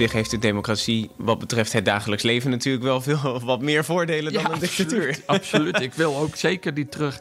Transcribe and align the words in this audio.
zich 0.00 0.12
heeft 0.12 0.30
de 0.30 0.38
democratie 0.38 1.10
wat 1.16 1.38
betreft 1.38 1.72
het 1.72 1.84
dagelijks 1.84 2.22
leven 2.22 2.50
natuurlijk 2.50 2.84
wel 2.84 3.00
veel 3.00 3.40
wat 3.44 3.60
meer 3.60 3.84
voordelen 3.84 4.32
dan 4.32 4.52
een 4.52 4.58
dictatuur. 4.58 5.18
Absoluut. 5.26 5.80
Ik 5.80 5.94
wil 5.94 6.16
ook 6.16 6.36
zeker 6.36 6.72
niet 6.72 6.92
terug 6.92 7.20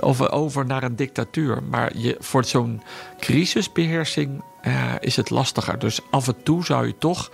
over, 0.00 0.32
over 0.32 0.66
naar 0.66 0.82
een 0.82 0.96
dictatuur. 0.96 1.62
Maar 1.62 1.96
je, 1.96 2.16
voor 2.18 2.44
zo'n 2.44 2.82
crisisbeheersing 3.18 4.42
uh, 4.62 4.92
is 5.00 5.16
het 5.16 5.30
lastiger. 5.30 5.78
Dus 5.78 6.00
af 6.10 6.28
en 6.28 6.42
toe 6.42 6.64
zou 6.64 6.86
je 6.86 6.98
toch 6.98 7.30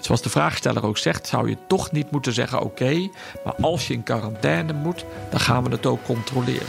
zoals 0.00 0.22
de 0.22 0.30
vraagsteller 0.30 0.86
ook 0.86 0.98
zegt, 0.98 1.26
zou 1.26 1.48
je 1.48 1.56
toch 1.68 1.92
niet 1.92 2.10
moeten 2.10 2.32
zeggen: 2.32 2.60
oké, 2.60 3.08
maar 3.44 3.54
als 3.60 3.86
je 3.86 3.94
in 3.94 4.02
quarantaine 4.02 4.72
moet, 4.72 5.04
dan 5.30 5.40
gaan 5.40 5.64
we 5.64 5.70
het 5.70 5.86
ook 5.86 6.04
controleren. 6.04 6.66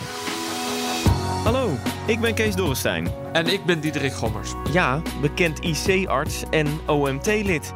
Hallo, 1.43 1.77
ik 2.05 2.19
ben 2.19 2.33
Kees 2.33 2.55
Dorrestein. 2.55 3.07
En 3.33 3.47
ik 3.47 3.65
ben 3.65 3.79
Diederik 3.79 4.13
Gommers. 4.13 4.53
Ja, 4.71 5.01
bekend 5.21 5.59
IC-arts 5.59 6.43
en 6.49 6.67
OMT-lid. 6.85 7.73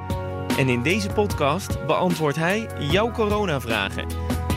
En 0.57 0.69
in 0.69 0.81
deze 0.81 1.09
podcast 1.09 1.85
beantwoordt 1.85 2.37
hij 2.37 2.67
jouw 2.79 3.11
coronavragen. 3.11 4.05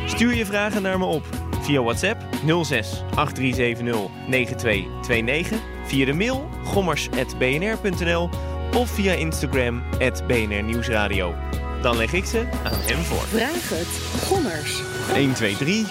Stuur 0.07 0.35
je 0.35 0.47
vragen 0.47 0.83
naar 0.83 0.99
me 0.99 1.05
op 1.05 1.25
via 1.61 1.83
WhatsApp 1.83 2.23
06 2.63 3.03
8370 3.15 4.11
9229, 4.29 5.59
via 5.87 6.05
de 6.05 6.13
mail 6.13 6.49
gommers.bnr.nl 6.65 8.29
of 8.75 8.91
via 8.91 9.13
Instagram 9.13 9.83
BNR 10.27 10.63
Nieuwsradio. 10.63 11.35
Dan 11.83 11.97
leg 11.97 12.13
ik 12.13 12.25
ze 12.25 12.47
aan 12.65 12.81
hem 12.81 13.03
voor. 13.03 13.27
Vraag 13.27 13.69
het, 13.69 14.23
Gommers. 14.23 14.83
1, 15.15 15.35
2, 15.35 15.57
3. 15.57 15.87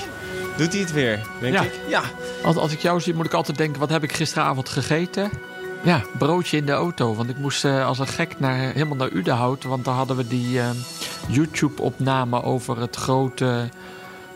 Doet 0.58 0.72
hij 0.72 0.82
het 0.82 0.92
weer, 0.92 1.20
denk 1.40 1.54
ja. 1.54 1.62
ik? 1.62 1.80
Ja. 1.88 2.02
Als, 2.44 2.56
als 2.56 2.72
ik 2.72 2.80
jou 2.80 3.00
zie, 3.00 3.14
moet 3.14 3.26
ik 3.26 3.34
altijd 3.34 3.58
denken: 3.58 3.80
wat 3.80 3.90
heb 3.90 4.04
ik 4.04 4.14
gisteravond 4.14 4.70
gegeten? 4.70 5.32
Ja, 5.84 6.02
broodje 6.18 6.58
in 6.58 6.66
de 6.66 6.72
auto. 6.72 7.16
Want 7.16 7.30
ik 7.30 7.38
moest 7.38 7.66
uh, 7.66 7.86
als 7.86 8.00
een 8.00 8.08
gek 8.08 8.40
naar, 8.40 8.56
helemaal 8.56 8.98
naar 8.98 9.12
Udenhout. 9.12 9.64
Want 9.64 9.86
daar 9.86 9.96
hadden 9.96 10.16
we 10.16 10.28
die 10.28 10.58
uh, 10.58 10.70
YouTube-opname 11.28 12.44
over 12.44 12.80
het 12.80 12.96
grote 12.96 13.70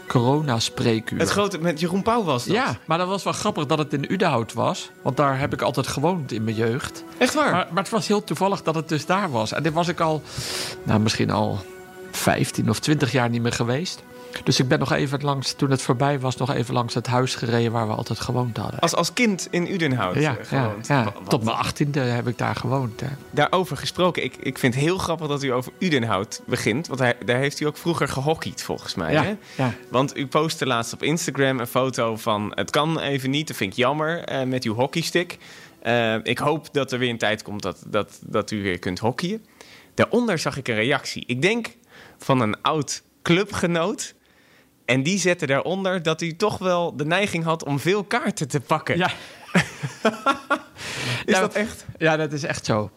corona-spreekuur. 0.07 1.19
Het 1.19 1.29
grote 1.29 1.57
met 1.57 1.79
Jeroen 1.79 2.01
Pauw 2.01 2.23
was 2.23 2.45
dat? 2.45 2.55
Ja, 2.55 2.77
maar 2.85 2.97
dat 2.97 3.07
was 3.07 3.23
wel 3.23 3.33
grappig 3.33 3.65
dat 3.65 3.77
het 3.77 3.93
in 3.93 4.11
Udenhout 4.11 4.53
was. 4.53 4.91
Want 5.01 5.17
daar 5.17 5.39
heb 5.39 5.53
ik 5.53 5.61
altijd 5.61 5.87
gewoond 5.87 6.31
in 6.31 6.43
mijn 6.43 6.55
jeugd. 6.55 7.03
Echt 7.17 7.33
waar? 7.33 7.51
Maar, 7.51 7.67
maar 7.71 7.83
het 7.83 7.91
was 7.91 8.07
heel 8.07 8.23
toevallig 8.23 8.61
dat 8.61 8.75
het 8.75 8.89
dus 8.89 9.05
daar 9.05 9.31
was. 9.31 9.51
En 9.51 9.63
dit 9.63 9.73
was 9.73 9.87
ik 9.87 9.99
al, 9.99 10.21
nou 10.83 10.99
misschien 10.99 11.31
al 11.31 11.59
15 12.11 12.69
of 12.69 12.79
20 12.79 13.11
jaar 13.11 13.29
niet 13.29 13.41
meer 13.41 13.51
geweest. 13.51 14.03
Dus 14.43 14.59
ik 14.59 14.67
ben 14.67 14.79
nog 14.79 14.91
even 14.91 15.23
langs, 15.23 15.53
toen 15.53 15.69
het 15.71 15.81
voorbij 15.81 16.19
was, 16.19 16.37
nog 16.37 16.53
even 16.53 16.73
langs 16.73 16.93
het 16.93 17.07
huis 17.07 17.35
gereden 17.35 17.71
waar 17.71 17.87
we 17.87 17.93
altijd 17.93 18.19
gewoond 18.19 18.57
hadden. 18.57 18.79
Als, 18.79 18.95
als 18.95 19.13
kind 19.13 19.47
in 19.51 19.73
Udenhout 19.73 20.15
ja, 20.15 20.37
uh, 20.37 20.45
gewoond? 20.45 20.87
Ja, 20.87 21.01
ja. 21.01 21.13
tot 21.27 21.43
mijn 21.43 21.57
achttiende 21.57 21.99
heb 21.99 22.27
ik 22.27 22.37
daar 22.37 22.55
gewoond. 22.55 22.99
Hè. 22.99 23.07
Daarover 23.31 23.77
gesproken, 23.77 24.23
ik, 24.23 24.35
ik 24.39 24.57
vind 24.57 24.73
het 24.73 24.83
heel 24.83 24.97
grappig 24.97 25.27
dat 25.27 25.43
u 25.43 25.47
over 25.47 25.71
Udenhout 25.79 26.41
begint. 26.45 26.87
Want 26.87 26.99
hij, 26.99 27.15
daar 27.25 27.37
heeft 27.37 27.59
u 27.59 27.65
ook 27.65 27.77
vroeger 27.77 28.07
gehockeyd, 28.07 28.63
volgens 28.63 28.95
mij. 28.95 29.11
Ja, 29.11 29.23
hè? 29.23 29.35
ja. 29.55 29.73
Want 29.89 30.17
u 30.17 30.27
postte 30.27 30.65
laatst 30.65 30.93
op 30.93 31.03
Instagram 31.03 31.59
een 31.59 31.67
foto 31.67 32.15
van... 32.15 32.51
het 32.55 32.69
kan 32.69 32.99
even 32.99 33.29
niet, 33.29 33.47
dat 33.47 33.57
vind 33.57 33.71
ik 33.71 33.77
jammer, 33.77 34.31
uh, 34.31 34.43
met 34.43 34.63
uw 34.63 34.73
hockeystick. 34.73 35.37
Uh, 35.83 36.15
ik 36.23 36.37
hoop 36.37 36.73
dat 36.73 36.91
er 36.91 36.99
weer 36.99 37.09
een 37.09 37.17
tijd 37.17 37.43
komt 37.43 37.61
dat, 37.61 37.83
dat, 37.87 38.19
dat 38.25 38.51
u 38.51 38.61
weer 38.61 38.79
kunt 38.79 38.99
hockeyen. 38.99 39.45
Daaronder 39.93 40.39
zag 40.39 40.57
ik 40.57 40.67
een 40.67 40.75
reactie. 40.75 41.23
Ik 41.27 41.41
denk 41.41 41.67
van 42.17 42.41
een 42.41 42.61
oud 42.61 43.03
clubgenoot... 43.21 44.15
En 44.87 45.03
die 45.03 45.19
zette 45.19 45.45
daaronder 45.45 46.03
dat 46.03 46.19
hij 46.19 46.33
toch 46.33 46.57
wel 46.57 46.95
de 46.95 47.05
neiging 47.05 47.43
had 47.43 47.63
om 47.63 47.79
veel 47.79 48.03
kaarten 48.03 48.47
te 48.47 48.59
pakken. 48.59 48.97
Ja. 48.97 49.11
is 51.25 51.33
nou, 51.33 51.41
dat 51.41 51.53
echt? 51.53 51.85
Ja, 51.97 52.17
dat 52.17 52.33
is 52.33 52.43
echt 52.43 52.65
zo. 52.65 52.91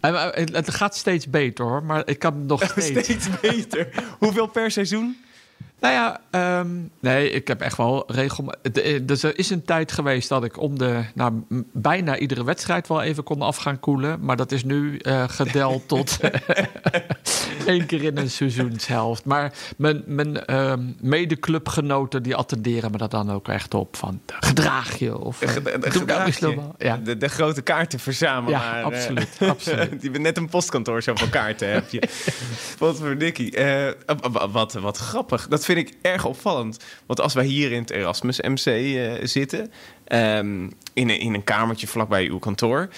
Het 0.00 0.74
gaat 0.74 0.96
steeds 0.96 1.30
beter 1.30 1.64
hoor, 1.64 1.82
maar 1.82 2.02
ik 2.08 2.18
kan 2.18 2.46
nog 2.46 2.62
steeds. 2.76 3.04
steeds 3.04 3.40
beter. 3.40 3.88
Hoeveel 4.18 4.46
per 4.46 4.70
seizoen? 4.70 5.24
Nou 5.82 5.94
ja, 5.94 6.20
um, 6.60 6.90
nee, 7.00 7.30
ik 7.30 7.48
heb 7.48 7.60
echt 7.60 7.76
wel 7.76 8.04
regelmatig. 8.06 9.02
Dus 9.02 9.22
er 9.22 9.38
is 9.38 9.50
een 9.50 9.64
tijd 9.64 9.92
geweest 9.92 10.28
dat 10.28 10.44
ik 10.44 10.60
om 10.60 10.78
de. 10.78 11.04
Nou, 11.14 11.42
bijna 11.72 12.18
iedere 12.18 12.44
wedstrijd 12.44 12.88
wel 12.88 13.02
even 13.02 13.24
kon 13.24 13.42
af 13.42 13.56
gaan 13.56 13.80
koelen. 13.80 14.24
Maar 14.24 14.36
dat 14.36 14.52
is 14.52 14.64
nu 14.64 15.00
uh, 15.02 15.24
gedeld 15.28 15.88
tot. 15.88 16.18
één 17.66 17.86
keer 17.86 18.02
in 18.02 18.16
een 18.16 18.30
seizoenshelft. 18.30 19.24
Maar 19.24 19.52
mijn, 19.76 20.02
mijn 20.06 20.42
uh, 20.46 20.72
medeclubgenoten 21.00 22.22
die 22.22 22.36
attenderen 22.36 22.90
me 22.90 22.98
dat 22.98 23.10
dan 23.10 23.30
ook 23.30 23.48
echt 23.48 23.74
op. 23.74 23.96
Van 23.96 24.20
gedraag 24.26 24.98
je. 24.98 25.18
Of, 25.18 25.38
de, 25.38 25.62
de, 25.62 25.78
de, 25.78 25.90
gedraag 25.90 26.38
je. 26.38 26.58
Ja. 26.78 26.96
De, 26.96 27.16
de, 27.16 27.28
grote 27.28 27.62
kaartenverzamelaar. 27.62 28.78
Ja, 28.78 28.82
absoluut. 28.82 29.28
Uh, 29.40 29.48
absoluut. 29.56 30.00
die 30.00 30.10
net 30.10 30.36
een 30.36 30.48
postkantoor 30.48 31.02
zoveel 31.02 31.28
kaarten 31.28 31.72
heb 31.72 31.90
je. 31.90 32.02
wat 32.78 32.98
voor. 32.98 33.16
Uh, 33.20 33.88
wat, 34.52 34.72
wat 34.72 34.96
grappig. 34.96 35.48
Dat 35.48 35.64
vind 35.64 35.71
ik 35.76 35.96
erg 36.02 36.24
opvallend. 36.24 36.84
Want 37.06 37.20
als 37.20 37.34
wij 37.34 37.44
hier 37.44 37.72
in 37.72 37.80
het 37.80 37.90
Erasmus 37.90 38.40
MC 38.40 38.66
uh, 38.66 39.12
zitten, 39.22 39.72
um, 40.08 40.72
in, 40.92 41.08
een, 41.08 41.20
in 41.20 41.34
een 41.34 41.44
kamertje 41.44 41.86
vlakbij 41.86 42.28
uw 42.28 42.38
kantoor. 42.38 42.88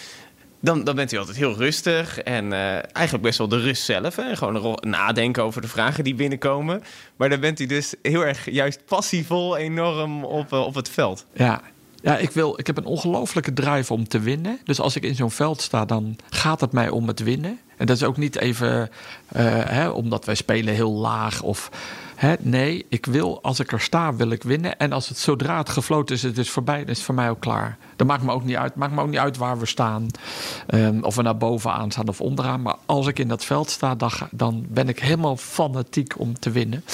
Dan, 0.60 0.84
dan 0.84 0.94
bent 0.94 1.12
u 1.12 1.16
altijd 1.16 1.36
heel 1.36 1.56
rustig 1.56 2.18
en 2.18 2.44
uh, 2.44 2.72
eigenlijk 2.72 3.22
best 3.22 3.38
wel 3.38 3.48
de 3.48 3.60
rust 3.60 3.84
zelf. 3.84 4.16
Hè? 4.16 4.36
Gewoon 4.36 4.78
nadenken 4.80 5.42
over 5.42 5.60
de 5.60 5.68
vragen 5.68 6.04
die 6.04 6.14
binnenkomen. 6.14 6.82
Maar 7.16 7.28
dan 7.28 7.40
bent 7.40 7.60
u 7.60 7.66
dus 7.66 7.94
heel 8.02 8.24
erg 8.24 8.50
juist 8.50 8.84
passievol 8.84 9.56
enorm 9.56 10.24
op, 10.24 10.52
uh, 10.52 10.60
op 10.60 10.74
het 10.74 10.88
veld. 10.88 11.26
Ja, 11.32 11.62
ja, 12.02 12.16
ik, 12.16 12.30
wil, 12.30 12.58
ik 12.58 12.66
heb 12.66 12.76
een 12.76 12.84
ongelofelijke 12.84 13.52
drive 13.52 13.92
om 13.92 14.08
te 14.08 14.20
winnen. 14.20 14.58
Dus 14.64 14.80
als 14.80 14.96
ik 14.96 15.02
in 15.02 15.14
zo'n 15.14 15.30
veld 15.30 15.60
sta, 15.60 15.84
dan 15.84 16.16
gaat 16.28 16.60
het 16.60 16.72
mij 16.72 16.88
om 16.88 17.08
het 17.08 17.20
winnen. 17.20 17.58
En 17.76 17.86
dat 17.86 17.96
is 17.96 18.02
ook 18.02 18.16
niet 18.16 18.36
even 18.36 18.91
hè, 19.34 19.88
omdat 19.88 20.24
wij 20.24 20.34
spelen 20.34 20.74
heel 20.74 20.92
laag 20.92 21.42
of... 21.42 21.70
Hè, 22.24 22.34
nee, 22.40 22.86
ik 22.88 23.06
wil, 23.06 23.42
als 23.42 23.60
ik 23.60 23.72
er 23.72 23.80
sta, 23.80 24.14
wil 24.14 24.30
ik 24.30 24.42
winnen. 24.42 24.78
En 24.78 24.92
als 24.92 25.08
het 25.08 25.18
zodra 25.18 25.58
het 25.58 25.68
gefloten 25.68 26.14
is, 26.14 26.22
het 26.22 26.38
is 26.38 26.50
voorbij, 26.50 26.78
dan 26.78 26.88
is 26.88 26.96
het 26.96 27.06
voor 27.06 27.14
mij 27.14 27.30
ook 27.30 27.40
klaar. 27.40 27.76
Dat 27.96 28.06
maakt 28.06 28.22
me 28.22 28.32
ook 28.32 28.44
niet 28.44 28.56
uit. 28.56 28.74
Maakt 28.74 28.92
me 28.92 29.00
ook 29.00 29.08
niet 29.08 29.18
uit 29.18 29.36
waar 29.36 29.58
we 29.58 29.66
staan. 29.66 30.06
Um, 30.68 31.02
of 31.02 31.14
we 31.14 31.22
naar 31.22 31.36
bovenaan 31.36 31.90
staan 31.90 32.08
of 32.08 32.20
onderaan. 32.20 32.62
Maar 32.62 32.76
als 32.86 33.06
ik 33.06 33.18
in 33.18 33.28
dat 33.28 33.44
veld 33.44 33.70
sta, 33.70 33.94
dan, 33.94 34.10
dan 34.30 34.66
ben 34.68 34.88
ik 34.88 34.98
helemaal 34.98 35.36
fanatiek 35.36 36.18
om 36.18 36.38
te 36.38 36.50
winnen. 36.50 36.84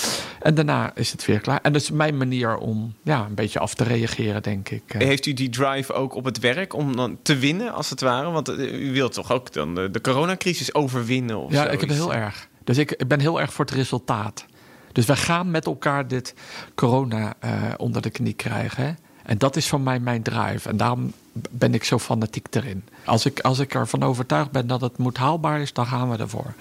En 0.40 0.54
daarna 0.54 0.94
is 0.94 1.12
het 1.12 1.26
weer 1.26 1.40
klaar. 1.40 1.60
En 1.62 1.72
dat 1.72 1.82
is 1.82 1.90
mijn 1.90 2.16
manier 2.16 2.56
om 2.56 2.94
ja, 3.02 3.24
een 3.24 3.34
beetje 3.34 3.58
af 3.58 3.74
te 3.74 3.84
reageren, 3.84 4.42
denk 4.42 4.68
ik. 4.68 4.82
Heeft 4.86 5.26
u 5.26 5.32
die 5.32 5.50
drive 5.50 5.92
ook 5.92 6.14
op 6.14 6.24
het 6.24 6.38
werk 6.38 6.74
om 6.74 6.96
dan 6.96 7.18
te 7.22 7.36
winnen, 7.36 7.72
als 7.72 7.90
het 7.90 8.00
ware? 8.00 8.30
Want 8.30 8.48
u 8.58 8.92
wilt 8.92 9.12
toch 9.12 9.32
ook 9.32 9.52
dan 9.52 9.74
de, 9.74 9.90
de 9.90 10.00
coronacrisis 10.00 10.74
overwinnen? 10.74 11.36
Of 11.36 11.50
ja, 11.50 11.56
zoiets? 11.56 11.74
ik 11.74 11.80
heb 11.80 11.88
het 11.88 11.98
heel 11.98 12.14
erg. 12.14 12.48
Dus 12.64 12.78
ik, 12.78 12.92
ik 12.92 13.08
ben 13.08 13.20
heel 13.20 13.40
erg 13.40 13.52
voor 13.52 13.64
het 13.64 13.74
resultaat. 13.74 14.44
Dus 14.92 15.06
wij 15.06 15.16
gaan 15.16 15.50
met 15.50 15.66
elkaar 15.66 16.08
dit 16.08 16.34
corona 16.74 17.34
uh, 17.44 17.50
onder 17.76 18.02
de 18.02 18.10
knie 18.10 18.32
krijgen. 18.32 18.84
Hè? 18.84 18.92
En 19.22 19.38
dat 19.38 19.56
is 19.56 19.68
voor 19.68 19.80
mij 19.80 19.98
mijn 19.98 20.22
drive. 20.22 20.68
En 20.68 20.76
daarom 20.76 21.12
ben 21.50 21.74
ik 21.74 21.84
zo 21.84 21.98
fanatiek 21.98 22.46
erin. 22.50 22.84
Als 23.04 23.26
ik, 23.26 23.40
als 23.40 23.58
ik 23.58 23.74
ervan 23.74 24.02
overtuigd 24.02 24.50
ben 24.50 24.66
dat 24.66 24.80
het 24.80 24.98
moet 24.98 25.16
haalbaar 25.16 25.60
is, 25.60 25.72
dan 25.72 25.86
gaan 25.86 26.10
we 26.10 26.16
ervoor. 26.16 26.54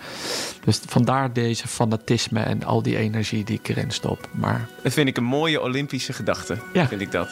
Dus 0.64 0.80
vandaar 0.86 1.34
deze 1.34 1.68
fanatisme 1.68 2.40
en 2.40 2.64
al 2.64 2.82
die 2.82 2.98
energie 2.98 3.44
die 3.44 3.60
ik 3.60 3.68
erin 3.68 3.92
stop. 3.92 4.30
Maar... 4.32 4.68
Dat 4.84 4.94
vind 4.94 5.08
ik 5.08 5.18
een 5.18 5.24
mooie 5.24 5.62
Olympische 5.62 6.14
gedachte. 6.14 6.58
Ja. 6.74 6.88
Vind 6.88 7.02
ik 7.02 7.12
dat. 7.12 7.30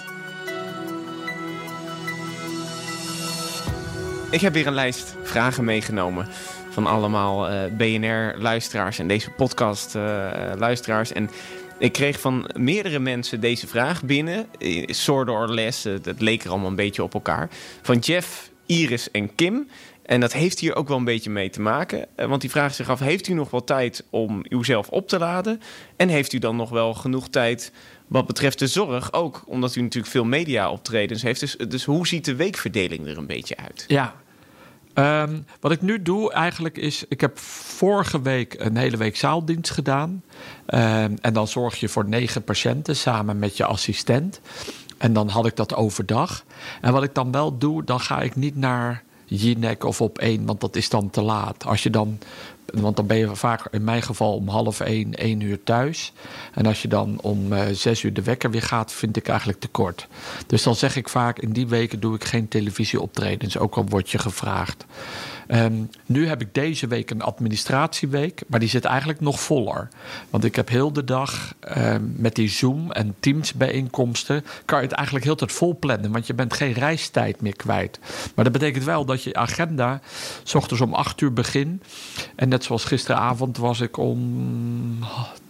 Ik 4.29 4.41
heb 4.41 4.53
weer 4.53 4.67
een 4.67 4.73
lijst 4.73 5.15
vragen 5.23 5.63
meegenomen 5.63 6.27
van 6.83 6.85
allemaal 6.85 7.51
uh, 7.51 7.59
BNR-luisteraars 7.77 8.99
en 8.99 9.07
deze 9.07 9.29
podcast-luisteraars. 9.29 11.11
en 11.11 11.29
ik 11.79 11.91
kreeg 11.91 12.19
van 12.19 12.49
meerdere 12.55 12.99
mensen 12.99 13.39
deze 13.39 13.67
vraag 13.67 14.03
binnen. 14.03 14.45
Soorten 14.85 15.33
or 15.33 15.49
less, 15.49 15.83
het 15.83 16.21
leek 16.21 16.43
er 16.43 16.49
allemaal 16.49 16.69
een 16.69 16.75
beetje 16.75 17.03
op 17.03 17.13
elkaar. 17.13 17.49
Van 17.81 17.97
Jeff, 17.97 18.51
Iris 18.65 19.11
en 19.11 19.35
Kim. 19.35 19.67
En 20.05 20.19
dat 20.19 20.33
heeft 20.33 20.59
hier 20.59 20.75
ook 20.75 20.87
wel 20.87 20.97
een 20.97 21.03
beetje 21.03 21.29
mee 21.29 21.49
te 21.49 21.61
maken. 21.61 22.07
Want 22.15 22.41
die 22.41 22.49
vraagt 22.49 22.75
zich 22.75 22.89
af, 22.89 22.99
heeft 22.99 23.27
u 23.27 23.33
nog 23.33 23.49
wel 23.49 23.63
tijd 23.63 24.03
om 24.09 24.45
uzelf 24.49 24.89
op 24.89 25.07
te 25.07 25.19
laden? 25.19 25.61
En 25.95 26.09
heeft 26.09 26.33
u 26.33 26.39
dan 26.39 26.55
nog 26.55 26.69
wel 26.69 26.93
genoeg 26.93 27.29
tijd 27.29 27.71
wat 28.07 28.27
betreft 28.27 28.59
de 28.59 28.67
zorg? 28.67 29.13
Ook 29.13 29.43
omdat 29.45 29.75
u 29.75 29.81
natuurlijk 29.81 30.11
veel 30.11 30.25
media-optredens 30.25 31.21
heeft. 31.21 31.39
Dus, 31.39 31.55
dus 31.55 31.83
hoe 31.83 32.07
ziet 32.07 32.25
de 32.25 32.35
weekverdeling 32.35 33.07
er 33.07 33.17
een 33.17 33.27
beetje 33.27 33.57
uit? 33.57 33.85
Ja, 33.87 34.15
Um, 34.99 35.45
wat 35.59 35.71
ik 35.71 35.81
nu 35.81 36.01
doe 36.01 36.31
eigenlijk 36.31 36.77
is, 36.77 37.05
ik 37.07 37.21
heb 37.21 37.39
vorige 37.39 38.21
week 38.21 38.55
een 38.57 38.77
hele 38.77 38.97
week 38.97 39.15
zaaldienst 39.15 39.71
gedaan. 39.71 40.23
Um, 40.67 41.17
en 41.21 41.33
dan 41.33 41.47
zorg 41.47 41.79
je 41.79 41.89
voor 41.89 42.07
negen 42.07 42.43
patiënten 42.43 42.95
samen 42.95 43.39
met 43.39 43.57
je 43.57 43.65
assistent. 43.65 44.39
En 44.97 45.13
dan 45.13 45.29
had 45.29 45.45
ik 45.45 45.55
dat 45.55 45.75
overdag. 45.75 46.43
En 46.81 46.93
wat 46.93 47.03
ik 47.03 47.13
dan 47.13 47.31
wel 47.31 47.57
doe, 47.57 47.83
dan 47.83 47.99
ga 47.99 48.21
ik 48.21 48.35
niet 48.35 48.55
naar 48.55 49.03
Jinek 49.25 49.83
of 49.83 50.01
op 50.01 50.17
één, 50.17 50.45
want 50.45 50.61
dat 50.61 50.75
is 50.75 50.89
dan 50.89 51.09
te 51.09 51.21
laat. 51.21 51.65
Als 51.65 51.83
je 51.83 51.89
dan, 51.89 52.19
want 52.73 52.95
dan 52.95 53.07
ben 53.07 53.17
je 53.17 53.35
vaak 53.35 53.67
in 53.71 53.83
mijn 53.83 54.01
geval 54.01 54.33
om 54.35 54.47
half 54.47 54.79
één, 54.79 55.13
één 55.13 55.41
uur 55.41 55.63
thuis. 55.63 56.13
En 56.53 56.65
als 56.65 56.81
je 56.81 56.87
dan 56.87 57.19
om 57.21 57.53
uh, 57.53 57.61
zes 57.71 58.03
uur 58.03 58.13
de 58.13 58.21
wekker 58.23 58.51
weer 58.51 58.61
gaat, 58.61 58.93
vind 58.93 59.17
ik 59.17 59.27
eigenlijk 59.27 59.59
te 59.59 59.67
kort. 59.67 60.07
Dus 60.47 60.63
dan 60.63 60.75
zeg 60.75 60.95
ik 60.95 61.09
vaak, 61.09 61.39
in 61.39 61.51
die 61.51 61.67
weken 61.67 61.99
doe 61.99 62.15
ik 62.15 62.23
geen 62.23 62.47
televisieoptredens, 62.47 63.57
ook 63.57 63.75
al 63.75 63.85
word 63.85 64.09
je 64.09 64.17
gevraagd. 64.17 64.85
Ehm, 65.47 65.73
nu 66.05 66.27
heb 66.27 66.41
ik 66.41 66.53
deze 66.53 66.87
week 66.87 67.09
een 67.09 67.21
administratieweek, 67.21 68.41
maar 68.47 68.59
die 68.59 68.69
zit 68.69 68.85
eigenlijk 68.85 69.19
nog 69.19 69.39
voller. 69.39 69.87
Want 70.29 70.43
ik 70.43 70.55
heb 70.55 70.69
heel 70.69 70.93
de 70.93 71.03
dag 71.03 71.53
ehm, 71.59 72.03
met 72.15 72.35
die 72.35 72.49
Zoom 72.49 72.91
en 72.91 73.15
Teams 73.19 73.53
bijeenkomsten, 73.53 74.43
kan 74.65 74.79
je 74.79 74.85
het 74.85 74.95
eigenlijk 74.95 75.25
heel 75.25 75.35
tijd 75.35 75.51
vol 75.51 75.77
plannen, 75.79 76.11
want 76.11 76.27
je 76.27 76.33
bent 76.33 76.53
geen 76.53 76.73
reistijd 76.73 77.41
meer 77.41 77.55
kwijt. 77.55 77.99
Maar 78.35 78.43
dat 78.43 78.53
betekent 78.53 78.83
wel 78.83 79.05
dat 79.05 79.23
je 79.23 79.33
agenda, 79.33 80.01
s 80.43 80.55
ochtends 80.55 80.81
om 80.81 80.93
acht 80.93 81.21
uur 81.21 81.33
begin. 81.33 81.81
En 82.35 82.49
net 82.49 82.63
zoals 82.63 82.83
gisteravond 82.83 83.57
was 83.57 83.79
ik 83.79 83.97
om 83.97 85.05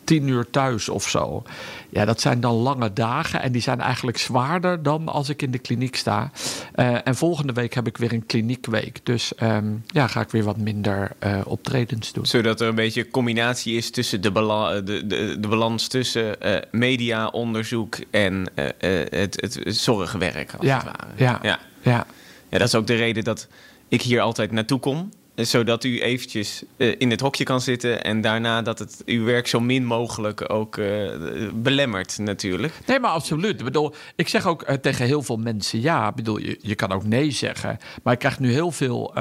tien 0.07 0.27
uur 0.27 0.49
thuis 0.49 0.89
of 0.89 1.09
zo. 1.09 1.43
Ja, 1.89 2.05
dat 2.05 2.21
zijn 2.21 2.39
dan 2.39 2.53
lange 2.53 2.93
dagen 2.93 3.41
en 3.41 3.51
die 3.51 3.61
zijn 3.61 3.81
eigenlijk 3.81 4.17
zwaarder 4.17 4.83
dan 4.83 5.07
als 5.07 5.29
ik 5.29 5.41
in 5.41 5.51
de 5.51 5.57
kliniek 5.57 5.95
sta. 5.95 6.31
Eh, 6.73 7.07
en 7.07 7.15
volgende 7.15 7.53
week 7.53 7.73
heb 7.73 7.87
ik 7.87 7.97
weer 7.97 8.13
een 8.13 8.25
kliniekweek. 8.25 8.99
Dus 9.03 9.35
ehm, 9.35 9.65
ja, 9.87 10.07
ga 10.07 10.21
ik 10.21 10.29
weer 10.29 10.43
wat 10.43 10.57
minder 10.57 11.11
uh, 11.23 11.39
optredens 11.45 12.13
doen. 12.13 12.25
Zodat 12.25 12.61
er 12.61 12.67
een 12.67 12.75
beetje 12.75 13.05
een 13.05 13.11
combinatie 13.11 13.75
is 13.75 13.91
tussen 13.91 14.21
de, 14.21 14.31
bala 14.31 14.81
de, 14.81 15.07
de, 15.07 15.37
de 15.39 15.47
balans 15.47 15.87
tussen 15.87 16.35
uh, 16.45 16.55
media, 16.71 17.27
onderzoek 17.27 17.97
en 18.11 18.51
het, 18.55 19.41
het 19.41 19.59
zorgwerk. 19.65 20.53
Als 20.53 20.65
ja, 20.65 20.75
het 20.75 20.85
ware. 20.85 21.13
Ja, 21.15 21.39
ja. 21.41 21.59
Ja. 21.81 22.05
ja, 22.49 22.57
dat 22.57 22.67
is 22.67 22.75
ook 22.75 22.87
de 22.87 22.95
reden 22.95 23.23
dat 23.23 23.47
ik 23.87 24.01
hier 24.01 24.21
altijd 24.21 24.51
naartoe 24.51 24.79
kom 24.79 25.09
zodat 25.45 25.83
u 25.83 26.01
eventjes 26.01 26.63
uh, 26.77 26.95
in 26.97 27.09
het 27.11 27.21
hokje 27.21 27.43
kan 27.43 27.61
zitten 27.61 28.03
en 28.03 28.21
daarna 28.21 28.61
dat 28.61 28.79
het 28.79 29.01
uw 29.05 29.23
werk 29.23 29.47
zo 29.47 29.59
min 29.59 29.85
mogelijk 29.85 30.53
ook 30.53 30.77
uh, 30.77 31.11
belemmert 31.53 32.17
natuurlijk. 32.17 32.73
Nee, 32.85 32.99
maar 32.99 33.11
absoluut. 33.11 33.59
Ik 33.59 33.65
bedoel, 33.65 33.93
ik 34.15 34.27
zeg 34.27 34.47
ook 34.47 34.69
uh, 34.69 34.75
tegen 34.75 35.05
heel 35.05 35.21
veel 35.21 35.37
mensen 35.37 35.81
ja. 35.81 36.09
Ik 36.09 36.15
bedoel, 36.15 36.37
je, 36.37 36.57
je 36.61 36.75
kan 36.75 36.91
ook 36.91 37.03
nee 37.03 37.31
zeggen. 37.31 37.77
Maar 38.03 38.13
ik 38.13 38.19
krijg 38.19 38.39
nu 38.39 38.51
heel 38.51 38.71
veel 38.71 39.15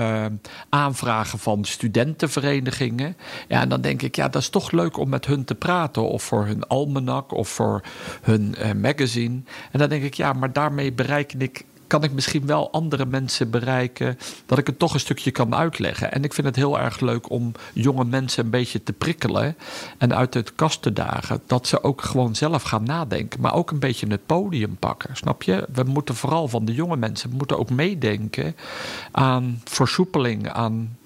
aanvragen 0.68 1.38
van 1.38 1.64
studentenverenigingen. 1.64 3.16
Ja, 3.48 3.60
en 3.60 3.68
dan 3.68 3.80
denk 3.80 4.02
ik, 4.02 4.16
ja, 4.16 4.28
dat 4.28 4.42
is 4.42 4.48
toch 4.48 4.70
leuk 4.70 4.96
om 4.96 5.08
met 5.08 5.26
hun 5.26 5.44
te 5.44 5.54
praten. 5.54 6.02
Of 6.02 6.22
voor 6.22 6.46
hun 6.46 6.66
almanak 6.66 7.32
of 7.32 7.48
voor 7.48 7.82
hun 8.22 8.54
magazine. 8.80 9.40
En 9.72 9.78
dan 9.78 9.88
denk 9.88 10.02
ik, 10.02 10.14
ja, 10.14 10.32
maar 10.32 10.52
daarmee 10.52 10.92
bereik 10.92 11.32
ik 11.32 11.64
kan 11.86 12.02
ik 12.02 12.12
misschien 12.12 12.46
wel 12.46 12.72
andere 12.72 13.06
mensen 13.06 13.50
bereiken. 13.50 14.18
Dat 14.46 14.58
ik 14.58 14.66
het 14.66 14.78
toch 14.78 14.94
een 14.94 15.00
stukje 15.00 15.30
kan 15.30 15.54
uitleggen. 15.54 16.12
En 16.12 16.24
ik 16.24 16.32
vind 16.32 16.46
het 16.46 16.56
heel 16.56 16.78
erg 16.78 17.00
leuk 17.00 17.30
om 17.30 17.52
jonge 17.72 18.04
mensen 18.04 18.44
een 18.44 18.50
beetje 18.50 18.82
te 18.82 18.92
prikkelen. 18.92 19.56
En 19.98 20.16
uit 20.16 20.34
het 20.34 20.54
kast 20.54 20.82
te 20.82 20.92
dagen. 20.92 21.40
Dat 21.46 21.66
ze 21.66 21.82
ook 21.82 22.02
gewoon 22.02 22.34
zelf 22.34 22.62
gaan 22.62 22.84
nadenken. 22.84 23.40
Maar 23.40 23.54
ook 23.54 23.70
een 23.70 23.78
beetje 23.78 24.06
het 24.06 24.26
podium 24.26 24.76
pakken. 24.76 25.16
Snap 25.16 25.42
je? 25.42 25.68
We 25.72 25.82
moeten 25.82 26.14
vooral 26.14 26.48
van 26.48 26.64
de 26.64 26.74
jonge 26.74 26.96
mensen. 26.96 27.30
Moeten 27.30 27.58
ook 27.58 27.70
meedenken 27.70 28.56
aan 29.10 29.60
versoepeling. 29.64 30.48
Aan, 30.48 30.96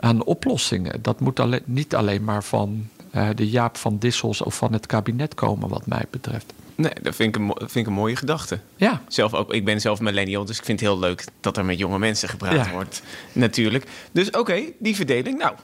aan 0.00 0.24
oplossingen. 0.24 1.02
Dat 1.02 1.20
moet 1.20 1.40
alleen, 1.40 1.62
niet 1.64 1.94
alleen 1.94 2.24
maar 2.24 2.44
van 2.44 2.88
uh, 3.14 3.28
de 3.34 3.50
Jaap 3.50 3.76
van 3.76 3.98
Dissels 3.98 4.42
of 4.42 4.56
van 4.56 4.72
het 4.72 4.86
kabinet 4.86 5.34
komen, 5.34 5.68
wat 5.68 5.86
mij 5.86 6.04
betreft. 6.10 6.52
Nee, 6.74 6.92
dat 7.02 7.14
vind 7.14 7.36
ik 7.36 7.42
een, 7.42 7.52
vind 7.56 7.74
ik 7.74 7.86
een 7.86 7.92
mooie 7.92 8.16
gedachte. 8.16 8.58
Ja. 8.76 9.02
Zelf 9.08 9.34
ook, 9.34 9.52
ik 9.52 9.64
ben 9.64 9.80
zelf 9.80 10.00
millennial, 10.00 10.44
dus 10.44 10.58
ik 10.58 10.64
vind 10.64 10.80
het 10.80 10.88
heel 10.88 10.98
leuk 10.98 11.24
dat 11.40 11.56
er 11.56 11.64
met 11.64 11.78
jonge 11.78 11.98
mensen 11.98 12.28
gepraat 12.28 12.70
wordt. 12.70 13.02
Natuurlijk. 13.32 13.86
Dus 14.12 14.30
oké, 14.30 14.62
die 14.78 14.94
verdeling. 14.96 15.38
Nou, 15.38 15.54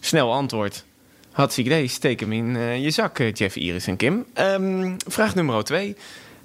snel 0.00 0.32
antwoord. 0.32 0.84
Hartstikke 1.32 1.70
idee. 1.70 1.88
Steek 1.88 2.20
hem 2.20 2.32
in 2.32 2.54
uh, 2.54 2.82
je 2.82 2.90
zak, 2.90 3.18
uh, 3.18 3.32
Jeff, 3.32 3.56
Iris 3.56 3.86
en 3.86 3.96
Kim. 3.96 4.24
Um, 4.34 4.96
vraag 5.06 5.34
nummer 5.34 5.64
twee. 5.64 5.96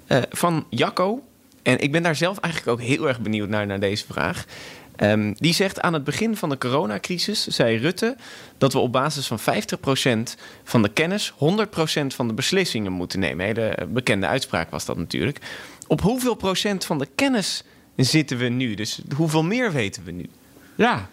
Uh, 0.08 0.18
van 0.30 0.66
Jacco. 0.70 1.22
En 1.62 1.78
ik 1.78 1.92
ben 1.92 2.02
daar 2.02 2.16
zelf 2.16 2.38
eigenlijk 2.38 2.80
ook 2.80 2.86
heel 2.86 3.08
erg 3.08 3.20
benieuwd 3.20 3.48
naar, 3.48 3.66
naar 3.66 3.80
deze 3.80 4.04
vraag. 4.10 4.44
Um, 5.00 5.34
die 5.34 5.54
zegt 5.54 5.80
aan 5.80 5.92
het 5.92 6.04
begin 6.04 6.36
van 6.36 6.48
de 6.48 6.58
coronacrisis, 6.58 7.46
zei 7.46 7.76
Rutte, 7.76 8.16
dat 8.58 8.72
we 8.72 8.78
op 8.78 8.92
basis 8.92 9.26
van 9.26 9.38
50% 9.40 9.42
van 10.64 10.82
de 10.82 10.88
kennis 10.88 11.32
100% 11.32 11.36
van 12.06 12.28
de 12.28 12.34
beslissingen 12.34 12.92
moeten 12.92 13.18
nemen. 13.18 13.46
Hele 13.46 13.86
bekende 13.88 14.26
uitspraak 14.26 14.70
was 14.70 14.84
dat 14.84 14.96
natuurlijk. 14.96 15.40
Op 15.86 16.00
hoeveel 16.00 16.34
procent 16.34 16.84
van 16.84 16.98
de 16.98 17.08
kennis 17.14 17.64
zitten 17.96 18.38
we 18.38 18.48
nu? 18.48 18.74
Dus 18.74 19.00
hoeveel 19.16 19.42
meer 19.42 19.72
weten 19.72 20.04
we 20.04 20.10
nu? 20.10 20.28
Ja, 20.74 21.10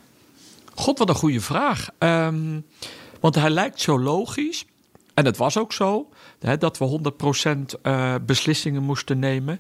god, 0.75 0.97
wat 0.97 1.09
een 1.09 1.15
goede 1.15 1.41
vraag. 1.41 1.89
Um, 1.99 2.65
want 3.19 3.35
hij 3.35 3.49
lijkt 3.49 3.81
zo 3.81 3.99
logisch. 3.99 4.65
En 5.13 5.25
het 5.25 5.37
was 5.37 5.57
ook 5.57 5.73
zo, 5.73 6.09
hè, 6.39 6.57
dat 6.57 6.77
we 6.77 6.99
100% 7.75 7.79
uh, 7.83 8.15
beslissingen 8.25 8.83
moesten 8.83 9.19
nemen. 9.19 9.59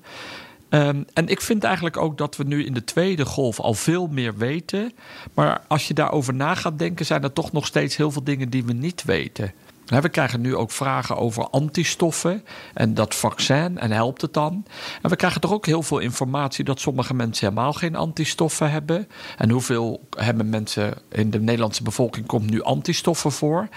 Um, 0.73 1.05
en 1.13 1.27
ik 1.27 1.41
vind 1.41 1.63
eigenlijk 1.63 1.97
ook 1.97 2.17
dat 2.17 2.35
we 2.35 2.43
nu 2.43 2.65
in 2.65 2.73
de 2.73 2.83
tweede 2.83 3.25
golf 3.25 3.59
al 3.59 3.73
veel 3.73 4.07
meer 4.07 4.37
weten. 4.37 4.91
Maar 5.33 5.61
als 5.67 5.87
je 5.87 5.93
daarover 5.93 6.33
na 6.33 6.55
gaat 6.55 6.79
denken, 6.79 7.05
zijn 7.05 7.23
er 7.23 7.33
toch 7.33 7.51
nog 7.51 7.65
steeds 7.65 7.95
heel 7.95 8.11
veel 8.11 8.23
dingen 8.23 8.49
die 8.49 8.63
we 8.63 8.73
niet 8.73 9.03
weten. 9.03 9.53
We 9.85 10.09
krijgen 10.09 10.41
nu 10.41 10.55
ook 10.55 10.71
vragen 10.71 11.17
over 11.17 11.47
antistoffen 11.49 12.43
en 12.73 12.93
dat 12.93 13.15
vaccin 13.15 13.77
en 13.77 13.91
helpt 13.91 14.21
het 14.21 14.33
dan? 14.33 14.65
En 15.01 15.09
we 15.09 15.15
krijgen 15.15 15.41
toch 15.41 15.51
ook 15.51 15.65
heel 15.65 15.83
veel 15.83 15.99
informatie 15.99 16.63
dat 16.63 16.79
sommige 16.79 17.13
mensen 17.13 17.47
helemaal 17.47 17.73
geen 17.73 17.95
antistoffen 17.95 18.71
hebben. 18.71 19.07
En 19.37 19.49
hoeveel 19.49 20.07
hebben 20.17 20.49
mensen 20.49 20.93
in 21.11 21.29
de 21.29 21.39
Nederlandse 21.39 21.83
bevolking 21.83 22.25
komt 22.25 22.49
nu 22.49 22.61
antistoffen 22.61 23.31
voor? 23.31 23.67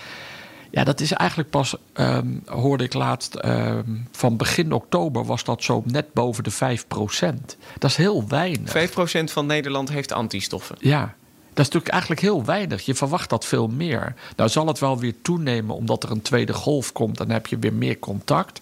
Ja, 0.70 0.84
dat 0.84 1.00
is 1.00 1.12
eigenlijk 1.12 1.50
pas, 1.50 1.76
um, 1.94 2.42
hoorde 2.46 2.84
ik 2.84 2.94
laatst, 2.94 3.44
um, 3.44 4.08
van 4.12 4.36
begin 4.36 4.72
oktober 4.72 5.24
was 5.24 5.44
dat 5.44 5.62
zo 5.62 5.82
net 5.86 6.12
boven 6.12 6.44
de 6.44 6.50
5% 6.50 7.56
Dat 7.78 7.90
is 7.90 7.96
heel 7.96 8.28
weinig. 8.28 8.70
5% 8.70 9.32
van 9.32 9.46
Nederland 9.46 9.88
heeft 9.88 10.12
antistoffen? 10.12 10.76
Ja, 10.78 11.14
dat 11.56 11.66
is 11.66 11.72
natuurlijk 11.72 11.92
eigenlijk 11.92 12.20
heel 12.20 12.44
weinig. 12.44 12.84
Je 12.84 12.94
verwacht 12.94 13.30
dat 13.30 13.44
veel 13.44 13.68
meer. 13.68 14.14
Nou 14.36 14.50
zal 14.50 14.66
het 14.66 14.78
wel 14.78 14.98
weer 14.98 15.14
toenemen 15.22 15.76
omdat 15.76 16.02
er 16.02 16.10
een 16.10 16.22
tweede 16.22 16.52
golf 16.52 16.92
komt. 16.92 17.16
Dan 17.16 17.30
heb 17.30 17.46
je 17.46 17.58
weer 17.58 17.72
meer 17.72 17.98
contact. 17.98 18.60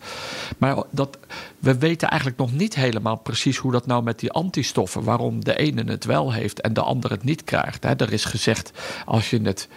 Maar 0.58 0.76
dat, 0.90 1.18
we 1.58 1.78
weten 1.78 2.08
eigenlijk 2.08 2.40
nog 2.40 2.52
niet 2.52 2.74
helemaal 2.74 3.16
precies 3.16 3.56
hoe 3.56 3.72
dat 3.72 3.86
nou 3.86 4.02
met 4.02 4.18
die 4.18 4.30
antistoffen... 4.30 5.04
waarom 5.04 5.44
de 5.44 5.56
ene 5.56 5.84
het 5.84 6.04
wel 6.04 6.32
heeft 6.32 6.60
en 6.60 6.72
de 6.72 6.80
ander 6.80 7.10
het 7.10 7.24
niet 7.24 7.44
krijgt. 7.44 7.84
er 7.84 8.12
is 8.12 8.24
gezegd, 8.24 8.70
als 9.04 9.30
je 9.30 9.40
het 9.42 9.68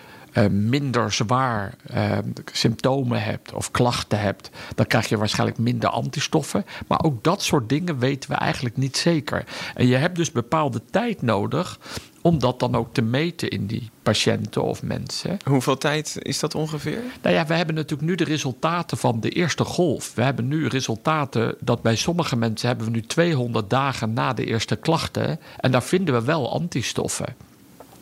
minder 0.46 1.14
zwaar 1.14 1.76
uh, 1.96 2.18
symptomen 2.52 3.24
hebt 3.24 3.54
of 3.54 3.72
klachten 3.72 4.20
hebt, 4.20 4.50
dan 4.76 4.88
krijg 4.88 5.10
je 5.10 5.18
waarschijnlijk 5.18 5.60
minder 5.60 5.90
antistoffen. 5.90 6.66
Maar 6.88 7.04
ook 7.04 7.24
dat 7.24 7.44
soort 7.44 7.70
dingen 7.70 8.00
weten 8.00 8.30
we 8.30 8.36
eigenlijk 8.36 8.78
niet 8.78 8.98
zeker. 8.98 9.44
En 9.76 9.88
je 9.88 9.96
hebt 9.96 10.16
dus 10.16 10.32
bepaalde 10.32 10.82
tijd 10.92 11.22
nodig 11.22 11.80
om 12.22 12.40
dat 12.40 12.60
dan 12.60 12.76
ook 12.76 12.94
te 12.94 13.02
meten 13.02 13.50
in 13.50 13.68
die 13.68 13.90
patiënten 14.04 14.64
of 14.64 14.84
mensen. 14.84 15.38
Hoeveel 15.46 15.78
tijd 15.78 16.18
is 16.20 16.40
dat 16.40 16.56
ongeveer? 16.56 17.02
Nou 17.22 17.36
ja, 17.36 17.46
we 17.46 17.54
hebben 17.54 17.76
natuurlijk 17.76 18.10
nu 18.10 18.16
de 18.16 18.24
resultaten 18.24 18.98
van 18.98 19.20
de 19.20 19.30
eerste 19.30 19.64
golf. 19.64 20.16
We 20.16 20.22
hebben 20.22 20.48
nu 20.48 20.68
resultaten 20.68 21.56
dat 21.60 21.82
bij 21.82 21.96
sommige 21.96 22.36
mensen 22.36 22.68
hebben 22.68 22.86
we 22.86 22.92
nu 22.92 23.02
200 23.02 23.70
dagen 23.70 24.14
na 24.14 24.34
de 24.34 24.46
eerste 24.46 24.76
klachten. 24.76 25.40
En 25.58 25.72
daar 25.72 25.84
vinden 25.84 26.14
we 26.14 26.24
wel 26.24 26.54
antistoffen. 26.54 27.36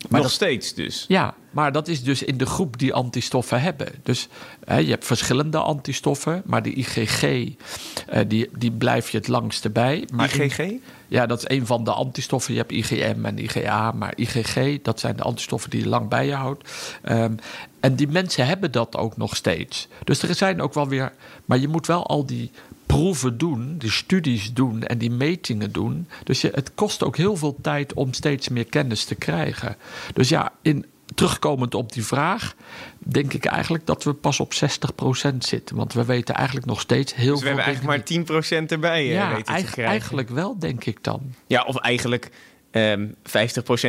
Maar 0.10 0.22
Nog 0.22 0.32
steeds 0.32 0.74
dus? 0.74 1.06
Ja, 1.08 1.34
maar 1.52 1.72
dat 1.72 1.88
is 1.88 2.04
dus 2.04 2.24
in 2.24 2.38
de 2.38 2.46
groep 2.46 2.80
die 2.80 2.94
antistoffen 2.94 3.62
hebben. 3.62 3.88
Dus 4.04 4.28
hè, 4.66 4.78
je 4.78 4.90
hebt 4.90 5.06
verschillende 5.06 5.58
antistoffen, 5.58 6.42
maar 6.46 6.64
de 6.64 6.74
IgG, 6.78 7.24
uh, 7.24 8.20
die, 8.28 8.50
die 8.58 8.72
blijf 8.72 9.10
je 9.10 9.18
het 9.18 9.28
langste 9.28 9.70
bij. 9.70 10.08
Maar 10.14 10.36
IgG? 10.36 10.60
In, 10.60 10.84
ja, 11.08 11.26
dat 11.26 11.38
is 11.38 11.58
een 11.58 11.66
van 11.66 11.84
de 11.84 11.92
antistoffen. 11.92 12.54
Je 12.54 12.60
hebt 12.60 12.72
IgM 12.72 13.26
en 13.26 13.40
IgA, 13.40 13.92
maar 13.92 14.14
IgG, 14.16 14.82
dat 14.82 15.00
zijn 15.00 15.16
de 15.16 15.24
antistoffen 15.24 15.70
die 15.70 15.80
je 15.82 15.88
lang 15.88 16.10
bij 16.10 16.26
je 16.26 16.34
houdt. 16.34 16.70
Um, 17.10 17.36
en 17.80 17.96
die 17.96 18.08
mensen 18.08 18.46
hebben 18.46 18.72
dat 18.72 18.98
ook 18.98 19.18
nog 19.18 19.36
steeds. 19.36 19.88
Dus 20.04 20.22
er 20.22 20.36
zijn 20.36 20.62
ook 20.62 20.74
wel 20.74 20.88
weer. 20.88 21.14
Maar 21.46 21.58
je 21.58 21.68
moet 21.68 21.88
wel 21.88 22.08
al 22.08 22.26
die 22.26 22.52
proeven 22.86 23.38
doen, 23.38 23.78
die 23.78 23.92
studies 23.92 24.54
doen 24.54 24.84
en 24.84 24.98
die 24.98 25.12
metingen 25.12 25.72
doen. 25.72 26.08
Dus 26.24 26.42
je, 26.42 26.52
het 26.54 26.72
kost 26.76 27.04
ook 27.04 27.18
heel 27.18 27.36
veel 27.36 27.58
tijd 27.62 27.94
om 27.94 28.14
steeds 28.14 28.50
meer 28.50 28.66
kennis 28.66 29.06
te 29.06 29.16
krijgen. 29.16 29.76
Dus 30.14 30.30
ja, 30.30 30.52
in, 30.62 30.86
terugkomend 31.16 31.76
op 31.76 31.94
die 31.94 32.06
vraag, 32.06 32.56
denk 32.98 33.34
ik 33.34 33.46
eigenlijk 33.46 33.86
dat 33.86 34.04
we 34.04 34.14
pas 34.14 34.40
op 34.40 34.54
60% 34.54 35.38
zitten. 35.38 35.76
Want 35.76 35.94
we 35.94 36.06
weten 36.06 36.36
eigenlijk 36.36 36.66
nog 36.68 36.82
steeds 36.82 37.16
heel 37.16 37.34
dus 37.34 37.42
veel. 37.42 37.56
we 37.56 37.62
hebben 37.62 37.86
eigenlijk 37.86 38.28
maar 38.28 38.64
10% 38.64 38.66
erbij. 38.68 39.06
Ja, 39.06 39.36
weten 39.36 39.66
te 39.66 39.84
eigenlijk 39.84 40.30
wel, 40.30 40.60
denk 40.60 40.86
ik 40.86 41.04
dan. 41.04 41.34
Ja, 41.48 41.64
of 41.64 41.78
eigenlijk 41.78 42.30
um, 42.72 43.16
50% 43.16 43.22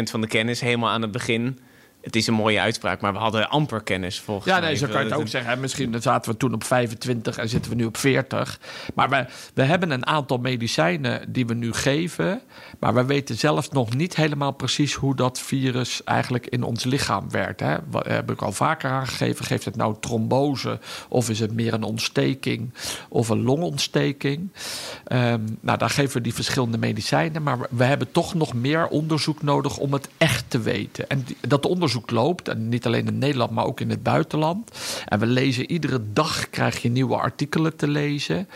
van 0.02 0.20
de 0.20 0.26
kennis 0.26 0.60
helemaal 0.60 0.90
aan 0.90 1.02
het 1.02 1.12
begin 1.12 1.58
het 2.06 2.16
is 2.16 2.26
een 2.26 2.34
mooie 2.34 2.60
uitspraak, 2.60 3.00
maar 3.00 3.12
we 3.12 3.18
hadden 3.18 3.48
amper 3.48 3.82
kennis 3.82 4.20
volgens 4.20 4.46
Ja, 4.46 4.58
mij. 4.58 4.68
nee, 4.68 4.76
zo 4.76 4.86
kan 4.86 5.04
je 5.04 5.10
het 5.10 5.18
ook 5.20 5.28
zeggen. 5.28 5.60
Misschien 5.60 6.02
zaten 6.02 6.30
we 6.32 6.36
toen 6.36 6.54
op 6.54 6.64
25 6.64 7.36
en 7.38 7.48
zitten 7.48 7.70
we 7.70 7.76
nu 7.76 7.84
op 7.84 7.96
40. 7.96 8.60
Maar 8.94 9.08
we, 9.08 9.26
we 9.54 9.62
hebben 9.62 9.90
een 9.90 10.06
aantal 10.06 10.38
medicijnen 10.38 11.32
die 11.32 11.46
we 11.46 11.54
nu 11.54 11.72
geven. 11.72 12.40
Maar 12.80 12.94
we 12.94 13.04
weten 13.04 13.36
zelf 13.36 13.72
nog 13.72 13.94
niet 13.94 14.16
helemaal 14.16 14.52
precies 14.52 14.94
hoe 14.94 15.14
dat 15.16 15.38
virus 15.40 16.04
eigenlijk 16.04 16.46
in 16.46 16.62
ons 16.62 16.84
lichaam 16.84 17.30
werkt. 17.30 17.60
Hè. 17.60 17.76
Wat 17.90 18.06
heb 18.06 18.30
ik 18.30 18.42
al 18.42 18.52
vaker 18.52 18.90
aangegeven. 18.90 19.44
Geeft 19.44 19.64
het 19.64 19.76
nou 19.76 19.94
trombose 20.00 20.78
of 21.08 21.30
is 21.30 21.38
het 21.40 21.52
meer 21.52 21.74
een 21.74 21.82
ontsteking 21.82 22.72
of 23.08 23.28
een 23.28 23.42
longontsteking? 23.42 24.50
Ehm, 25.04 25.40
nou, 25.60 25.78
daar 25.78 25.90
geven 25.90 26.16
we 26.16 26.20
die 26.22 26.34
verschillende 26.34 26.78
medicijnen. 26.78 27.42
Maar 27.42 27.58
we 27.70 27.84
hebben 27.84 28.12
toch 28.12 28.34
nog 28.34 28.54
meer 28.54 28.86
onderzoek 28.88 29.42
nodig 29.42 29.76
om 29.78 29.92
het 29.92 30.08
echt 30.18 30.44
te 30.48 30.60
weten. 30.60 31.08
En 31.08 31.22
die- 31.26 31.36
dat 31.40 31.66
onderzoek 31.66 31.94
loopt, 32.10 32.48
en 32.48 32.68
niet 32.68 32.86
alleen 32.86 33.06
in 33.06 33.18
Nederland, 33.18 33.50
maar 33.50 33.64
ook 33.64 33.80
in 33.80 33.90
het 33.90 34.02
buitenland. 34.02 34.70
En 35.06 35.18
we 35.18 35.26
lezen 35.26 35.70
iedere 35.70 36.00
dag, 36.12 36.50
krijg 36.50 36.82
je 36.82 36.88
nieuwe 36.88 37.16
artikelen 37.16 37.76
te 37.76 37.88
lezen. 37.88 38.48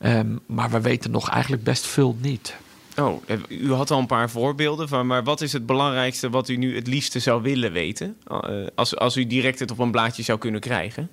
Ehm, 0.00 0.36
maar 0.46 0.70
we 0.70 0.80
weten 0.80 1.10
nog 1.10 1.30
eigenlijk 1.30 1.64
best 1.64 1.86
veel 1.86 2.16
niet. 2.20 2.56
Oh, 2.98 3.22
eh, 3.26 3.36
u 3.48 3.72
had 3.72 3.90
al 3.90 3.98
een 3.98 4.06
paar 4.06 4.30
voorbeelden 4.30 4.88
van, 4.88 5.06
maar 5.06 5.24
wat 5.24 5.40
is 5.40 5.52
het 5.52 5.66
belangrijkste 5.66 6.30
wat 6.30 6.48
u 6.48 6.56
nu 6.56 6.74
het 6.74 6.86
liefste 6.86 7.18
zou 7.18 7.42
willen 7.42 7.72
weten? 7.72 8.16
Eh, 8.26 8.66
Als, 8.74 8.96
als 8.96 9.16
u 9.16 9.26
direct 9.26 9.58
het 9.58 9.70
op 9.70 9.78
een 9.78 9.90
blaadje 9.90 10.22
zou 10.22 10.38
kunnen 10.38 10.60
krijgen. 10.60 11.10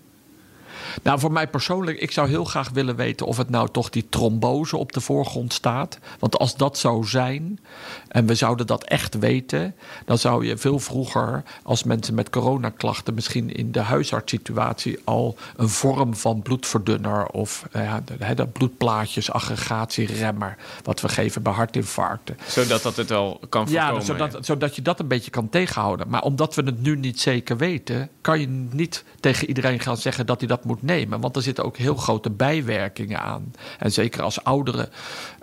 Nou, 1.02 1.20
voor 1.20 1.32
mij 1.32 1.48
persoonlijk, 1.48 2.00
ik 2.00 2.12
zou 2.12 2.30
heel 2.30 2.44
graag 2.46 2.70
willen 2.70 2.96
weten 2.96 3.26
of 3.26 3.38
het 3.38 3.50
nou 3.50 3.70
toch 3.72 3.90
die 3.90 4.06
trombose 4.10 4.78
op 4.78 4.92
de 4.94 5.02
voorgrond 5.02 5.54
staat. 5.54 6.00
Want 6.20 6.38
als 6.38 6.56
dat 6.56 6.78
zou 6.78 7.08
zijn, 7.08 7.60
en 8.08 8.26
we 8.26 8.36
zouden 8.36 8.68
dat 8.68 8.84
echt 8.84 9.20
weten, 9.20 9.76
dan 10.06 10.18
zou 10.18 10.46
je 10.46 10.58
veel 10.58 10.80
vroeger, 10.80 11.44
als 11.64 11.84
mensen 11.84 12.14
met 12.14 12.30
coronaklachten, 12.30 13.14
misschien 13.14 13.56
in 13.56 13.72
de 13.72 13.80
huisartssituatie 13.80 15.00
al 15.04 15.36
een 15.56 15.70
vorm 15.70 16.16
van 16.16 16.42
bloedverdunner 16.42 17.26
of 17.28 17.66
eh, 17.72 17.84
ja, 18.20 18.34
dat 18.34 18.52
bloedplaatjes, 18.52 19.32
aggregatieremmer, 19.32 20.56
wat 20.84 21.02
we 21.02 21.10
geven 21.10 21.42
bij 21.42 21.54
hartinfarcten. 21.54 22.38
Zodat 22.48 22.82
dat 22.84 22.96
het 22.96 23.12
al 23.12 23.40
kan 23.50 23.66
Ja, 23.70 23.82
voorkomen. 23.82 24.06
zodat, 24.06 24.46
zodat 24.46 24.76
je 24.76 24.82
dat 24.82 25.00
een 25.00 25.08
beetje 25.08 25.32
kan 25.32 25.50
tegenhouden. 25.50 26.10
Maar 26.10 26.22
omdat 26.22 26.56
we 26.56 26.62
het 26.62 26.82
nu 26.82 26.96
niet 26.96 27.20
zeker 27.20 27.58
weten, 27.58 28.10
kan 28.22 28.40
je 28.40 28.48
niet 28.72 29.04
tegen 29.20 29.48
iedereen 29.48 29.80
gaan 29.80 29.98
zeggen 29.98 30.26
dat 30.26 30.40
hij 30.40 30.48
dat 30.48 30.66
moet 30.66 30.82
nemen. 30.84 31.20
Want 31.20 31.36
er 31.36 31.42
zitten 31.42 31.64
ook 31.64 31.78
heel 31.78 31.96
grote 31.96 32.30
bijwerkingen 32.30 33.20
aan. 33.20 33.54
En 33.80 33.92
zeker 33.92 34.22
als 34.22 34.44
ouderen 34.44 34.90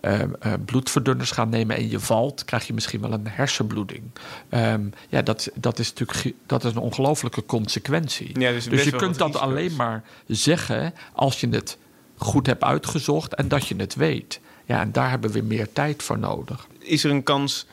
eh, 0.00 0.20
eh, 0.20 0.28
bloedverdunners 0.64 1.30
gaan 1.30 1.49
nemen 1.49 1.76
en 1.76 1.90
je 1.90 2.00
valt, 2.00 2.44
krijg 2.44 2.66
je 2.66 2.73
misschien 2.73 3.00
wel 3.00 3.12
een 3.12 3.28
hersenbloeding. 3.28 4.02
Ehm, 4.49 4.85
ja, 5.09 5.23
dat, 5.23 5.50
dat 5.54 5.78
is 5.78 5.92
natuurlijk 5.92 6.37
dat 6.47 6.64
is 6.64 6.73
een 6.73 6.78
ongelofelijke 6.78 7.47
consequentie. 7.47 8.40
Ja, 8.40 8.50
dus 8.50 8.64
dus 8.64 8.85
je 8.85 8.90
kunt 8.90 9.18
dat 9.18 9.26
risico's. 9.26 9.49
alleen 9.49 9.76
maar 9.76 10.02
zeggen 10.26 10.94
als 11.12 11.40
je 11.40 11.49
het 11.49 11.78
goed 12.16 12.47
hebt 12.47 12.64
uitgezocht 12.64 13.35
en 13.35 13.49
dat 13.49 13.66
je 13.66 13.76
het 13.76 13.94
weet. 13.94 14.40
Ja, 14.64 14.80
en 14.80 14.92
daar 14.92 15.11
hebben 15.11 15.30
we 15.30 15.40
meer 15.40 15.73
tijd 15.73 16.02
voor 16.02 16.18
nodig. 16.18 16.66
Is 16.78 17.04
er 17.04 17.11
een 17.11 17.23
kans 17.23 17.66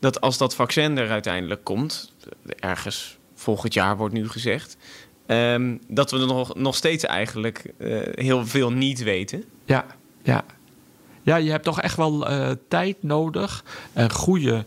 dat 0.00 0.20
als 0.20 0.38
dat 0.38 0.54
vaccin 0.54 0.98
er 0.98 1.10
uiteindelijk 1.10 1.64
komt, 1.64 2.12
ergens 2.58 3.18
volgend 3.34 3.74
jaar 3.74 3.96
wordt 3.96 4.14
nu 4.14 4.28
gezegd, 4.28 4.76
ehm, 5.26 5.76
dat 5.88 6.10
we 6.10 6.18
nog, 6.18 6.54
nog 6.54 6.74
steeds 6.74 7.04
eigenlijk 7.04 7.72
eh, 7.78 8.00
heel 8.12 8.46
veel 8.46 8.72
niet 8.72 9.02
weten? 9.02 9.44
Ja, 9.64 9.84
ja. 10.22 10.44
Ja, 11.22 11.36
je 11.36 11.50
hebt 11.50 11.64
toch 11.64 11.80
echt 11.80 11.96
wel 11.96 12.28
eh, 12.28 12.50
tijd 12.68 12.96
nodig 13.00 13.64
en 13.92 14.12
goede 14.12 14.64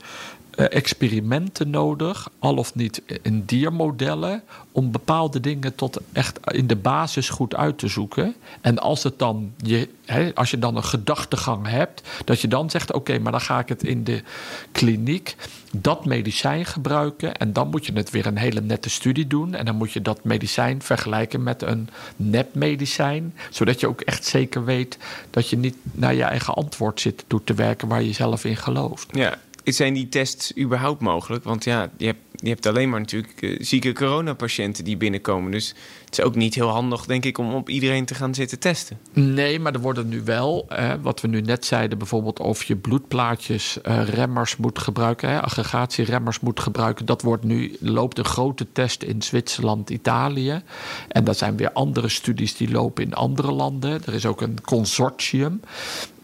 experimenten 0.55 1.69
nodig, 1.69 2.29
al 2.39 2.55
of 2.55 2.75
niet 2.75 3.01
in 3.21 3.43
diermodellen, 3.45 4.43
om 4.71 4.91
bepaalde 4.91 5.39
dingen 5.39 5.75
tot 5.75 5.99
echt 6.11 6.39
in 6.51 6.67
de 6.67 6.75
basis 6.75 7.29
goed 7.29 7.55
uit 7.55 7.77
te 7.77 7.87
zoeken. 7.87 8.35
En 8.61 8.79
als, 8.79 9.03
het 9.03 9.19
dan 9.19 9.53
je, 9.57 9.89
hè, 10.05 10.31
als 10.35 10.51
je 10.51 10.59
dan 10.59 10.75
een 10.75 10.83
gedachtegang 10.83 11.67
hebt, 11.67 12.01
dat 12.25 12.41
je 12.41 12.47
dan 12.47 12.69
zegt: 12.69 12.93
Oké, 12.93 13.19
maar 13.19 13.31
dan 13.31 13.41
ga 13.41 13.59
ik 13.59 13.69
het 13.69 13.83
in 13.83 14.03
de 14.03 14.23
kliniek 14.71 15.35
dat 15.81 16.05
medicijn 16.05 16.65
gebruiken. 16.65 17.35
En 17.35 17.53
dan 17.53 17.69
moet 17.69 17.85
je 17.85 17.93
het 17.93 18.09
weer 18.09 18.25
een 18.25 18.37
hele 18.37 18.61
nette 18.61 18.89
studie 18.89 19.27
doen. 19.27 19.53
En 19.55 19.65
dan 19.65 19.75
moet 19.75 19.91
je 19.91 20.01
dat 20.01 20.23
medicijn 20.23 20.81
vergelijken 20.81 21.43
met 21.43 21.61
een 21.61 21.89
nepmedicijn. 22.15 23.33
Zodat 23.49 23.79
je 23.79 23.87
ook 23.87 24.01
echt 24.01 24.25
zeker 24.25 24.65
weet 24.65 24.97
dat 25.29 25.49
je 25.49 25.57
niet 25.57 25.75
naar 25.91 26.13
je 26.13 26.23
eigen 26.23 26.53
antwoord 26.53 27.01
zit 27.01 27.23
toe 27.27 27.43
te 27.43 27.53
werken 27.53 27.87
waar 27.87 28.03
je 28.03 28.13
zelf 28.13 28.45
in 28.45 28.57
gelooft. 28.57 29.07
Ja. 29.11 29.37
Zijn 29.73 29.93
die 29.93 30.09
tests 30.09 30.57
überhaupt 30.57 31.01
mogelijk? 31.01 31.43
Want 31.43 31.63
ja, 31.63 31.91
je 31.97 32.05
hebt, 32.05 32.19
je 32.35 32.49
hebt 32.49 32.65
alleen 32.65 32.89
maar 32.89 32.99
natuurlijk 32.99 33.41
eh, 33.41 33.57
zieke 33.59 33.93
coronapatiënten 33.93 34.83
die 34.83 34.97
binnenkomen. 34.97 35.51
Dus 35.51 35.75
het 36.05 36.17
is 36.17 36.21
ook 36.21 36.35
niet 36.35 36.55
heel 36.55 36.69
handig, 36.69 37.05
denk 37.05 37.25
ik, 37.25 37.37
om 37.37 37.53
op 37.53 37.69
iedereen 37.69 38.05
te 38.05 38.15
gaan 38.15 38.33
zitten 38.35 38.59
testen. 38.59 38.99
Nee, 39.13 39.59
maar 39.59 39.73
er 39.73 39.79
worden 39.79 40.07
nu 40.07 40.21
wel, 40.23 40.67
wat 41.01 41.21
we 41.21 41.27
nu 41.27 41.41
net 41.41 41.65
zeiden, 41.65 41.97
bijvoorbeeld 41.97 42.39
of 42.39 42.63
je 42.63 42.75
bloedplaatjes 42.75 43.81
eh, 43.81 44.07
remmers 44.07 44.57
moet 44.57 44.79
gebruiken, 44.79 45.29
hè, 45.29 45.41
aggregatieremmers 45.41 46.39
moet 46.39 46.59
gebruiken. 46.59 47.05
Dat 47.05 47.21
wordt 47.21 47.43
nu, 47.43 47.77
loopt 47.79 48.17
een 48.17 48.25
grote 48.25 48.67
test 48.71 49.03
in 49.03 49.21
Zwitserland, 49.21 49.89
Italië. 49.89 50.61
En 51.07 51.23
dat 51.23 51.37
zijn 51.37 51.57
weer 51.57 51.71
andere 51.71 52.09
studies 52.09 52.55
die 52.55 52.71
lopen 52.71 53.03
in 53.03 53.13
andere 53.13 53.51
landen. 53.51 54.01
Er 54.05 54.13
is 54.13 54.25
ook 54.25 54.41
een 54.41 54.61
consortium. 54.61 55.59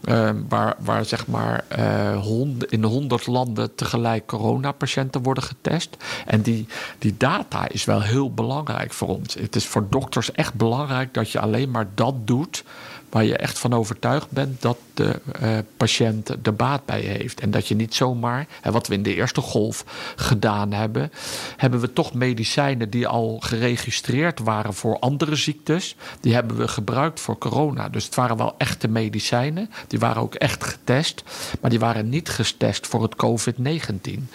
Eh, 0.03 0.29
waar, 0.49 0.75
waar 0.79 1.05
zeg 1.05 1.27
maar 1.27 1.65
eh, 1.67 2.25
in 2.69 2.83
honderd 2.83 3.27
landen 3.27 3.75
tegelijk 3.75 4.25
coronapatiënten 4.25 5.21
worden 5.21 5.43
getest. 5.43 5.97
En 6.25 6.41
die, 6.41 6.67
die 6.99 7.15
data 7.17 7.67
is 7.67 7.85
wel 7.85 8.01
heel 8.01 8.33
belangrijk 8.33 8.93
voor 8.93 9.07
ons. 9.07 9.33
Het 9.33 9.55
is 9.55 9.65
voor 9.65 9.87
dokters 9.89 10.31
echt 10.31 10.53
belangrijk 10.53 11.13
dat 11.13 11.31
je 11.31 11.39
alleen 11.39 11.71
maar 11.71 11.87
dat 11.95 12.15
doet 12.27 12.63
waar 13.09 13.23
je 13.23 13.37
echt 13.37 13.59
van 13.59 13.73
overtuigd 13.73 14.31
bent 14.31 14.61
dat 14.61 14.77
de 14.93 15.19
eh, 15.39 15.57
patiënt 15.77 16.29
er 16.29 16.55
baat 16.55 16.85
bij 16.85 17.01
heeft. 17.01 17.39
En 17.39 17.51
dat 17.51 17.67
je 17.67 17.75
niet 17.75 17.95
zomaar, 17.95 18.47
hè, 18.61 18.71
wat 18.71 18.87
we 18.87 18.93
in 18.93 19.03
de 19.03 19.15
eerste 19.15 19.41
golf 19.41 19.85
gedaan 20.15 20.71
hebben, 20.71 21.11
hebben 21.57 21.79
we 21.79 21.93
toch 21.93 22.13
medicijnen 22.13 22.89
die 22.89 23.07
al 23.07 23.39
geregistreerd 23.39 24.39
waren 24.39 24.73
voor 24.73 24.99
andere 24.99 25.35
ziektes, 25.35 25.95
die 26.19 26.33
hebben 26.33 26.57
we 26.57 26.67
gebruikt 26.67 27.19
voor 27.19 27.37
corona. 27.37 27.89
Dus 27.89 28.05
het 28.05 28.15
waren 28.15 28.37
wel 28.37 28.55
echte 28.57 28.87
medicijnen, 28.87 29.69
die 29.87 29.99
waren 29.99 30.21
ook 30.21 30.35
echt 30.35 30.63
getest, 30.63 31.23
maar 31.61 31.69
die 31.69 31.79
waren 31.79 32.09
niet 32.09 32.29
getest 32.29 32.87
voor 32.87 33.01
het 33.01 33.15
COVID-19. 33.15 34.29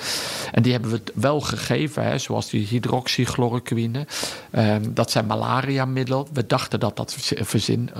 En 0.53 0.63
die 0.63 0.73
hebben 0.73 0.91
we 0.91 1.03
wel 1.15 1.41
gegeven, 1.41 2.05
hè, 2.05 2.19
zoals 2.19 2.51
die 2.51 2.67
hydroxychloroquine. 2.67 4.07
Ehm, 4.51 4.83
dat 4.95 5.11
zijn 5.11 5.27
malaria-middelen. 5.27 6.27
We 6.33 6.47
dachten 6.47 6.81
dat 6.81 6.97
dat 6.97 7.17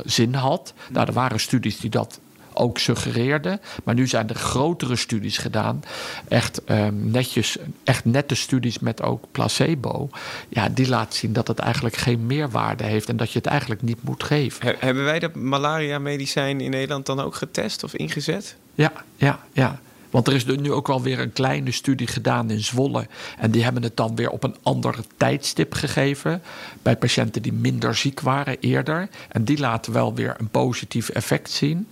zin 0.05 0.35
had. 0.35 0.75
Nou, 0.91 1.07
er 1.07 1.13
waren 1.13 1.41
studies 1.41 1.81
die 1.81 1.91
dat 1.91 2.21
ook 2.57 2.79
suggereerden. 2.79 3.61
Maar 3.85 3.95
nu 3.95 4.07
zijn 4.07 4.29
er 4.29 4.35
grotere 4.35 4.97
studies 4.97 5.39
gedaan. 5.39 5.83
Echt 6.29 6.65
ehm, 6.65 7.11
netjes, 7.11 7.57
echt 7.85 8.05
nette 8.05 8.35
studies 8.35 8.79
met 8.79 9.03
ook 9.03 9.25
placebo. 9.33 10.09
Ja, 10.49 10.69
die 10.69 10.89
laat 10.89 11.15
zien 11.15 11.33
dat 11.33 11.49
het 11.49 11.59
eigenlijk 11.59 11.97
geen 11.97 12.27
meerwaarde 12.27 12.85
heeft 12.85 13.09
en 13.09 13.17
dat 13.17 13.31
je 13.33 13.39
het 13.39 13.49
eigenlijk 13.49 13.83
niet 13.83 14.03
moet 14.03 14.23
geven. 14.23 14.67
He- 14.67 14.75
hebben 14.79 15.05
wij 15.05 15.19
dat 15.19 15.35
malaria-medicijn 15.35 16.61
in 16.61 16.71
Nederland 16.71 17.07
dan 17.07 17.21
ook 17.21 17.35
getest 17.35 17.85
of 17.85 17.95
ingezet? 17.95 18.57
Ja, 18.75 18.93
ja, 19.17 19.39
ja. 19.53 19.81
Want 20.11 20.29
er 20.29 20.35
is 20.35 20.45
nu 20.45 20.73
ook 20.73 20.87
wel 20.87 21.03
weer 21.03 21.19
een 21.19 21.33
kleine 21.33 21.71
studie 21.73 22.07
gedaan 22.07 22.51
in 22.51 22.61
Zwolle. 22.61 23.07
En 23.39 23.51
die 23.51 23.65
hebben 23.65 23.83
het 23.83 23.97
dan 23.97 24.17
weer 24.17 24.31
op 24.31 24.45
een 24.45 24.57
ander 24.63 24.97
tijdstip 25.17 25.75
gegeven. 25.75 26.43
Bij 26.83 26.97
patiënten 26.97 27.43
die 27.43 27.53
minder 27.53 27.95
ziek 27.95 28.21
waren 28.21 28.57
eerder. 28.61 29.09
En 29.29 29.45
die 29.45 29.59
laten 29.59 29.93
wel 29.93 30.15
weer 30.15 30.35
een 30.39 30.49
positief 30.49 31.09
effect 31.09 31.51
zien. 31.51 31.89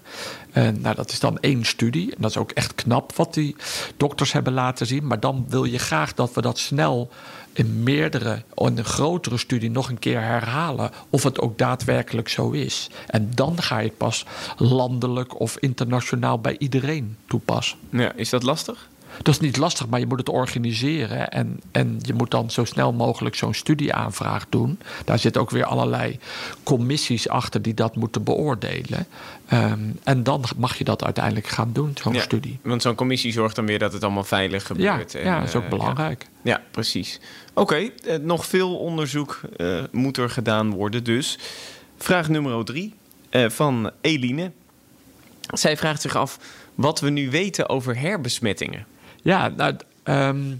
En 0.55 0.81
nou, 0.81 0.95
dat 0.95 1.11
is 1.11 1.21
dan 1.21 1.39
één 1.41 1.65
studie. 1.65 2.15
En 2.15 2.23
dat 2.23 2.31
is 2.31 2.37
ook 2.37 2.51
echt 2.51 2.75
knap 2.75 3.17
wat 3.17 3.35
die 3.35 3.57
dokters 3.97 4.33
hebben 4.33 4.53
laten 4.53 4.87
zien. 4.87 5.07
Maar 5.07 5.21
dan 5.21 5.45
wil 5.49 5.65
je 5.65 5.79
graag 5.79 6.15
dat 6.15 6.35
we 6.35 6.41
dat 6.41 6.59
snel 6.59 7.11
in 7.53 7.83
meerdere, 7.83 8.43
in 8.55 8.79
een 8.79 8.85
grotere 8.85 9.37
studie 9.37 9.71
nog 9.71 9.89
een 9.89 9.99
keer 9.99 10.21
herhalen 10.21 10.91
of 11.11 11.23
het 11.23 11.41
ook 11.41 11.59
daadwerkelijk 11.59 12.29
zo 12.29 12.51
is. 12.51 12.91
En 13.07 13.31
dan 13.35 13.63
ga 13.63 13.79
je 13.79 13.91
pas 13.91 14.25
landelijk 14.57 15.41
of 15.41 15.57
internationaal 15.59 16.39
bij 16.39 16.59
iedereen 16.59 17.17
toepassen. 17.27 17.79
Ja, 17.91 18.13
is 18.13 18.31
dat 18.31 18.43
lastig? 18.43 18.89
Dat 19.23 19.35
is 19.35 19.41
niet 19.41 19.57
lastig, 19.57 19.87
maar 19.89 20.01
je 20.01 20.07
moet 20.07 20.19
het 20.19 20.29
organiseren. 20.29 21.29
En, 21.31 21.61
en 21.73 21.99
je 22.03 22.15
moet 22.15 22.31
dan 22.31 22.51
zo 22.51 22.65
snel 22.65 22.93
mogelijk 22.93 23.35
zo'n 23.35 23.55
studieaanvraag 23.55 24.47
doen. 24.49 24.79
Daar 25.05 25.19
zitten 25.19 25.41
ook 25.43 25.51
weer 25.51 25.65
allerlei 25.65 26.19
commissies 26.63 27.29
achter 27.29 27.63
die 27.63 27.75
dat 27.75 27.97
moeten 27.97 28.23
beoordelen. 28.25 29.07
Ehm, 29.47 29.79
en 30.05 30.23
dan 30.23 30.45
mag 30.57 30.79
je 30.79 30.85
dat 30.85 31.05
uiteindelijk 31.05 31.47
gaan 31.47 31.71
doen, 31.73 31.93
zo'n 32.03 32.15
Ja, 32.15 32.21
studie. 32.21 32.59
Want 32.63 32.83
zo'n 32.83 32.95
commissie 32.95 33.33
zorgt 33.33 33.57
dan 33.57 33.67
weer 33.67 33.79
dat 33.79 33.93
het 33.93 34.03
allemaal 34.05 34.25
veilig 34.25 34.61
Ja, 34.63 34.67
gebeurt. 34.67 35.13
ja, 35.13 35.39
dat 35.39 35.49
is 35.49 35.55
ook 35.55 35.63
eh, 35.65 35.69
belangrijk. 35.71 36.23
Ja, 36.43 36.51
Ja, 36.53 36.63
precies. 36.71 37.21
Oké, 37.55 37.75
eh, 37.77 38.17
nog 38.19 38.47
veel 38.47 38.77
onderzoek 38.77 39.41
eh, 39.57 39.83
moet 39.93 40.17
er 40.17 40.31
gedaan 40.31 40.71
worden 40.71 41.05
dus. 41.05 41.39
Vraag 41.97 42.29
nummer 42.29 42.65
drie 42.65 42.95
eh, 43.31 43.49
van 43.49 43.91
Eline. 44.01 44.51
Zij 45.53 45.77
vraagt 45.77 46.01
zich 46.03 46.17
af 46.17 46.39
wat 46.75 47.01
we 47.01 47.11
nu 47.11 47.31
weten 47.31 47.69
over 47.69 47.99
herbesmettingen. 47.99 48.87
Ja, 49.25 49.49
nou, 49.49 49.77
ehm, 50.03 50.57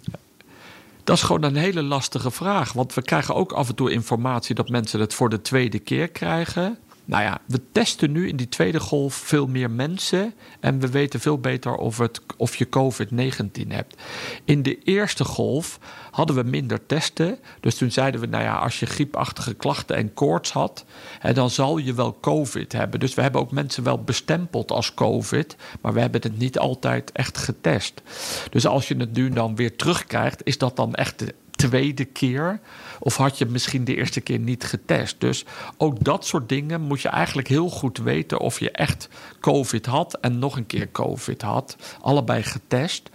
Dat 1.05 1.17
is 1.17 1.23
gewoon 1.23 1.43
een 1.43 1.57
hele 1.57 1.83
lastige 1.83 2.31
vraag. 2.31 2.73
Want 2.73 2.95
we 2.95 3.03
krijgen 3.03 3.35
ook 3.35 3.53
af 3.53 3.69
en 3.69 3.75
toe 3.75 3.91
informatie 3.93 4.55
dat 4.55 4.69
mensen 4.69 5.01
het 5.01 5.15
voor 5.15 5.29
de 5.29 5.41
tweede 5.41 5.79
keer 5.79 6.09
krijgen. 6.09 6.79
Nou 7.05 7.23
ja, 7.23 7.41
we 7.47 7.61
testen 7.73 8.13
nu 8.13 8.29
in 8.29 8.37
die 8.37 8.49
tweede 8.49 8.81
golf 8.81 9.15
veel 9.15 9.47
meer 9.47 9.71
mensen. 9.71 10.35
En 10.61 10.81
we 10.81 10.91
weten 10.91 11.21
veel 11.21 11.39
beter 11.39 11.75
of, 11.75 11.99
het, 11.99 12.21
of 12.37 12.57
je 12.57 12.69
COVID-19 12.69 13.69
hebt. 13.69 13.97
In 14.45 14.63
de 14.63 14.79
eerste 14.83 15.25
golf 15.25 15.79
hadden 16.11 16.37
we 16.37 16.43
minder 16.43 16.87
testen. 16.87 17.39
Dus 17.61 17.77
toen 17.77 17.91
zeiden 17.91 18.21
we, 18.21 18.27
nou 18.27 18.45
ja, 18.45 18.55
als 18.57 18.81
je 18.81 18.87
griepachtige 18.87 19.55
klachten 19.55 19.97
en 19.97 20.15
koorts 20.15 20.53
had, 20.53 20.85
hè, 21.19 21.33
dan 21.33 21.51
zal 21.51 21.79
je 21.79 21.95
wel 21.95 22.19
COVID 22.21 22.73
hebben. 22.73 23.01
Dus 23.01 23.15
we 23.15 23.23
hebben 23.23 23.41
ook 23.41 23.51
mensen 23.51 23.85
wel 23.85 24.03
bestempeld 24.03 24.71
als 24.71 24.95
COVID, 24.95 25.57
maar 25.81 25.93
we 25.93 26.01
hebben 26.01 26.23
het 26.23 26.39
niet 26.39 26.59
altijd 26.59 27.13
echt 27.13 27.39
getest. 27.39 28.03
Dus 28.51 28.67
als 28.67 28.89
je 28.89 28.97
het 28.97 29.13
nu 29.13 29.29
dan 29.31 29.57
weer 29.57 29.77
terugkrijgt, 29.77 30.41
is 30.45 30.59
dat 30.59 30.77
dan 30.77 30.95
echt 30.95 31.25
tweede 31.69 32.05
keer? 32.05 32.61
Of 32.99 33.17
had 33.17 33.39
je 33.39 33.47
misschien 33.47 33.85
de 33.85 33.97
eerste 33.97 34.21
keer 34.21 34.39
niet 34.39 34.65
getest? 34.65 35.21
Dus 35.21 35.45
ook 35.77 36.05
dat 36.05 36.27
soort 36.27 36.49
dingen 36.49 36.81
moet 36.81 37.01
je 37.01 37.09
eigenlijk 37.09 37.49
heel 37.49 37.69
goed 37.69 37.99
weten 37.99 38.41
of 38.41 38.61
je 38.61 38.71
echt 38.71 39.09
COVID 39.41 39.87
had 39.87 40.15
en 40.21 40.39
nog 40.39 40.57
een 40.57 40.67
keer 40.67 40.89
COVID 40.93 41.43
had. 41.43 41.77
Allebei 42.01 42.43
getest. 42.43 43.11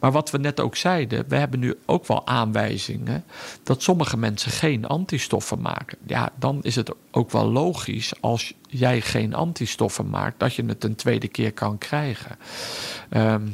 Maar 0.00 0.12
wat 0.12 0.30
we 0.30 0.38
net 0.38 0.60
ook 0.60 0.76
zeiden, 0.76 1.24
we 1.28 1.36
hebben 1.36 1.60
nu 1.60 1.74
ook 1.86 2.06
wel 2.06 2.26
aanwijzingen 2.26 3.24
dat 3.62 3.82
sommige 3.82 4.16
mensen 4.16 4.50
geen 4.50 4.86
antistoffen 4.86 5.60
maken. 5.60 5.98
Ja, 6.06 6.32
dan 6.38 6.58
is 6.62 6.76
het 6.76 6.92
ook 7.10 7.30
wel 7.30 7.50
logisch 7.50 8.12
als 8.20 8.54
jij 8.68 9.00
geen 9.00 9.34
antistoffen 9.34 10.10
maakt, 10.10 10.38
dat 10.38 10.54
je 10.54 10.64
het 10.64 10.84
een 10.84 10.94
tweede 10.94 11.28
keer 11.28 11.52
kan 11.52 11.78
krijgen. 11.78 12.36
Ehm, 13.08 13.46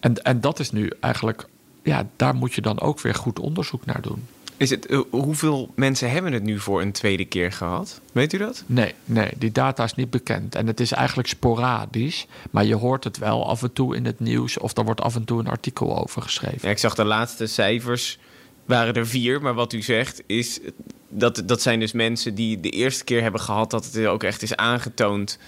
en, 0.00 0.22
en 0.22 0.40
dat 0.40 0.58
is 0.58 0.70
nu 0.70 0.92
eigenlijk 1.00 1.46
ja, 1.82 2.08
daar 2.16 2.34
moet 2.34 2.54
je 2.54 2.60
dan 2.60 2.80
ook 2.80 3.00
weer 3.00 3.14
goed 3.14 3.38
onderzoek 3.38 3.84
naar 3.84 4.00
doen. 4.00 4.26
Is 4.62 4.70
het, 4.70 4.86
eh, 4.86 5.00
hoeveel 5.10 5.72
mensen 5.74 6.10
hebben 6.10 6.32
het 6.32 6.42
nu 6.42 6.58
voor 6.58 6.80
een 6.80 6.92
tweede 6.92 7.24
keer 7.24 7.52
gehad? 7.52 8.00
Weet 8.12 8.32
u 8.32 8.38
dat? 8.38 8.64
Nee, 8.66 8.94
nee, 9.04 9.30
die 9.36 9.52
data 9.52 9.84
is 9.84 9.94
niet 9.94 10.10
bekend. 10.10 10.54
En 10.54 10.66
het 10.66 10.80
is 10.80 10.92
eigenlijk 10.92 11.28
sporadisch. 11.28 12.26
Maar 12.50 12.64
je 12.64 12.74
hoort 12.74 13.04
het 13.04 13.18
wel 13.18 13.48
af 13.48 13.62
en 13.62 13.72
toe 13.72 13.96
in 13.96 14.04
het 14.04 14.20
nieuws. 14.20 14.58
Of 14.58 14.76
er 14.76 14.84
wordt 14.84 15.00
af 15.00 15.14
en 15.14 15.24
toe 15.24 15.40
een 15.40 15.48
artikel 15.48 15.98
over 15.98 16.22
geschreven. 16.22 16.58
Ja, 16.62 16.68
ik 16.68 16.78
zag 16.78 16.94
de 16.94 17.04
laatste 17.04 17.46
cijfers. 17.46 18.18
Waren 18.64 18.94
er 18.94 19.06
vier. 19.06 19.42
Maar 19.42 19.54
wat 19.54 19.72
u 19.72 19.82
zegt 19.82 20.22
is. 20.26 20.60
Dat, 21.08 21.42
dat 21.46 21.62
zijn 21.62 21.80
dus 21.80 21.92
mensen 21.92 22.34
die 22.34 22.60
de 22.60 22.70
eerste 22.70 23.04
keer 23.04 23.22
hebben 23.22 23.40
gehad. 23.40 23.70
Dat 23.70 23.84
het 23.84 24.06
ook 24.06 24.22
echt 24.22 24.42
is 24.42 24.56
aangetoond. 24.56 25.38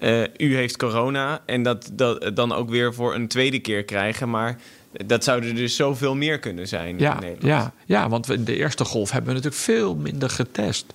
Uh, 0.00 0.22
u 0.36 0.56
heeft 0.56 0.76
corona. 0.76 1.42
En 1.46 1.62
dat, 1.62 1.90
dat 1.92 2.36
dan 2.36 2.52
ook 2.52 2.70
weer 2.70 2.94
voor 2.94 3.14
een 3.14 3.28
tweede 3.28 3.58
keer 3.58 3.84
krijgen. 3.84 4.30
Maar 4.30 4.58
dat 5.06 5.24
zouden 5.24 5.54
dus 5.54 5.76
zoveel 5.76 6.14
meer 6.14 6.38
kunnen 6.38 6.68
zijn 6.68 6.98
ja, 6.98 7.14
in 7.14 7.20
Nederland. 7.20 7.42
Ja, 7.42 7.72
ja, 7.84 8.08
want 8.08 8.30
in 8.30 8.44
de 8.44 8.56
eerste 8.56 8.84
golf 8.84 9.10
hebben 9.10 9.28
we 9.28 9.36
natuurlijk 9.36 9.62
veel 9.62 9.96
minder 9.96 10.30
getest. 10.30 10.92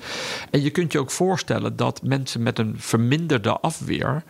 En 0.49 0.61
je 0.61 0.69
kunt 0.69 0.91
je 0.91 0.99
ook 0.99 1.11
voorstellen 1.11 1.75
dat 1.75 2.01
mensen 2.03 2.43
met 2.43 2.59
een 2.59 2.75
verminderde 2.77 3.49
afweer... 3.59 4.23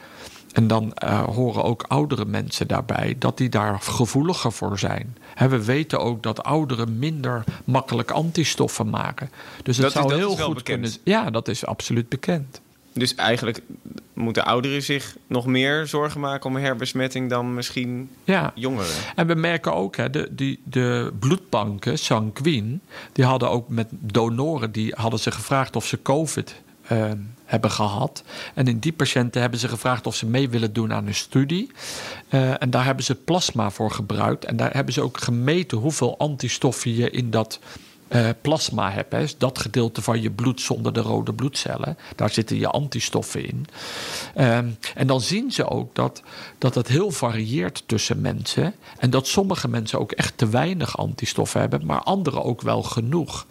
en 0.53 0.67
dan 0.67 0.93
uh, 1.03 1.23
horen 1.23 1.63
ook 1.63 1.85
oudere 1.87 2.25
mensen 2.25 2.67
daarbij... 2.67 3.15
dat 3.19 3.37
die 3.37 3.49
daar 3.49 3.79
gevoeliger 3.79 4.51
voor 4.51 4.79
zijn. 4.79 5.17
He, 5.33 5.47
we 5.47 5.65
weten 5.65 5.99
ook 5.99 6.23
dat 6.23 6.43
ouderen 6.43 6.99
minder 6.99 7.43
makkelijk 7.63 8.11
antistoffen 8.11 8.89
maken. 8.89 9.29
Dus 9.63 9.77
het 9.77 9.85
dat 9.85 9.93
zou 9.93 10.13
is, 10.13 10.17
heel 10.19 10.37
goed 10.37 10.55
bekend. 10.55 10.63
kunnen... 10.63 10.91
Ja, 11.03 11.29
dat 11.29 11.47
is 11.47 11.65
absoluut 11.65 12.09
bekend. 12.09 12.61
Dus 12.97 13.15
eigenlijk 13.15 13.61
moeten 14.13 14.45
ouderen 14.45 14.83
zich 14.83 15.15
nog 15.27 15.45
meer 15.45 15.87
zorgen 15.87 16.19
maken 16.19 16.49
om 16.49 16.55
herbesmetting 16.55 17.29
dan 17.29 17.53
misschien 17.53 18.09
Ja. 18.23 18.51
jongeren. 18.55 18.91
En 19.15 19.27
we 19.27 19.35
merken 19.35 19.73
ook, 19.73 19.95
hè, 19.95 20.09
de, 20.09 20.27
die, 20.31 20.61
de 20.63 21.13
bloedbanken, 21.19 21.97
Sanquin, 21.99 22.81
die 23.11 23.25
hadden 23.25 23.49
ook 23.49 23.69
met 23.69 23.87
donoren, 23.91 24.71
die 24.71 24.93
hadden 24.95 25.19
ze 25.19 25.31
gevraagd 25.31 25.75
of 25.75 25.85
ze 25.85 26.01
COVID 26.01 26.61
eh, 26.81 27.11
hebben 27.45 27.71
gehad. 27.71 28.23
En 28.53 28.67
in 28.67 28.79
die 28.79 28.93
patiënten 28.93 29.41
hebben 29.41 29.59
ze 29.59 29.67
gevraagd 29.67 30.07
of 30.07 30.15
ze 30.15 30.25
mee 30.25 30.49
willen 30.49 30.73
doen 30.73 30.93
aan 30.93 31.07
een 31.07 31.15
studie. 31.15 31.71
Eh, 32.27 32.61
en 32.61 32.69
daar 32.69 32.85
hebben 32.85 33.03
ze 33.05 33.15
plasma 33.15 33.69
voor 33.69 33.91
gebruikt. 33.91 34.45
En 34.45 34.55
daar 34.55 34.73
hebben 34.73 34.93
ze 34.93 35.01
ook 35.01 35.17
gemeten 35.17 35.77
hoeveel 35.77 36.17
antistoffen 36.17 36.95
je 36.95 37.09
in 37.09 37.29
dat 37.29 37.59
eh, 38.07 38.29
plasma 38.41 38.91
hebt. 38.91 39.11
Hè. 39.11 39.25
Dat 39.37 39.59
gedeelte 39.59 40.01
van 40.01 40.21
je 40.21 40.31
bloed 40.31 40.61
zonder 40.61 40.93
de 40.93 40.99
rode 40.99 41.33
bloedcellen. 41.33 41.97
Daar 42.15 42.29
zitten 42.29 42.57
je 42.57 42.67
antistoffen 42.67 43.45
in. 43.47 43.65
Ehm, 44.35 44.69
en 44.95 45.07
dan 45.07 45.21
zien 45.21 45.51
ze 45.51 45.69
ook 45.69 45.95
dat, 45.95 46.21
dat 46.57 46.75
het 46.75 46.87
heel 46.87 47.11
varieert 47.11 47.83
tussen 47.85 48.21
mensen. 48.21 48.75
En 48.97 49.09
dat 49.09 49.27
sommige 49.27 49.67
mensen 49.67 49.99
ook 49.99 50.11
echt 50.11 50.37
te 50.37 50.49
weinig 50.49 50.97
antistoffen 50.97 51.59
hebben, 51.59 51.85
maar 51.85 52.01
anderen 52.01 52.43
ook 52.43 52.61
wel 52.61 52.83
genoeg. 52.83 53.45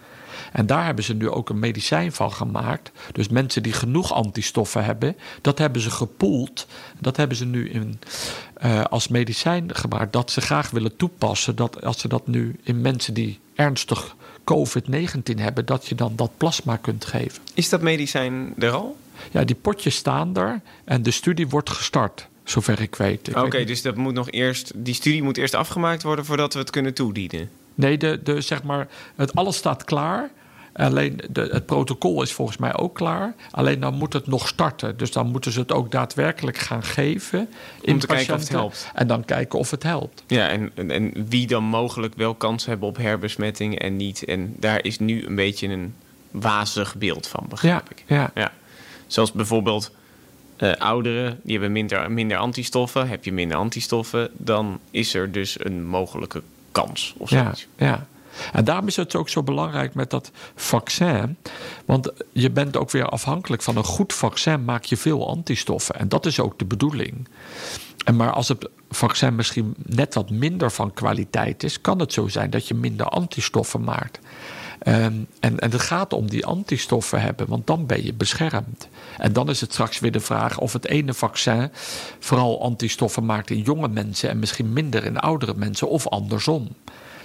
En 0.53 0.67
daar 0.67 0.85
hebben 0.85 1.05
ze 1.05 1.15
nu 1.15 1.31
ook 1.31 1.49
een 1.49 1.59
medicijn 1.59 2.13
van 2.13 2.33
gemaakt. 2.33 2.91
Dus 3.13 3.29
mensen 3.29 3.63
die 3.63 3.73
genoeg 3.73 4.13
antistoffen 4.13 4.85
hebben, 4.85 5.17
dat 5.41 5.59
hebben 5.59 5.83
ze 5.83 5.91
gepoeld. 5.91 6.67
Dat 7.01 7.17
hebben 7.17 7.37
ze 7.37 7.45
nu 7.45 7.71
in, 7.71 8.01
eh, 8.55 8.85
als 8.85 9.09
medicijn 9.09 9.75
gemaakt. 9.75 10.13
Dat 10.13 10.31
ze 10.31 10.41
graag 10.41 10.71
willen 10.71 10.97
toepassen. 10.97 11.57
Dat 11.57 11.85
als 11.85 12.01
ze 12.01 12.09
dat 12.09 12.27
nu 12.27 12.59
in 12.63 12.81
mensen 12.81 13.15
die 13.15 13.41
ernstig 13.55 14.17
COVID-19 14.45 15.35
hebben, 15.35 15.67
dat 15.67 15.87
je 15.87 15.95
dan 15.95 16.13
dat 16.17 16.31
plasma 16.37 16.77
kunt 16.77 17.05
geven. 17.05 17.43
Is 17.55 17.69
dat 17.69 17.81
medicijn 17.81 18.55
er 18.59 18.71
al? 18.71 18.97
Ja, 19.31 19.45
die 19.45 19.57
potjes 19.57 19.97
staan 19.97 20.37
er 20.37 20.61
en 20.85 21.03
de 21.03 21.11
studie 21.11 21.49
wordt 21.49 21.71
gestart, 21.71 22.29
zover 22.45 22.81
ik 22.81 22.95
weet. 22.95 23.35
Oké, 23.35 23.65
dus 23.65 23.83
dat 23.83 23.97
moet 23.97 24.15
nog 24.15 24.31
eerst, 24.31 24.73
die 24.75 24.95
studie 24.95 25.23
moet 25.23 25.37
eerst 25.37 25.55
afgemaakt 25.55 26.03
worden 26.03 26.25
voordat 26.25 26.53
we 26.53 26.59
het 26.59 26.71
kunnen 26.71 26.95
toedienen. 26.95 27.51
Nee, 27.75 27.99
de, 27.99 28.21
de, 28.25 28.41
zeg 28.41 28.63
maar, 28.63 28.89
het 29.17 29.35
alles 29.35 29.57
staat 29.57 29.85
klaar. 29.85 30.31
Alleen 30.75 31.21
de, 31.31 31.49
het 31.53 31.67
protocol 31.67 32.23
is 32.23 32.33
volgens 32.33 32.57
mij 32.57 32.77
ook 32.77 32.95
klaar. 32.95 33.35
Alleen 33.51 33.81
dan 33.81 33.95
moet 33.95 34.13
het 34.13 34.27
nog 34.27 34.49
starten. 34.49 34.97
Dus 34.97 35.11
dan 35.13 35.27
moeten 35.31 35.53
ze 35.53 35.61
het 35.61 35.73
ook 35.73 35.91
daadwerkelijk 35.91 36.59
gaan 36.59 36.83
geven. 36.83 37.49
In 37.81 37.99
te 37.99 38.07
kijken 38.07 38.35
of 38.35 38.41
het 38.41 38.49
patiënten. 38.49 38.55
helpt. 38.59 38.91
En 38.95 39.07
dan 39.07 39.25
kijken 39.25 39.59
of 39.59 39.71
het 39.71 39.83
helpt. 39.83 40.23
Ja, 40.27 40.49
en, 40.49 40.71
en, 40.75 40.91
en 40.91 41.27
wie 41.29 41.47
dan 41.47 41.65
mogelijk 41.65 42.15
wel 42.17 42.35
kans 42.35 42.67
hebben 42.67 42.89
op 42.89 42.97
herbesmetting 42.97 43.79
en 43.79 43.97
niet. 43.97 44.25
En 44.25 44.55
daar 44.59 44.85
is 44.85 44.99
nu 44.99 45.27
een 45.27 45.35
beetje 45.35 45.69
een 45.69 45.95
wazig 46.31 46.95
beeld 46.97 47.27
van, 47.27 47.41
Ja, 47.43 47.49
begrijp 47.49 47.91
ik. 47.91 48.05
ja. 48.07 48.31
Ja. 48.35 48.53
Zoals 49.07 49.33
bijvoorbeeld 49.33 49.91
eh, 50.57 50.73
ouderen, 50.73 51.41
die 51.43 51.53
hebben 51.53 51.73
minder, 51.73 52.11
minder 52.13 52.37
antistoffen. 52.37 53.09
Heb 53.09 53.25
je 53.25 53.33
minder 53.33 53.57
antistoffen, 53.57 54.31
dan 54.33 54.81
is 54.91 55.15
er 55.15 55.33
dus 55.33 55.65
een 55.65 55.87
mogelijke 55.87 56.43
kans 56.73 57.15
of 57.19 57.31
Ja, 57.31 57.43
zoiets. 57.43 57.67
ja. 57.77 58.07
En 58.53 58.65
daarom 58.65 58.87
is 58.87 58.97
het 58.97 59.17
ook 59.17 59.29
zo 59.29 59.43
belangrijk 59.43 59.95
met 59.95 60.11
dat 60.11 60.31
vaccin. 60.55 61.37
Want 61.85 62.13
je 62.33 62.51
bent 62.51 62.77
ook 62.77 62.91
weer 62.91 63.09
afhankelijk 63.09 63.63
van 63.63 63.77
een 63.77 63.85
goed 63.85 64.13
vaccin, 64.13 64.65
maak 64.65 64.85
je 64.85 64.97
veel 64.97 65.29
antistoffen. 65.29 65.95
En 65.95 66.09
dat 66.09 66.27
is 66.27 66.41
ook 66.41 66.59
de 66.59 66.65
bedoeling. 66.65 67.29
En 68.05 68.17
maar 68.17 68.33
als 68.33 68.49
het 68.49 68.69
vaccin 68.91 69.35
misschien 69.35 69.75
net 69.77 70.15
wat 70.15 70.31
minder 70.31 70.71
van 70.71 70.93
kwaliteit 70.93 71.63
is, 71.63 71.81
kan 71.81 71.99
het 71.99 72.13
zo 72.13 72.29
zijn 72.29 72.51
dat 72.51 72.69
je 72.69 72.75
minder 72.75 73.07
antistoffen 73.07 73.85
maakt. 73.85 74.19
Ehm, 74.79 75.15
en, 75.41 75.59
en 75.59 75.71
het 75.71 75.81
gaat 75.81 76.13
om 76.13 76.29
die 76.29 76.47
antistoffen 76.47 77.21
hebben, 77.21 77.47
want 77.49 77.67
dan 77.67 77.87
ben 77.87 78.05
je 78.05 78.15
beschermd. 78.15 78.89
En 79.19 79.33
dan 79.33 79.51
is 79.51 79.61
het 79.61 79.73
straks 79.73 79.99
weer 79.99 80.13
de 80.13 80.21
vraag 80.21 80.59
of 80.59 80.73
het 80.73 80.87
ene 80.87 81.15
vaccin 81.15 81.71
vooral 82.19 82.63
antistoffen 82.63 83.25
maakt 83.25 83.51
in 83.51 83.61
jonge 83.61 83.89
mensen 83.89 84.31
en 84.31 84.39
misschien 84.39 84.73
minder 84.73 85.05
in 85.05 85.19
oudere 85.19 85.55
mensen 85.57 85.89
of 85.89 86.09
andersom. 86.09 86.69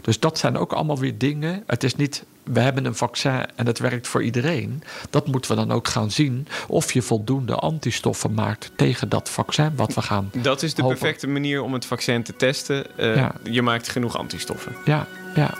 Dus 0.10 0.20
dat 0.20 0.38
zijn 0.38 0.58
ook 0.58 0.74
allemaal 0.74 0.98
weer 0.98 1.18
dingen. 1.18 1.64
Het 1.68 1.84
is 1.84 1.96
niet, 1.96 2.24
we 2.44 2.60
hebben 2.60 2.86
een 2.86 2.96
vaccin 2.96 3.46
en 3.56 3.66
het 3.66 3.80
werkt 3.80 4.08
voor 4.08 4.24
iedereen. 4.24 4.84
Dat 5.10 5.28
moeten 5.28 5.52
we 5.52 5.58
dan 5.58 5.72
ook 5.72 5.88
gaan 5.88 6.12
zien 6.12 6.48
of 6.68 6.92
je 6.92 7.02
voldoende 7.02 7.56
antistoffen 7.56 8.34
maakt 8.34 8.72
tegen 8.76 9.10
dat 9.10 9.30
vaccin 9.30 9.72
wat 9.76 9.94
we 9.94 10.02
gaan. 10.02 10.32
Dat 10.34 10.64
is 10.64 10.74
de 10.74 10.82
Hopen. 10.82 10.98
perfecte 10.98 11.28
manier 11.28 11.62
om 11.62 11.74
het 11.74 11.86
vaccin 11.86 12.24
te 12.24 12.36
testen. 12.36 12.98
Eh, 12.98 13.16
Ja. 13.16 13.36
Je 13.44 13.62
maakt 13.62 13.90
genoeg 13.90 14.18
antistoffen. 14.18 14.76
Ja, 14.86 15.08
ja. 15.36 15.54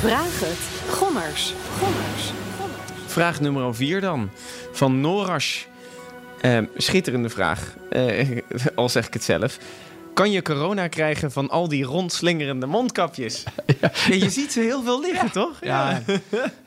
Vraag 0.00 0.40
het. 0.40 0.58
Gommers. 0.94 1.54
Gommers. 1.78 2.32
Vraag 3.06 3.40
nummer 3.40 3.74
4 3.74 4.00
dan. 4.00 4.30
Van 4.72 5.00
Norash. 5.00 5.62
Eh, 6.40 6.58
schitterende 6.76 7.28
vraag. 7.28 7.74
Eh, 7.90 8.38
al 8.74 8.88
zeg 8.88 9.06
ik 9.06 9.12
het 9.12 9.24
zelf. 9.24 9.58
Kan 10.14 10.30
je 10.30 10.42
corona 10.42 10.88
krijgen 10.88 11.32
van 11.32 11.50
al 11.50 11.68
die 11.68 11.84
rondslingerende 11.84 12.66
mondkapjes? 12.66 13.44
Ja, 13.80 14.14
je 14.14 14.30
ziet 14.30 14.52
ze 14.52 14.60
heel 14.60 14.82
veel 14.82 15.00
liggen, 15.00 15.32
toch? 15.32 15.58
Ja. 15.60 16.02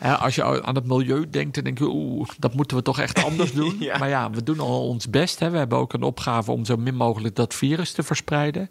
Ja, 0.02 0.14
als 0.14 0.36
je 0.36 0.64
aan 0.64 0.76
het 0.76 0.88
milieu 0.88 1.30
denkt, 1.30 1.56
dan 1.56 1.64
denk 1.64 1.78
je, 1.78 1.88
oeh, 1.88 2.30
dat 2.40 2.54
moeten 2.54 2.78
we 2.78 2.84
toch 2.84 3.00
echt 3.00 3.24
anders 3.24 3.54
doen. 3.62 3.78
Maar 4.00 4.10
ja, 4.10 4.30
we 4.30 4.44
doen 4.44 4.60
al 4.60 4.88
ons 4.88 5.10
best. 5.10 5.40
Hè. 5.40 5.50
We 5.50 5.58
hebben 5.58 5.78
ook 5.78 5.94
een 5.94 6.04
opgave 6.04 6.52
om 6.52 6.66
zo 6.66 6.78
min 6.78 6.96
mogelijk 6.96 7.36
dat 7.36 7.54
virus 7.54 7.92
te 7.92 8.04
verspreiden. 8.04 8.70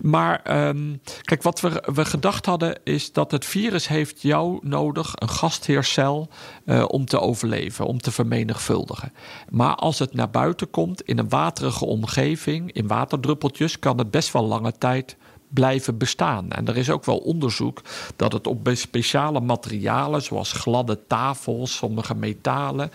Maar 0.00 0.40
ehm, 0.42 0.96
kijk, 1.22 1.42
wat 1.42 1.60
we, 1.60 1.82
we 1.94 2.04
gedacht 2.04 2.46
hadden 2.46 2.78
is 2.84 3.12
dat 3.12 3.30
het 3.30 3.44
virus 3.44 3.88
heeft 3.88 4.22
jou 4.22 4.58
nodig, 4.62 5.12
een 5.14 5.28
gastheercel, 5.28 6.28
eh, 6.64 6.84
om 6.88 7.04
te 7.04 7.20
overleven, 7.20 7.86
om 7.86 8.00
te 8.00 8.10
vermenigvuldigen. 8.10 9.12
Maar 9.48 9.74
als 9.74 9.98
het 9.98 10.14
naar 10.14 10.30
buiten 10.30 10.70
komt 10.70 11.02
in 11.02 11.18
een 11.18 11.28
waterige 11.28 11.84
omgeving, 11.84 12.72
in 12.72 12.86
waterdruppeltjes, 12.86 13.78
kan 13.78 13.98
het 13.98 14.10
best 14.10 14.32
wel 14.32 14.44
lange 14.44 14.72
tijd 14.78 15.16
blijven 15.48 15.98
bestaan. 15.98 16.50
En 16.50 16.68
er 16.68 16.76
is 16.76 16.90
ook 16.90 17.04
wel 17.04 17.18
onderzoek 17.18 17.82
dat 18.16 18.32
het 18.32 18.46
op 18.46 18.70
speciale 18.72 19.40
materialen, 19.40 20.22
zoals 20.22 20.52
gladde 20.52 20.98
tafels, 21.06 21.76
sommige 21.76 22.14
metalen, 22.14 22.90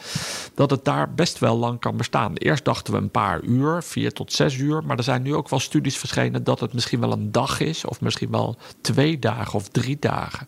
dat 0.54 0.70
het 0.70 0.86
daar 0.86 1.14
best 1.14 1.40
wel 1.40 1.58
lang 1.58 1.80
kan 1.80 1.98
bestaan. 1.98 2.34
Eerst 2.36 2.66
dachten 2.66 2.94
we 2.94 3.00
een 3.00 3.12
paar 3.12 3.42
uur, 3.42 3.84
vier 3.84 4.14
tot 4.14 4.34
zes 4.34 4.58
uur, 4.58 4.84
maar 4.84 4.98
er 4.98 5.04
zijn 5.04 5.22
nu 5.22 5.36
ook 5.36 5.50
wel 5.50 5.60
studies 5.60 5.98
verschenen 5.98 6.44
dat 6.44 6.60
het 6.60 6.74
misschien 6.74 7.00
wel 7.00 7.12
een 7.12 7.32
dag 7.32 7.60
is, 7.60 7.86
of 7.86 8.02
misschien 8.02 8.32
wel 8.32 8.56
twee 8.82 9.20
dagen 9.20 9.54
of 9.54 9.68
drie 9.68 9.98
dagen. 10.00 10.48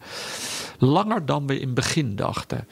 Langer 0.78 1.26
dan 1.26 1.48
we 1.48 1.60
in 1.60 1.66
het 1.66 1.76
begin 1.76 2.16
dachten. 2.16 2.68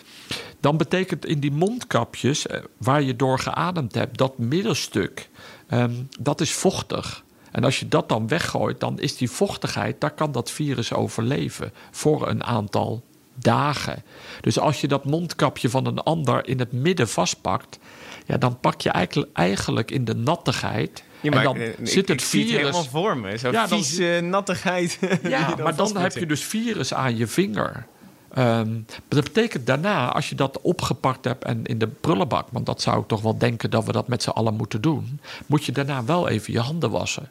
Dan 0.60 0.78
betekent 0.78 1.26
in 1.26 1.40
die 1.40 1.52
mondkapjes 1.52 2.48
eh, 2.48 2.60
waar 2.78 3.02
je 3.02 3.16
door 3.16 3.40
geademd 3.40 3.94
hebt, 3.94 4.18
dat 4.18 4.38
middelstuk, 4.38 5.30
ehm, 5.68 5.94
dat 6.20 6.42
is 6.42 6.54
vochtig. 6.54 7.23
En 7.54 7.64
als 7.64 7.80
je 7.80 7.88
dat 7.88 8.10
dan 8.10 8.28
weggooit, 8.28 8.80
dan 8.80 9.00
is 9.00 9.18
die 9.18 9.30
vochtigheid, 9.30 10.02
daar 10.02 10.12
kan 10.12 10.32
dat 10.32 10.52
virus 10.52 10.94
overleven 10.94 11.74
voor 11.92 12.28
een 12.28 12.44
aantal 12.44 13.04
dagen. 13.36 14.04
Dus 14.42 14.60
als 14.60 14.82
je 14.82 14.88
dat 14.88 15.06
mondkapje 15.06 15.70
van 15.70 15.86
een 15.86 16.00
ander 16.00 16.48
in 16.48 16.60
het 16.60 16.72
midden 16.72 17.10
vastpakt, 17.10 17.80
ja, 18.26 18.38
dan 18.38 18.60
pak 18.60 18.82
je 18.82 18.90
eigenlijk, 18.90 19.30
eigenlijk 19.34 19.92
in 19.92 20.06
de 20.06 20.16
nattigheid. 20.16 21.04
Ja, 21.22 21.30
maar, 21.30 21.40
en 21.40 21.46
dan 21.46 21.56
eh, 21.58 21.70
zit 21.84 21.98
ik, 21.98 22.08
het 22.08 22.10
ik 22.10 22.20
zie 22.20 22.42
het 22.42 22.50
virus. 22.50 22.64
helemaal 22.64 22.84
voor 22.84 23.18
me. 23.18 23.38
Zo'n 23.38 23.52
Ja, 23.52 23.68
dan 23.68 23.84
vieze 23.84 24.20
nattigheid. 24.24 25.00
Ja, 25.24 25.56
maar 25.64 25.76
dan 25.76 25.98
heb 25.98 26.18
je 26.18 26.26
dus 26.26 26.44
virus 26.44 26.94
aan 26.94 27.18
je 27.18 27.28
vinger. 27.28 27.86
Maar 28.34 28.66
dat 29.08 29.24
betekent 29.24 29.66
daarna, 29.66 30.12
als 30.12 30.30
je 30.30 30.36
dat 30.36 30.62
opgepakt 30.62 31.26
hebt 31.26 31.44
en 31.44 31.66
in 31.66 31.78
de 31.78 31.88
prullenbak, 31.88 32.48
want 32.52 32.66
dat 32.66 32.82
zou 32.82 33.02
ik 33.02 33.08
toch 33.08 33.22
wel 33.22 33.38
denken 33.38 33.70
dat 33.70 33.86
we 33.86 33.92
dat 33.92 34.08
met 34.08 34.24
z'n 34.24 34.30
allen 34.30 34.54
moeten 34.54 34.82
doen, 34.82 35.20
moet 35.46 35.66
je 35.66 35.72
daarna 35.72 36.04
wel 36.04 36.28
even 36.28 36.54
je 36.54 36.60
handen 36.60 36.92
wassen. 36.92 37.30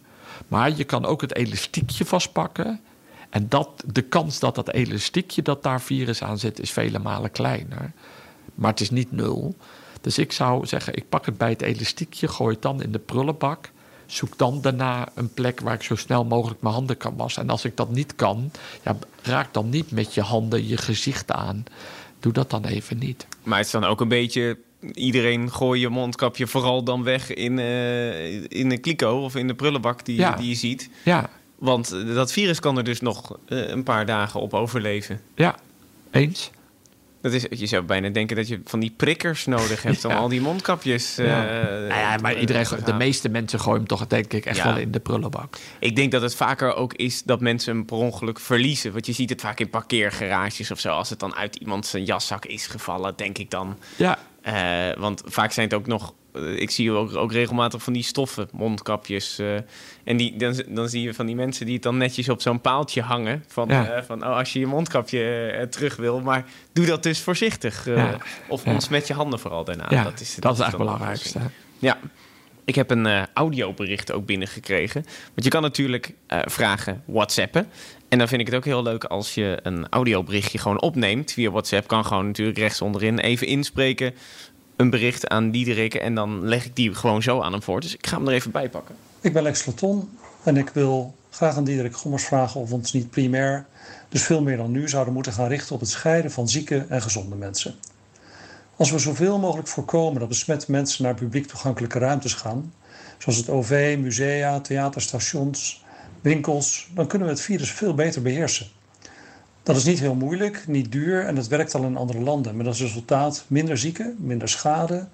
Maar 0.48 0.76
je 0.76 0.84
kan 0.84 1.04
ook 1.04 1.20
het 1.20 1.34
elastiekje 1.34 2.04
vastpakken. 2.04 2.80
En 3.30 3.48
dat, 3.48 3.68
de 3.86 4.02
kans 4.02 4.38
dat 4.38 4.54
dat 4.54 4.72
elastiekje 4.72 5.42
dat 5.42 5.62
daar 5.62 5.80
virus 5.80 6.22
aan 6.22 6.38
zit, 6.38 6.60
is 6.60 6.70
vele 6.70 6.98
malen 6.98 7.30
kleiner. 7.30 7.92
Maar 8.54 8.70
het 8.70 8.80
is 8.80 8.90
niet 8.90 9.12
nul. 9.12 9.56
Dus 10.00 10.18
ik 10.18 10.32
zou 10.32 10.66
zeggen, 10.66 10.96
ik 10.96 11.08
pak 11.08 11.26
het 11.26 11.38
bij 11.38 11.50
het 11.50 11.62
elastiekje, 11.62 12.28
gooi 12.28 12.52
het 12.52 12.62
dan 12.62 12.82
in 12.82 12.92
de 12.92 12.98
prullenbak. 12.98 13.70
Zoek 14.06 14.38
dan 14.38 14.60
daarna 14.60 15.08
een 15.14 15.32
plek 15.32 15.60
waar 15.60 15.74
ik 15.74 15.82
zo 15.82 15.96
snel 15.96 16.24
mogelijk 16.24 16.62
mijn 16.62 16.74
handen 16.74 16.96
kan 16.96 17.16
wassen. 17.16 17.42
En 17.42 17.50
als 17.50 17.64
ik 17.64 17.76
dat 17.76 17.90
niet 17.90 18.16
kan, 18.16 18.50
ja, 18.82 18.96
raak 19.22 19.54
dan 19.54 19.68
niet 19.68 19.90
met 19.90 20.14
je 20.14 20.20
handen 20.20 20.66
je 20.66 20.76
gezicht 20.76 21.30
aan. 21.30 21.64
Doe 22.20 22.32
dat 22.32 22.50
dan 22.50 22.64
even 22.64 22.98
niet. 22.98 23.26
Maar 23.42 23.56
het 23.56 23.66
is 23.66 23.72
dan 23.72 23.84
ook 23.84 24.00
een 24.00 24.08
beetje... 24.08 24.58
Iedereen 24.92 25.50
gooi 25.52 25.80
je 25.80 25.88
mondkapje 25.88 26.46
vooral 26.46 26.82
dan 26.84 27.02
weg 27.02 27.34
in, 27.34 27.58
eh, 27.58 28.34
in 28.34 28.70
een 28.70 28.80
kliko 28.80 29.24
of 29.24 29.36
in 29.36 29.46
de 29.46 29.54
prullenbak 29.54 30.04
die, 30.04 30.16
Ja. 30.16 30.36
die 30.36 30.48
je 30.48 30.54
ziet. 30.54 30.90
Ja, 31.04 31.30
Want 31.58 31.92
eh, 31.92 32.14
dat 32.14 32.32
virus 32.32 32.60
kan 32.60 32.76
er 32.78 32.84
dus 32.84 33.00
nog 33.00 33.38
eh, 33.48 33.68
een 33.68 33.82
paar 33.82 34.06
dagen 34.06 34.40
op 34.40 34.54
overleven. 34.54 35.20
ja, 35.34 35.54
eens. 36.10 36.50
Dat 37.22 37.32
is, 37.32 37.46
je 37.50 37.66
zou 37.66 37.82
bijna 37.82 38.08
denken 38.08 38.36
dat 38.36 38.48
je 38.48 38.60
van 38.64 38.80
die 38.80 38.92
prikkers 38.96 39.46
nodig 39.46 39.82
hebt 39.82 40.04
om 40.04 40.10
al 40.22 40.28
die 40.28 40.40
mondkapjes. 40.40 41.18
eh, 41.18 41.26
Ja. 41.26 41.42
nou 41.42 41.86
ja, 41.88 42.16
maar 42.22 42.32
te- 42.32 42.40
iedereen, 42.40 42.64
te 42.64 42.82
de 42.84 42.92
meeste 42.92 43.28
mensen 43.28 43.60
gooien 43.60 43.78
hem 43.78 43.86
toch 43.86 44.06
denk 44.06 44.32
ik 44.32 44.46
echt 44.46 44.56
Ja. 44.56 44.64
wel 44.64 44.76
in 44.76 44.90
de 44.90 45.00
prullenbak. 45.00 45.56
Ik 45.80 45.96
denk 45.96 46.12
dat 46.12 46.22
het 46.22 46.34
vaker 46.34 46.74
ook 46.74 46.94
is 46.94 47.22
dat 47.22 47.40
mensen 47.40 47.74
hem 47.76 47.84
per 47.84 47.96
ongeluk 47.96 48.40
verliezen. 48.40 48.92
Want 48.92 49.06
je 49.06 49.12
ziet 49.12 49.30
het 49.30 49.40
vaak 49.40 49.60
in 49.60 49.70
parkeergarages 49.70 50.70
of 50.70 50.80
zo. 50.80 50.92
Als 50.92 51.10
het 51.10 51.18
dan 51.18 51.34
uit 51.34 51.56
iemand 51.56 51.86
zijn 51.86 52.04
jaszak 52.04 52.44
is 52.44 52.66
gevallen, 52.66 53.12
denk 53.16 53.38
ik 53.38 53.50
dan. 53.50 53.76
Ja, 53.96 54.18
Eh, 54.42 54.96
want 54.98 55.22
vaak 55.24 55.52
zijn 55.52 55.66
het 55.68 55.74
ook 55.76 55.86
nog. 55.86 56.14
Ik 56.56 56.70
zie 56.70 56.90
ook, 56.92 57.16
ook 57.16 57.32
regelmatig 57.32 57.82
van 57.82 57.92
die 57.92 58.02
stoffen 58.02 58.48
mondkapjes. 58.52 59.38
eh, 59.38 59.54
en 60.04 60.16
die, 60.16 60.36
dan, 60.36 60.62
dan 60.68 60.88
zie 60.88 61.02
je 61.02 61.14
van 61.14 61.26
die 61.26 61.34
mensen 61.34 61.64
die 61.66 61.74
het 61.74 61.82
dan 61.82 61.96
netjes 61.96 62.28
op 62.28 62.40
zo'n 62.42 62.60
paaltje 62.60 63.02
hangen. 63.02 63.44
Van, 63.48 63.68
Ja. 63.68 63.86
eh, 63.90 64.02
van 64.02 64.26
oh, 64.26 64.36
als 64.36 64.52
je 64.52 64.58
je 64.58 64.66
mondkapje 64.66 65.46
eh, 65.50 65.66
terug 65.66 65.96
wil. 65.96 66.20
Maar 66.20 66.44
doe 66.72 66.86
dat 66.86 67.02
dus 67.02 67.20
voorzichtig. 67.20 67.84
Ja. 67.86 68.16
Of 68.48 68.64
Ja. 68.64 68.72
ontsmet 68.72 69.06
je 69.06 69.14
handen 69.14 69.38
vooral 69.38 69.64
daarna. 69.64 69.86
ja 69.90 70.04
dat 70.04 70.20
is, 70.20 70.34
dat 70.34 70.58
is 70.58 70.70
de 70.70 70.76
belangrijkste. 70.76 71.38
Ja. 71.78 71.98
Ik 72.64 72.74
heb 72.74 72.90
een 72.90 73.26
audiobericht 73.34 74.12
ook 74.12 74.26
binnengekregen. 74.26 75.02
Want 75.04 75.44
je 75.44 75.48
kan 75.48 75.62
natuurlijk 75.62 76.14
vragen 76.28 77.02
whatsappen. 77.06 77.68
En 78.08 78.18
dan 78.18 78.28
vind 78.28 78.40
ik 78.40 78.46
het 78.46 78.56
ook 78.56 78.64
heel 78.64 78.82
leuk 78.82 79.04
als 79.04 79.34
je 79.34 79.58
een 79.62 79.88
audioberichtje 79.88 80.58
gewoon 80.58 80.80
opneemt 80.80 81.32
via 81.32 81.50
WhatsApp. 81.50 81.86
Kan 81.86 82.04
gewoon 82.04 82.26
natuurlijk 82.26 82.58
rechts 82.58 82.80
onderin 82.80 83.18
even 83.18 83.46
inspreken. 83.46 84.14
Een 84.82 84.90
bericht 84.90 85.28
aan 85.28 85.50
Diederik. 85.50 85.94
En 85.94 86.14
dan 86.14 86.44
leg 86.44 86.64
ik 86.64 86.76
die 86.76 86.94
gewoon 86.94 87.22
zo 87.22 87.40
aan 87.40 87.52
hem 87.52 87.62
voor. 87.62 87.80
Dus 87.80 87.94
ik 87.94 88.06
ga 88.06 88.16
hem 88.16 88.28
er 88.28 88.34
even 88.34 88.50
bij 88.50 88.68
pakken. 88.68 88.94
Ik 89.20 89.32
ben 89.32 89.42
Lex 89.42 89.66
Laton 89.66 90.18
en 90.42 90.56
ik 90.56 90.68
wil 90.68 91.14
graag 91.30 91.56
aan 91.56 91.64
Diederik 91.64 91.96
Gommers 91.96 92.24
vragen 92.24 92.60
of 92.60 92.68
we 92.68 92.74
ons 92.74 92.92
niet 92.92 93.10
primair, 93.10 93.66
dus 94.08 94.22
veel 94.22 94.42
meer 94.42 94.56
dan 94.56 94.70
nu, 94.70 94.88
zouden 94.88 95.14
moeten 95.14 95.32
gaan 95.32 95.48
richten 95.48 95.74
op 95.74 95.80
het 95.80 95.90
scheiden 95.90 96.30
van 96.30 96.48
zieke 96.48 96.86
en 96.88 97.02
gezonde 97.02 97.36
mensen. 97.36 97.74
Als 98.76 98.90
we 98.90 98.98
zoveel 98.98 99.38
mogelijk 99.38 99.68
voorkomen 99.68 100.20
dat 100.20 100.28
besmette 100.28 100.70
mensen 100.70 101.04
naar 101.04 101.14
publiek 101.14 101.46
toegankelijke 101.46 101.98
ruimtes 101.98 102.34
gaan, 102.34 102.72
zoals 103.18 103.38
het 103.38 103.48
OV, 103.48 103.96
musea, 104.00 104.60
theaterstations, 104.60 105.84
winkels, 106.20 106.88
dan 106.94 107.06
kunnen 107.06 107.28
we 107.28 107.34
het 107.34 107.42
virus 107.42 107.70
veel 107.70 107.94
beter 107.94 108.22
beheersen. 108.22 108.66
Dat 109.62 109.76
is 109.76 109.84
niet 109.84 110.00
heel 110.00 110.14
moeilijk, 110.14 110.64
niet 110.66 110.92
duur 110.92 111.24
en 111.26 111.36
het 111.36 111.48
werkt 111.48 111.74
al 111.74 111.84
in 111.84 111.96
andere 111.96 112.20
landen. 112.20 112.56
Met 112.56 112.66
als 112.66 112.80
resultaat 112.80 113.44
minder 113.46 113.78
zieken, 113.78 114.16
minder 114.18 114.48
schade 114.48 115.08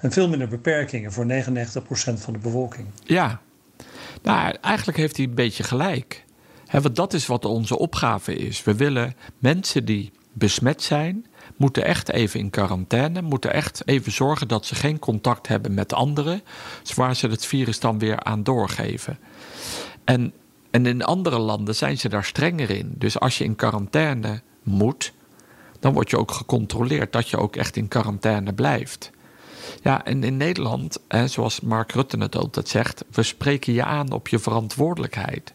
en 0.00 0.12
veel 0.12 0.28
minder 0.28 0.48
beperkingen 0.48 1.12
voor 1.12 1.26
99% 1.26 1.28
van 2.14 2.32
de 2.32 2.38
bevolking. 2.38 2.86
Ja, 3.04 3.40
nou, 4.22 4.54
eigenlijk 4.60 4.98
heeft 4.98 5.16
hij 5.16 5.26
een 5.26 5.34
beetje 5.34 5.62
gelijk. 5.62 6.24
Want 6.70 6.96
dat 6.96 7.12
is 7.14 7.26
wat 7.26 7.44
onze 7.44 7.78
opgave 7.78 8.34
is. 8.34 8.64
We 8.64 8.74
willen 8.74 9.14
mensen 9.38 9.84
die 9.84 10.12
besmet 10.32 10.82
zijn, 10.82 11.26
moeten 11.56 11.84
echt 11.84 12.08
even 12.08 12.40
in 12.40 12.50
quarantaine, 12.50 13.22
moeten 13.22 13.52
echt 13.52 13.82
even 13.84 14.12
zorgen 14.12 14.48
dat 14.48 14.66
ze 14.66 14.74
geen 14.74 14.98
contact 14.98 15.48
hebben 15.48 15.74
met 15.74 15.92
anderen, 15.92 16.42
waar 16.94 17.16
ze 17.16 17.28
het 17.28 17.46
virus 17.46 17.80
dan 17.80 17.98
weer 17.98 18.20
aan 18.22 18.42
doorgeven. 18.42 19.18
En, 20.04 20.32
en 20.70 20.86
in 20.86 21.04
andere 21.04 21.38
landen 21.38 21.74
zijn 21.74 21.98
ze 21.98 22.08
daar 22.08 22.24
strenger 22.24 22.70
in. 22.70 22.94
Dus 22.94 23.20
als 23.20 23.38
je 23.38 23.44
in 23.44 23.56
quarantaine 23.56 24.42
moet, 24.62 25.12
dan 25.80 25.92
word 25.92 26.10
je 26.10 26.18
ook 26.18 26.30
gecontroleerd 26.30 27.12
dat 27.12 27.28
je 27.28 27.36
ook 27.36 27.56
echt 27.56 27.76
in 27.76 27.88
quarantaine 27.88 28.52
blijft. 28.52 29.10
Ja, 29.82 30.04
en 30.04 30.24
in 30.24 30.36
Nederland, 30.36 30.98
hè, 31.08 31.28
zoals 31.28 31.60
Mark 31.60 31.92
Rutte 31.92 32.18
het 32.18 32.36
altijd 32.36 32.68
zegt, 32.68 33.04
we 33.10 33.22
spreken 33.22 33.72
je 33.72 33.84
aan 33.84 34.12
op 34.12 34.28
je 34.28 34.38
verantwoordelijkheid. 34.38 35.52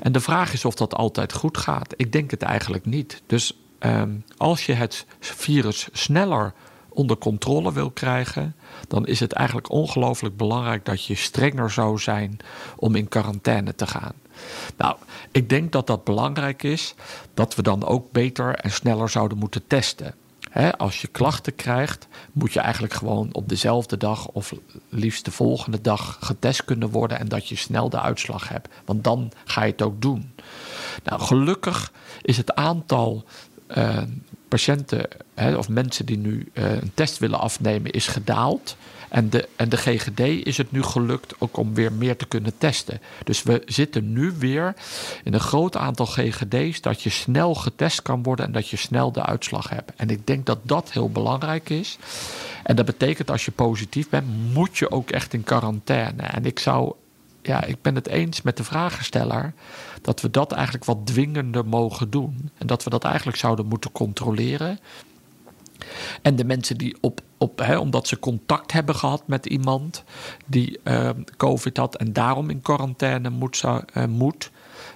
En 0.00 0.12
de 0.12 0.20
vraag 0.20 0.52
is 0.52 0.64
of 0.64 0.74
dat 0.74 0.94
altijd 0.94 1.32
goed 1.32 1.58
gaat. 1.58 1.94
Ik 1.96 2.12
denk 2.12 2.30
het 2.30 2.42
eigenlijk 2.42 2.86
niet. 2.86 3.22
Dus 3.26 3.58
ehm, 3.78 4.12
als 4.36 4.66
je 4.66 4.72
het 4.72 5.06
virus 5.20 5.88
sneller 5.92 6.52
onder 6.88 7.16
controle 7.16 7.72
wil 7.72 7.90
krijgen, 7.90 8.56
dan 8.88 9.06
is 9.06 9.20
het 9.20 9.32
eigenlijk 9.32 9.70
ongelooflijk 9.70 10.36
belangrijk 10.36 10.84
dat 10.84 11.04
je 11.04 11.14
strenger 11.14 11.70
zou 11.70 11.98
zijn 11.98 12.36
om 12.76 12.94
in 12.94 13.08
quarantaine 13.08 13.74
te 13.74 13.86
gaan. 13.86 14.14
Nou, 14.76 14.96
ik 15.30 15.48
denk 15.48 15.72
dat 15.72 15.86
dat 15.86 16.04
belangrijk 16.04 16.62
is, 16.62 16.94
dat 17.34 17.54
we 17.54 17.62
dan 17.62 17.84
ook 17.84 18.12
beter 18.12 18.54
en 18.54 18.70
sneller 18.70 19.08
zouden 19.08 19.38
moeten 19.38 19.66
testen. 19.66 20.14
Als 20.76 21.00
je 21.00 21.08
klachten 21.08 21.54
krijgt, 21.54 22.06
moet 22.32 22.52
je 22.52 22.60
eigenlijk 22.60 22.94
gewoon 22.94 23.28
op 23.32 23.48
dezelfde 23.48 23.96
dag 23.96 24.28
of 24.28 24.54
liefst 24.88 25.24
de 25.24 25.30
volgende 25.30 25.80
dag 25.80 26.18
getest 26.20 26.64
kunnen 26.64 26.90
worden 26.90 27.18
en 27.18 27.28
dat 27.28 27.48
je 27.48 27.56
snel 27.56 27.88
de 27.88 28.00
uitslag 28.00 28.48
hebt. 28.48 28.68
Want 28.84 29.04
dan 29.04 29.32
ga 29.44 29.62
je 29.62 29.72
het 29.72 29.82
ook 29.82 30.02
doen. 30.02 30.32
Nou, 31.04 31.20
gelukkig 31.20 31.92
is 32.22 32.36
het 32.36 32.54
aantal 32.54 33.24
eh, 33.66 34.02
patiënten 34.48 35.08
hè, 35.34 35.56
of 35.56 35.68
mensen 35.68 36.06
die 36.06 36.18
nu 36.18 36.48
eh, 36.52 36.72
een 36.72 36.92
test 36.94 37.18
willen 37.18 37.40
afnemen, 37.40 37.90
is 37.90 38.06
gedaald. 38.06 38.76
En 39.08 39.30
de, 39.30 39.48
en 39.56 39.68
de 39.68 39.76
GGD 39.76 40.20
is 40.20 40.56
het 40.56 40.72
nu 40.72 40.82
gelukt 40.82 41.34
ook 41.38 41.56
om 41.56 41.74
weer 41.74 41.92
meer 41.92 42.16
te 42.16 42.26
kunnen 42.26 42.58
testen. 42.58 43.00
Dus 43.24 43.42
we 43.42 43.62
zitten 43.66 44.12
nu 44.12 44.32
weer 44.38 44.74
in 45.24 45.34
een 45.34 45.40
groot 45.40 45.76
aantal 45.76 46.06
GGD's 46.06 46.80
dat 46.80 47.02
je 47.02 47.10
snel 47.10 47.54
getest 47.54 48.02
kan 48.02 48.22
worden 48.22 48.46
en 48.46 48.52
dat 48.52 48.68
je 48.68 48.76
snel 48.76 49.12
de 49.12 49.22
uitslag 49.22 49.68
hebt. 49.68 49.92
En 49.96 50.10
ik 50.10 50.26
denk 50.26 50.46
dat 50.46 50.58
dat 50.62 50.92
heel 50.92 51.10
belangrijk 51.10 51.70
is. 51.70 51.98
En 52.62 52.76
dat 52.76 52.84
betekent 52.84 53.30
als 53.30 53.44
je 53.44 53.50
positief 53.50 54.08
bent, 54.08 54.52
moet 54.52 54.78
je 54.78 54.90
ook 54.90 55.10
echt 55.10 55.32
in 55.32 55.44
quarantaine. 55.44 56.22
En 56.22 56.44
ik 56.44 56.58
zou, 56.58 56.94
ja, 57.46 57.64
ik 57.64 57.82
ben 57.82 57.94
het 57.94 58.08
eens 58.08 58.42
met 58.42 58.56
de 58.56 58.64
vragensteller 58.64 59.52
dat 60.02 60.20
we 60.20 60.30
dat 60.30 60.52
eigenlijk 60.52 60.84
wat 60.84 61.06
dwingender 61.06 61.66
mogen 61.66 62.10
doen. 62.10 62.50
En 62.58 62.66
dat 62.66 62.84
we 62.84 62.90
dat 62.90 63.04
eigenlijk 63.04 63.36
zouden 63.36 63.66
moeten 63.66 63.92
controleren. 63.92 64.78
En 66.22 66.36
de 66.36 66.44
mensen 66.44 66.78
die 66.78 66.96
op, 67.00 67.20
op 67.38 67.58
hè, 67.58 67.76
omdat 67.78 68.08
ze 68.08 68.18
contact 68.18 68.72
hebben 68.72 68.94
gehad 68.94 69.22
met 69.26 69.46
iemand 69.46 70.04
die 70.46 70.80
eh, 70.82 71.10
COVID 71.36 71.76
had 71.76 71.96
en 71.96 72.12
daarom 72.12 72.50
in 72.50 72.60
quarantaine 72.60 73.30
moet, 73.30 73.56
zou, 73.56 73.82
eh, 73.92 74.04
moet, 74.04 74.50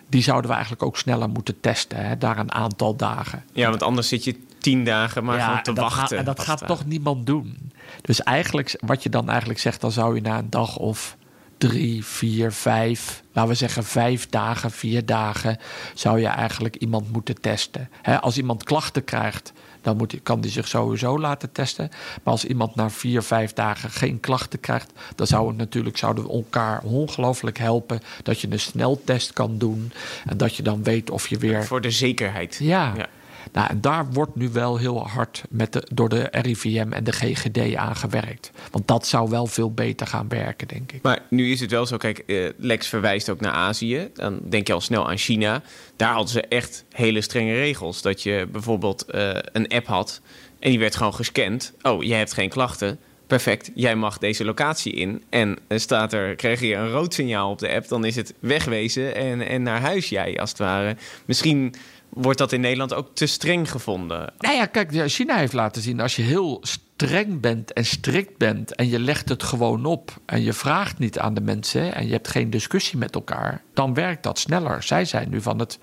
die 0.09 0.23
zouden 0.23 0.47
we 0.47 0.53
eigenlijk 0.53 0.83
ook 0.85 0.97
sneller 0.97 1.29
moeten 1.29 1.61
testen, 1.61 2.07
hè, 2.07 2.19
daar 2.19 2.39
een 2.39 2.53
aantal 2.53 2.97
dagen. 2.97 3.45
Ja, 3.53 3.69
want 3.69 3.83
anders 3.83 4.09
zit 4.09 4.25
je 4.25 4.37
tien 4.59 4.85
dagen 4.85 5.25
maar 5.25 5.41
gewoon 5.41 5.63
te 5.63 5.71
en 5.71 5.77
wachten. 5.77 6.01
Gaat, 6.01 6.13
en 6.13 6.25
dat 6.25 6.41
gaat 6.41 6.59
het 6.59 6.69
toch 6.69 6.87
niemand 6.87 7.27
doen. 7.27 7.73
Dus 8.01 8.23
eigenlijk, 8.23 8.77
wat 8.81 9.03
je 9.03 9.09
dan 9.09 9.29
eigenlijk 9.29 9.61
zegt, 9.61 9.81
dan 9.81 9.93
zou 9.93 10.15
je 10.15 10.21
na 10.21 10.39
een 10.39 10.51
dag 10.51 10.77
of 10.77 11.17
drie, 11.59 12.05
vier, 12.05 12.53
vijf, 12.53 13.23
laten 13.33 13.51
we 13.51 13.57
zeggen 13.57 13.85
vijf 13.85 14.29
dagen, 14.29 14.71
vier 14.71 15.07
dagen, 15.07 15.59
zou 15.95 16.21
je 16.21 16.27
eigenlijk 16.27 16.77
iemand 16.77 17.13
moeten 17.13 17.41
testen. 17.41 17.91
als 18.21 18.37
iemand 18.37 18.65
klachten 18.65 19.05
krijgt, 19.05 19.53
dan 19.83 19.97
moet, 19.97 20.23
kan 20.23 20.41
die 20.41 20.51
zich 20.51 20.69
sowieso 20.69 21.19
laten 21.19 21.53
testen. 21.53 21.89
Maar 22.23 22.33
als 22.33 22.45
iemand 22.45 22.75
na 22.75 22.91
vier, 22.91 23.23
vijf 23.23 23.53
dagen 23.53 23.91
geen 23.91 24.21
klachten 24.21 24.61
krijgt, 24.61 24.93
dan 25.15 25.27
zou 25.27 25.49
het 25.49 25.57
natuurlijk 25.57 25.97
zouden 25.97 26.25
we 26.25 26.33
elkaar 26.33 26.83
ongelooflijk 26.83 27.59
helpen 27.59 28.01
dat 28.23 28.41
je 28.41 28.51
een 28.51 28.61
sneltest 28.61 29.33
kan 29.33 29.59
doen 29.59 29.93
en 30.27 30.37
dat 30.37 30.55
je 30.55 30.63
dan 30.63 30.83
weet 30.83 31.11
of 31.11 31.29
je 31.29 31.39
weer. 31.39 31.65
Voor 31.65 31.81
de 31.81 31.91
zekerheid. 31.91 32.59
ja. 32.61 32.93
ja. 32.97 33.07
Nou, 33.53 33.81
daar 33.81 34.07
wordt 34.13 34.35
nu 34.35 34.49
wel 34.49 34.77
heel 34.77 35.07
hard 35.07 35.43
met 35.51 35.73
de, 35.73 35.87
door 35.93 36.09
de 36.09 36.29
RIVM 36.31 36.93
en 36.93 37.05
de 37.05 37.13
GGD 37.13 37.75
aangewerkt. 37.75 38.51
Want 38.71 38.89
dat 38.89 39.07
zou 39.07 39.31
wel 39.31 39.47
veel 39.47 39.73
beter 39.73 40.07
gaan 40.07 40.29
werken, 40.29 40.69
denk 40.69 40.93
ik. 40.93 41.03
Maar 41.03 41.19
nu 41.31 41.51
is 41.51 41.61
het 41.61 41.71
wel 41.71 41.87
zo, 41.87 41.97
kijk, 41.97 42.19
eh, 42.19 42.49
Lex 42.57 42.87
verwijst 42.87 43.31
ook 43.31 43.41
naar 43.41 43.53
Azië. 43.53 44.11
Dan 44.15 44.41
denk 44.49 44.67
je 44.67 44.73
al 44.73 44.81
snel 44.81 45.09
aan 45.09 45.19
China. 45.19 45.63
Daar 45.97 46.13
hadden 46.13 46.29
ze 46.29 46.41
echt 46.41 46.85
hele 46.93 47.21
strenge 47.21 47.55
regels. 47.55 48.03
Dat 48.03 48.23
je 48.23 48.49
bijvoorbeeld 48.53 49.05
eh, 49.05 49.31
een 49.53 49.69
app 49.69 49.87
had 49.87 50.21
en 50.59 50.71
die 50.71 50.79
werd 50.79 50.97
gewoon 50.97 51.15
gescand. 51.15 51.73
Oh, 51.83 52.03
je 52.03 52.15
hebt 52.15 52.33
geen 52.33 52.49
klachten. 52.49 52.99
Perfect, 53.27 53.71
jij 53.75 53.97
mag 53.97 54.19
deze 54.19 54.45
locatie 54.45 54.93
in. 54.93 55.23
En 55.29 55.59
staat 55.69 56.13
er, 56.13 56.35
krijg 56.35 56.61
je 56.61 56.75
een 56.75 56.91
rood 56.91 57.15
signaal 57.15 57.51
op 57.51 57.59
de 57.59 57.73
app, 57.73 57.89
dan 57.89 58.05
is 58.05 58.17
het 58.17 58.35
wegwezen 58.39 59.15
en, 59.15 59.41
en 59.49 59.63
naar 59.63 59.81
huis 59.81 60.09
jij 60.09 60.39
als 60.39 60.51
het 60.51 60.59
ware. 60.59 60.97
Misschien 61.25 61.75
wordt 62.21 62.39
dat 62.39 62.53
in 62.53 62.61
Nederland 62.61 62.95
ook 62.95 63.09
te 63.15 63.27
streng 63.27 63.71
gevonden? 63.71 64.33
Nou 64.39 64.55
ja, 64.55 64.67
kijk, 64.67 65.11
China 65.11 65.37
heeft 65.37 65.53
laten 65.53 65.83
zien... 65.83 66.01
als 66.01 66.17
je 66.17 66.23
heel 66.23 66.63
streng 66.63 67.41
bent 67.41 67.73
en 67.73 67.85
strikt 67.85 68.37
bent... 68.37 68.75
en 68.75 68.89
je 68.89 68.99
legt 68.99 69.29
het 69.29 69.43
gewoon 69.43 69.85
op 69.85 70.21
en 70.25 70.43
je 70.43 70.53
vraagt 70.53 70.99
niet 70.99 71.19
aan 71.19 71.35
de 71.35 71.41
mensen... 71.41 71.95
en 71.95 72.07
je 72.07 72.13
hebt 72.13 72.29
geen 72.29 72.51
discussie 72.51 72.99
met 72.99 73.15
elkaar... 73.15 73.63
dan 73.75 73.95
werkt 73.95 74.23
dat 74.23 74.39
sneller. 74.39 74.83
Zij 74.83 75.05
zijn 75.05 75.31
nu 75.31 75.41
van 75.41 75.59
het, 75.59 75.79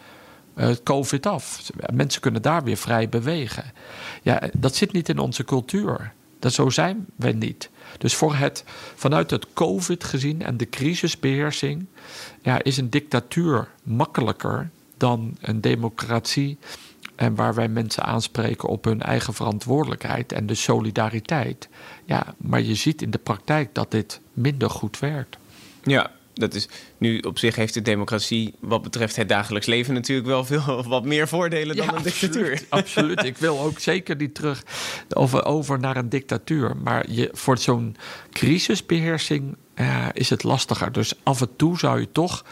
uh, 0.57 0.69
COVID 0.83 1.25
af. 1.25 1.71
Mensen 1.93 2.21
kunnen 2.21 2.41
daar 2.41 2.63
weer 2.63 2.77
vrij 2.77 3.09
bewegen. 3.09 3.63
Ja, 4.21 4.41
dat 4.57 4.75
zit 4.75 4.91
niet 4.91 5.09
in 5.09 5.19
onze 5.19 5.43
cultuur. 5.43 6.13
Dat, 6.39 6.53
zo 6.53 6.69
zijn 6.69 7.05
we 7.15 7.31
niet. 7.31 7.69
Dus 7.97 8.15
voor 8.15 8.35
het, 8.35 8.63
vanuit 8.95 9.31
het 9.31 9.47
COVID 9.53 10.03
gezien 10.03 10.41
en 10.41 10.57
de 10.57 10.69
crisisbeheersing... 10.69 11.85
Ja, 12.41 12.63
is 12.63 12.77
een 12.77 12.89
dictatuur 12.89 13.67
makkelijker 13.83 14.69
dan 14.97 15.37
een 15.41 15.61
democratie. 15.61 16.57
En 17.15 17.35
waar 17.35 17.53
wij 17.53 17.67
mensen 17.67 18.03
aanspreken 18.03 18.69
op 18.69 18.85
hun 18.85 19.01
eigen 19.01 19.33
verantwoordelijkheid 19.33 20.31
en 20.31 20.45
de 20.45 20.55
solidariteit. 20.55 21.69
Ja, 22.05 22.35
maar 22.37 22.61
je 22.61 22.75
ziet 22.75 23.01
in 23.01 23.11
de 23.11 23.17
praktijk 23.17 23.69
dat 23.73 23.91
dit 23.91 24.19
minder 24.33 24.69
goed 24.69 24.99
werkt. 24.99 25.37
Ja, 25.83 26.11
dat 26.35 26.53
is 26.53 26.67
nu 26.97 27.19
op 27.19 27.39
zich 27.39 27.55
heeft 27.55 27.73
de 27.73 27.81
democratie 27.81 28.53
wat 28.59 28.81
betreft 28.81 29.15
het 29.15 29.29
dagelijks 29.29 29.67
leven 29.67 29.93
natuurlijk 29.93 30.27
wel 30.27 30.45
veel 30.45 30.83
wat 30.87 31.05
meer 31.05 31.27
voordelen 31.27 31.75
dan 31.75 31.95
een 31.95 32.03
dictatuur. 32.03 32.61
Absoluut. 32.69 33.23
Ik 33.23 33.37
wil 33.37 33.59
ook 33.59 33.79
zeker 33.79 34.15
niet 34.15 34.35
terug 34.35 34.63
over, 35.09 35.45
over 35.45 35.79
naar 35.79 35.97
een 35.97 36.09
dictatuur. 36.09 36.77
Maar 36.77 37.11
je, 37.11 37.29
voor 37.33 37.57
zo'n 37.57 37.95
crisisbeheersing 38.31 39.55
uh, 39.75 40.05
is 40.13 40.29
het 40.29 40.43
lastiger. 40.43 40.91
Dus 40.91 41.13
af 41.23 41.41
en 41.41 41.55
toe 41.55 41.77
zou 41.77 41.99
je 41.99 42.11
toch 42.11 42.45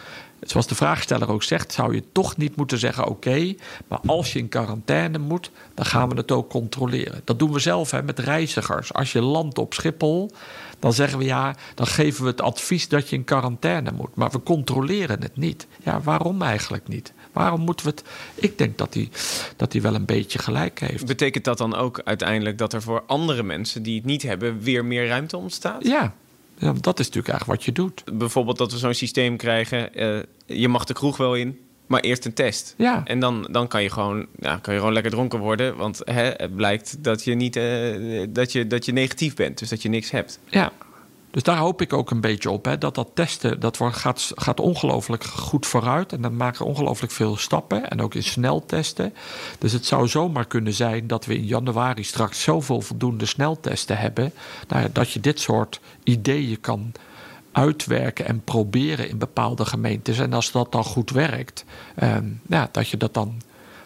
zoals 0.46 0.68
de 0.68 0.76
vraagsteller 0.76 1.30
ook 1.30 1.44
zegt, 1.44 1.74
zou 1.74 1.96
je 1.96 2.04
toch 2.12 2.38
niet 2.38 2.56
moeten 2.56 2.78
zeggen: 2.78 3.08
oké, 3.08 3.56
maar 3.88 4.00
als 4.06 4.34
je 4.34 4.40
in 4.40 4.50
quarantaine 4.50 5.18
moet, 5.18 5.52
dan 5.74 5.86
gaan 5.86 6.10
we 6.10 6.16
het 6.16 6.32
ook 6.32 6.50
controleren. 6.50 7.22
Dat 7.24 7.40
doen 7.40 7.52
we 7.52 7.60
zelf 7.60 7.92
hè, 7.92 8.04
met 8.04 8.20
reizigers. 8.20 8.94
Als 8.94 9.12
je 9.12 9.22
landt 9.22 9.58
op 9.58 9.74
Schiphol, 9.74 10.32
dan 10.80 10.94
zeggen 10.94 11.18
we 11.18 11.26
ja, 11.26 11.56
dan 11.76 11.88
geven 11.88 12.24
we 12.24 12.30
het 12.30 12.42
advies 12.42 12.88
dat 12.88 13.10
je 13.10 13.16
in 13.16 13.24
quarantaine 13.24 13.92
moet. 13.92 14.16
Maar 14.16 14.30
we 14.30 14.44
controleren 14.44 15.22
het 15.22 15.38
niet. 15.38 15.68
Ja, 15.84 16.02
waarom 16.02 16.42
eigenlijk 16.42 16.88
niet? 16.88 17.14
Waarom 17.32 17.62
moeten 17.62 17.86
we 17.86 17.92
het. 17.92 18.04
Ik 18.36 18.58
denk 18.58 18.78
dat 18.78 18.94
hij 18.94 19.10
dat 19.56 19.74
wel 19.74 19.96
een 19.96 20.06
beetje 20.06 20.40
gelijk 20.40 20.80
heeft. 20.80 21.06
Betekent 21.06 21.44
dat 21.44 21.58
dan 21.58 21.76
ook 21.76 22.02
uiteindelijk 22.04 22.58
dat 22.58 22.74
er 22.74 22.82
voor 22.82 23.04
andere 23.08 23.44
mensen 23.44 23.84
die 23.84 23.96
het 23.96 24.06
niet 24.06 24.22
hebben, 24.22 24.60
weer 24.60 24.86
meer 24.86 25.08
ruimte 25.08 25.38
ontstaat? 25.38 25.84
Ja, 25.84 26.14
ja, 26.58 26.74
dat 26.82 27.00
is 27.00 27.06
natuurlijk 27.06 27.34
eigenlijk 27.34 27.46
wat 27.46 27.64
je 27.64 27.72
doet. 27.72 28.04
Bijvoorbeeld 28.18 28.58
dat 28.58 28.72
we 28.72 28.78
zo'n 28.78 28.94
systeem 28.94 29.38
krijgen. 29.38 29.90
Uh, 29.96 30.20
je 30.46 30.68
mag 30.68 30.86
de 30.86 30.94
kroeg 30.94 31.18
wel 31.18 31.36
in, 31.36 31.60
maar 31.88 32.02
eerst 32.02 32.26
een 32.26 32.34
test. 32.34 32.74
Ja. 32.78 33.02
En 33.06 33.20
dan, 33.20 33.48
dan 33.52 33.68
kan, 33.68 33.84
je 33.84 33.90
gewoon, 33.90 34.28
ja, 34.40 34.58
kan 34.58 34.74
je 34.74 34.80
gewoon 34.80 34.94
lekker 34.94 35.12
dronken 35.12 35.40
worden. 35.40 35.76
Want 35.76 36.02
hè, 36.04 36.24
het 36.24 36.56
blijkt 36.56 37.04
dat 37.04 37.24
je, 37.24 37.34
niet, 37.34 37.56
uh, 37.56 38.26
dat, 38.30 38.52
je, 38.52 38.68
dat 38.68 38.86
je 38.86 38.92
negatief 38.92 39.36
bent. 39.36 39.60
Dus 39.60 39.70
dat 39.70 39.82
je 39.82 39.90
niks 39.90 40.12
hebt. 40.12 40.40
Ja, 40.50 40.72
dus 41.34 41.44
daar 41.44 41.58
hoop 41.58 41.82
ik 41.82 41.94
ook 41.94 42.12
een 42.12 42.22
beetje 42.22 42.52
op. 42.52 42.66
Hè, 42.66 42.78
dat 42.78 42.96
dat 42.96 43.10
testen, 43.14 43.60
dat 43.60 43.80
gaat, 43.82 44.32
gaat 44.36 44.60
ongelooflijk 44.60 45.24
goed 45.24 45.66
vooruit. 45.66 46.14
En 46.14 46.22
dan 46.22 46.38
maken 46.38 46.66
ongelooflijk 46.66 47.12
veel 47.12 47.38
stappen. 47.38 47.90
En 47.90 48.02
ook 48.02 48.16
in 48.16 48.24
sneltesten. 48.24 49.14
Dus 49.58 49.72
het 49.72 49.86
zou 49.86 50.08
zomaar 50.08 50.46
kunnen 50.46 50.74
zijn 50.74 51.08
dat 51.08 51.26
we 51.26 51.36
in 51.36 51.46
januari 51.46 52.04
straks 52.04 52.44
zoveel 52.44 52.82
voldoende 52.82 53.26
sneltesten 53.26 53.98
hebben. 53.98 54.34
Nou, 54.68 54.90
dat 54.92 55.12
je 55.12 55.20
dit 55.20 55.40
soort 55.40 55.80
ideeën 56.04 56.60
kan 56.62 56.92
uitwerken 57.52 58.26
en 58.26 58.44
proberen 58.44 59.10
in 59.10 59.18
bepaalde 59.18 59.66
gemeentes. 59.66 60.20
En 60.20 60.34
als 60.34 60.52
dat 60.52 60.72
dan 60.72 60.84
goed 60.84 61.10
werkt, 61.10 61.66
ehm, 61.96 62.28
ja, 62.48 62.70
dat 62.72 62.90
je 62.90 62.98
dat 62.98 63.14
dan 63.14 63.42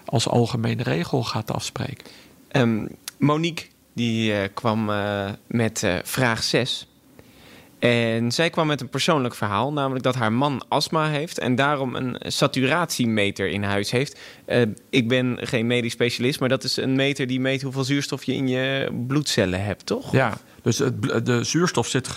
als 0.06 0.28
algemene 0.28 0.84
regel 0.84 1.24
gaat 1.24 1.52
afspreken. 1.52 2.08
Um, 2.52 2.88
Monique 3.18 3.66
die 3.94 4.32
uh, 4.32 4.40
kwam 4.54 4.90
uh, 4.90 5.30
met 5.48 5.82
uh, 5.84 5.96
vraag 6.04 6.44
6. 6.44 6.88
En 7.80 8.32
zij 8.32 8.50
kwam 8.50 8.68
met 8.68 8.82
een 8.82 8.90
persoonlijk 8.90 9.36
verhaal, 9.36 9.74
namelijk 9.74 10.04
dat 10.04 10.16
haar 10.16 10.34
man 10.34 10.64
astma 10.68 11.10
heeft 11.10 11.40
en 11.40 11.56
daarom 11.56 11.96
een 11.96 12.16
saturatiemeter 12.20 13.50
in 13.50 13.64
huis 13.64 13.92
heeft. 13.92 14.20
Uh, 14.48 14.62
ik 14.90 15.08
ben 15.08 15.38
geen 15.42 15.68
medisch 15.68 15.92
specialist, 15.92 16.40
maar 16.40 16.50
dat 16.50 16.64
is 16.64 16.78
een 16.78 16.96
meter 16.96 17.28
die 17.28 17.40
meet 17.40 17.62
hoeveel 17.62 17.84
zuurstof 17.84 18.24
je 18.24 18.34
in 18.34 18.48
je 18.48 18.90
bloedcellen 19.08 19.64
hebt, 19.64 19.86
toch? 19.86 20.12
Ja, 20.12 20.38
dus 20.62 20.78
het, 20.78 21.26
de 21.26 21.44
zuurstof 21.44 21.88
zit, 21.88 22.10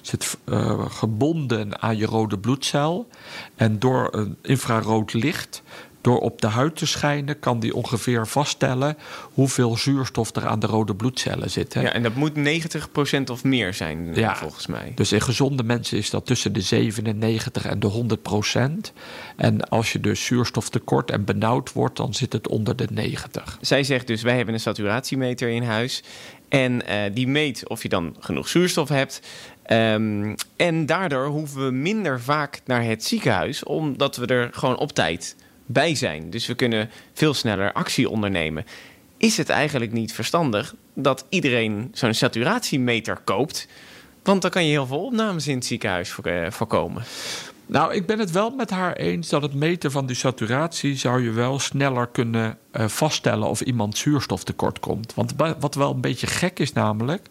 zit 0.00 0.36
uh, 0.44 0.90
gebonden 0.90 1.82
aan 1.82 1.96
je 1.96 2.06
rode 2.06 2.38
bloedcel. 2.38 3.08
En 3.56 3.78
door 3.78 4.08
een 4.10 4.36
infrarood 4.42 5.12
licht 5.12 5.62
door 6.06 6.18
op 6.18 6.40
de 6.40 6.46
huid 6.46 6.76
te 6.76 6.86
schijnen 6.86 7.38
kan 7.38 7.60
die 7.60 7.74
ongeveer 7.74 8.26
vaststellen 8.26 8.96
hoeveel 9.32 9.76
zuurstof 9.76 10.36
er 10.36 10.46
aan 10.46 10.60
de 10.60 10.66
rode 10.66 10.94
bloedcellen 10.94 11.50
zit. 11.50 11.74
Hè? 11.74 11.80
Ja, 11.80 11.92
en 11.92 12.02
dat 12.02 12.14
moet 12.14 12.32
90% 12.32 13.30
of 13.30 13.44
meer 13.44 13.74
zijn, 13.74 14.14
ja, 14.14 14.36
volgens 14.36 14.66
mij. 14.66 14.92
Dus 14.94 15.12
in 15.12 15.20
gezonde 15.20 15.62
mensen 15.62 15.98
is 15.98 16.10
dat 16.10 16.26
tussen 16.26 16.52
de 16.52 16.60
97 16.60 17.66
en 17.66 17.80
de 17.80 18.16
100%. 18.88 18.92
En 19.36 19.68
als 19.68 19.92
je 19.92 20.00
dus 20.00 20.24
zuurstoftekort 20.24 21.10
en 21.10 21.24
benauwd 21.24 21.72
wordt, 21.72 21.96
dan 21.96 22.14
zit 22.14 22.32
het 22.32 22.48
onder 22.48 22.76
de 22.76 22.88
90. 22.90 23.58
Zij 23.60 23.84
zegt 23.84 24.06
dus: 24.06 24.22
wij 24.22 24.36
hebben 24.36 24.54
een 24.54 24.60
saturatiemeter 24.60 25.48
in 25.48 25.62
huis. 25.62 26.02
En 26.48 26.72
uh, 26.72 27.02
die 27.12 27.28
meet 27.28 27.68
of 27.68 27.82
je 27.82 27.88
dan 27.88 28.16
genoeg 28.20 28.48
zuurstof 28.48 28.88
hebt. 28.88 29.20
Um, 29.70 30.34
en 30.56 30.86
daardoor 30.86 31.26
hoeven 31.26 31.64
we 31.64 31.70
minder 31.70 32.20
vaak 32.20 32.60
naar 32.64 32.84
het 32.84 33.04
ziekenhuis, 33.04 33.64
omdat 33.64 34.16
we 34.16 34.26
er 34.26 34.48
gewoon 34.52 34.78
op 34.78 34.92
tijd 34.92 35.36
bij 35.66 35.94
zijn. 35.94 36.30
Dus 36.30 36.46
we 36.46 36.54
kunnen 36.54 36.90
veel 37.12 37.34
sneller 37.34 37.72
actie 37.72 38.10
ondernemen. 38.10 38.64
Is 39.16 39.36
het 39.36 39.48
eigenlijk 39.48 39.92
niet 39.92 40.12
verstandig 40.12 40.74
dat 40.94 41.26
iedereen 41.28 41.90
zo'n 41.92 42.14
saturatiemeter 42.14 43.18
koopt? 43.24 43.68
Want 44.22 44.42
dan 44.42 44.50
kan 44.50 44.64
je 44.64 44.70
heel 44.70 44.86
veel 44.86 45.04
opnames 45.04 45.48
in 45.48 45.54
het 45.54 45.66
ziekenhuis 45.66 46.16
eh, 46.22 46.50
voorkomen. 46.50 47.02
Nou, 47.68 47.94
ik 47.94 48.06
ben 48.06 48.18
het 48.18 48.30
wel 48.30 48.50
met 48.50 48.70
haar 48.70 48.92
eens 48.92 49.28
dat 49.28 49.42
het 49.42 49.54
meten 49.54 49.90
van 49.90 50.06
die 50.06 50.16
saturatie 50.16 50.96
zou 50.96 51.22
je 51.22 51.30
wel 51.30 51.58
sneller 51.58 52.06
kunnen 52.06 52.58
uh, 52.72 52.88
vaststellen 52.88 53.48
of 53.48 53.60
iemand 53.60 53.98
zuurstoftekort 53.98 54.80
komt. 54.80 55.14
Want 55.14 55.34
wat 55.58 55.74
wel 55.74 55.90
een 55.90 56.00
beetje 56.00 56.26
gek 56.26 56.58
is, 56.58 56.72
namelijk, 56.72 57.28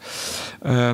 uh, 0.64 0.92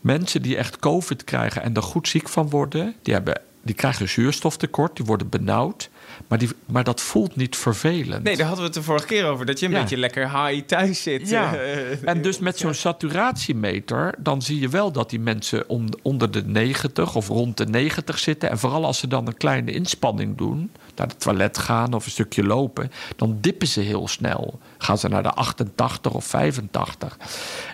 mensen 0.00 0.42
die 0.42 0.56
echt 0.56 0.78
COVID 0.78 1.24
krijgen 1.24 1.62
en 1.62 1.74
er 1.74 1.82
goed 1.82 2.08
ziek 2.08 2.28
van 2.28 2.50
worden, 2.50 2.94
die, 3.02 3.14
hebben, 3.14 3.40
die 3.62 3.74
krijgen 3.74 4.08
zuurstoftekort, 4.08 4.96
die 4.96 5.04
worden 5.04 5.28
benauwd. 5.28 5.90
Maar, 6.28 6.38
die, 6.38 6.48
maar 6.66 6.84
dat 6.84 7.00
voelt 7.00 7.36
niet 7.36 7.56
vervelend. 7.56 8.22
Nee, 8.22 8.36
daar 8.36 8.46
hadden 8.46 8.64
we 8.64 8.70
het 8.70 8.78
de 8.78 8.82
vorige 8.82 9.06
keer 9.06 9.26
over. 9.26 9.46
Dat 9.46 9.60
je 9.60 9.66
een 9.66 9.72
beetje 9.72 9.96
lekker 9.96 10.22
high 10.22 10.66
thuis 10.66 11.02
zit. 11.02 11.28
Ja. 11.28 11.54
en 12.04 12.22
dus 12.22 12.38
met 12.38 12.58
zo'n 12.58 12.74
saturatiemeter... 12.74 14.14
dan 14.18 14.42
zie 14.42 14.60
je 14.60 14.68
wel 14.68 14.92
dat 14.92 15.10
die 15.10 15.20
mensen 15.20 15.68
onder 16.02 16.30
de 16.30 16.44
90 16.44 17.14
of 17.14 17.28
rond 17.28 17.56
de 17.56 17.66
90 17.66 18.18
zitten. 18.18 18.50
En 18.50 18.58
vooral 18.58 18.84
als 18.84 18.98
ze 18.98 19.08
dan 19.08 19.26
een 19.26 19.36
kleine 19.36 19.72
inspanning 19.72 20.36
doen... 20.36 20.70
naar 20.96 21.06
het 21.06 21.20
toilet 21.20 21.58
gaan 21.58 21.92
of 21.92 22.04
een 22.04 22.10
stukje 22.10 22.44
lopen... 22.44 22.92
dan 23.16 23.38
dippen 23.40 23.68
ze 23.68 23.80
heel 23.80 24.08
snel. 24.08 24.58
Gaan 24.78 24.98
ze 24.98 25.08
naar 25.08 25.22
de 25.22 25.32
88 25.32 26.12
of 26.12 26.24
85. 26.24 27.18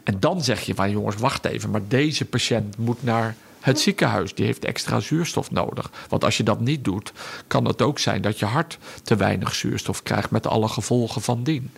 En 0.05 0.21
dan 0.21 0.45
zeg 0.45 0.61
je 0.61 0.75
van 0.75 0.91
jongens, 0.91 1.17
wacht 1.17 1.45
even... 1.45 1.71
maar 1.71 1.89
deze 1.89 2.25
patiënt 2.25 2.79
moet 2.79 3.03
naar 3.03 3.35
het 3.61 3.81
ziekenhuis 3.81 4.35
die 4.35 4.45
heeft 4.45 4.65
extra 4.65 5.01
zuurstof 5.01 5.51
nodig. 5.51 5.91
Want 6.09 6.25
als 6.25 6.37
je 6.37 6.43
dat 6.43 6.61
niet 6.61 6.85
doet, 6.85 7.13
kan 7.47 7.65
het 7.65 7.83
ook 7.83 7.99
zijn 7.99 8.23
dat 8.23 8.39
je 8.39 8.45
hart 8.45 8.79
te 9.03 9.17
weinig 9.17 9.55
zuurstof 9.55 10.03
krijgt 10.03 10.31
met 10.31 10.47
alle 10.47 10.69
gevolgen 10.69 11.23
van 11.23 11.43
dien. 11.43 11.71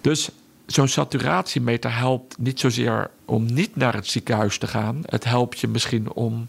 Dus 0.00 0.30
zo'n 0.66 0.88
saturatiemeter 0.88 1.96
helpt 1.96 2.38
niet 2.38 2.60
zozeer 2.60 3.10
om 3.24 3.52
niet 3.52 3.76
naar 3.76 3.94
het 3.94 4.06
ziekenhuis 4.06 4.58
te 4.58 4.66
gaan. 4.66 5.00
Het 5.06 5.24
helpt 5.24 5.58
je 5.58 5.68
misschien 5.68 6.12
om 6.12 6.48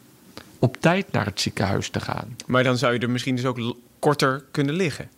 op 0.60 0.78
tijd 0.80 1.12
naar 1.12 1.26
het 1.26 1.42
ziekenhuis 1.42 1.90
te 1.90 2.00
gaan. 2.00 2.38
Maar 2.46 2.64
dan 2.64 2.78
zou 2.78 2.94
je 2.94 3.00
er 3.00 3.10
misschien 3.10 3.36
dus 3.36 3.46
ook 3.46 3.76
korter 4.00 4.44
kunnen 4.52 4.76
liggen. 4.76 5.10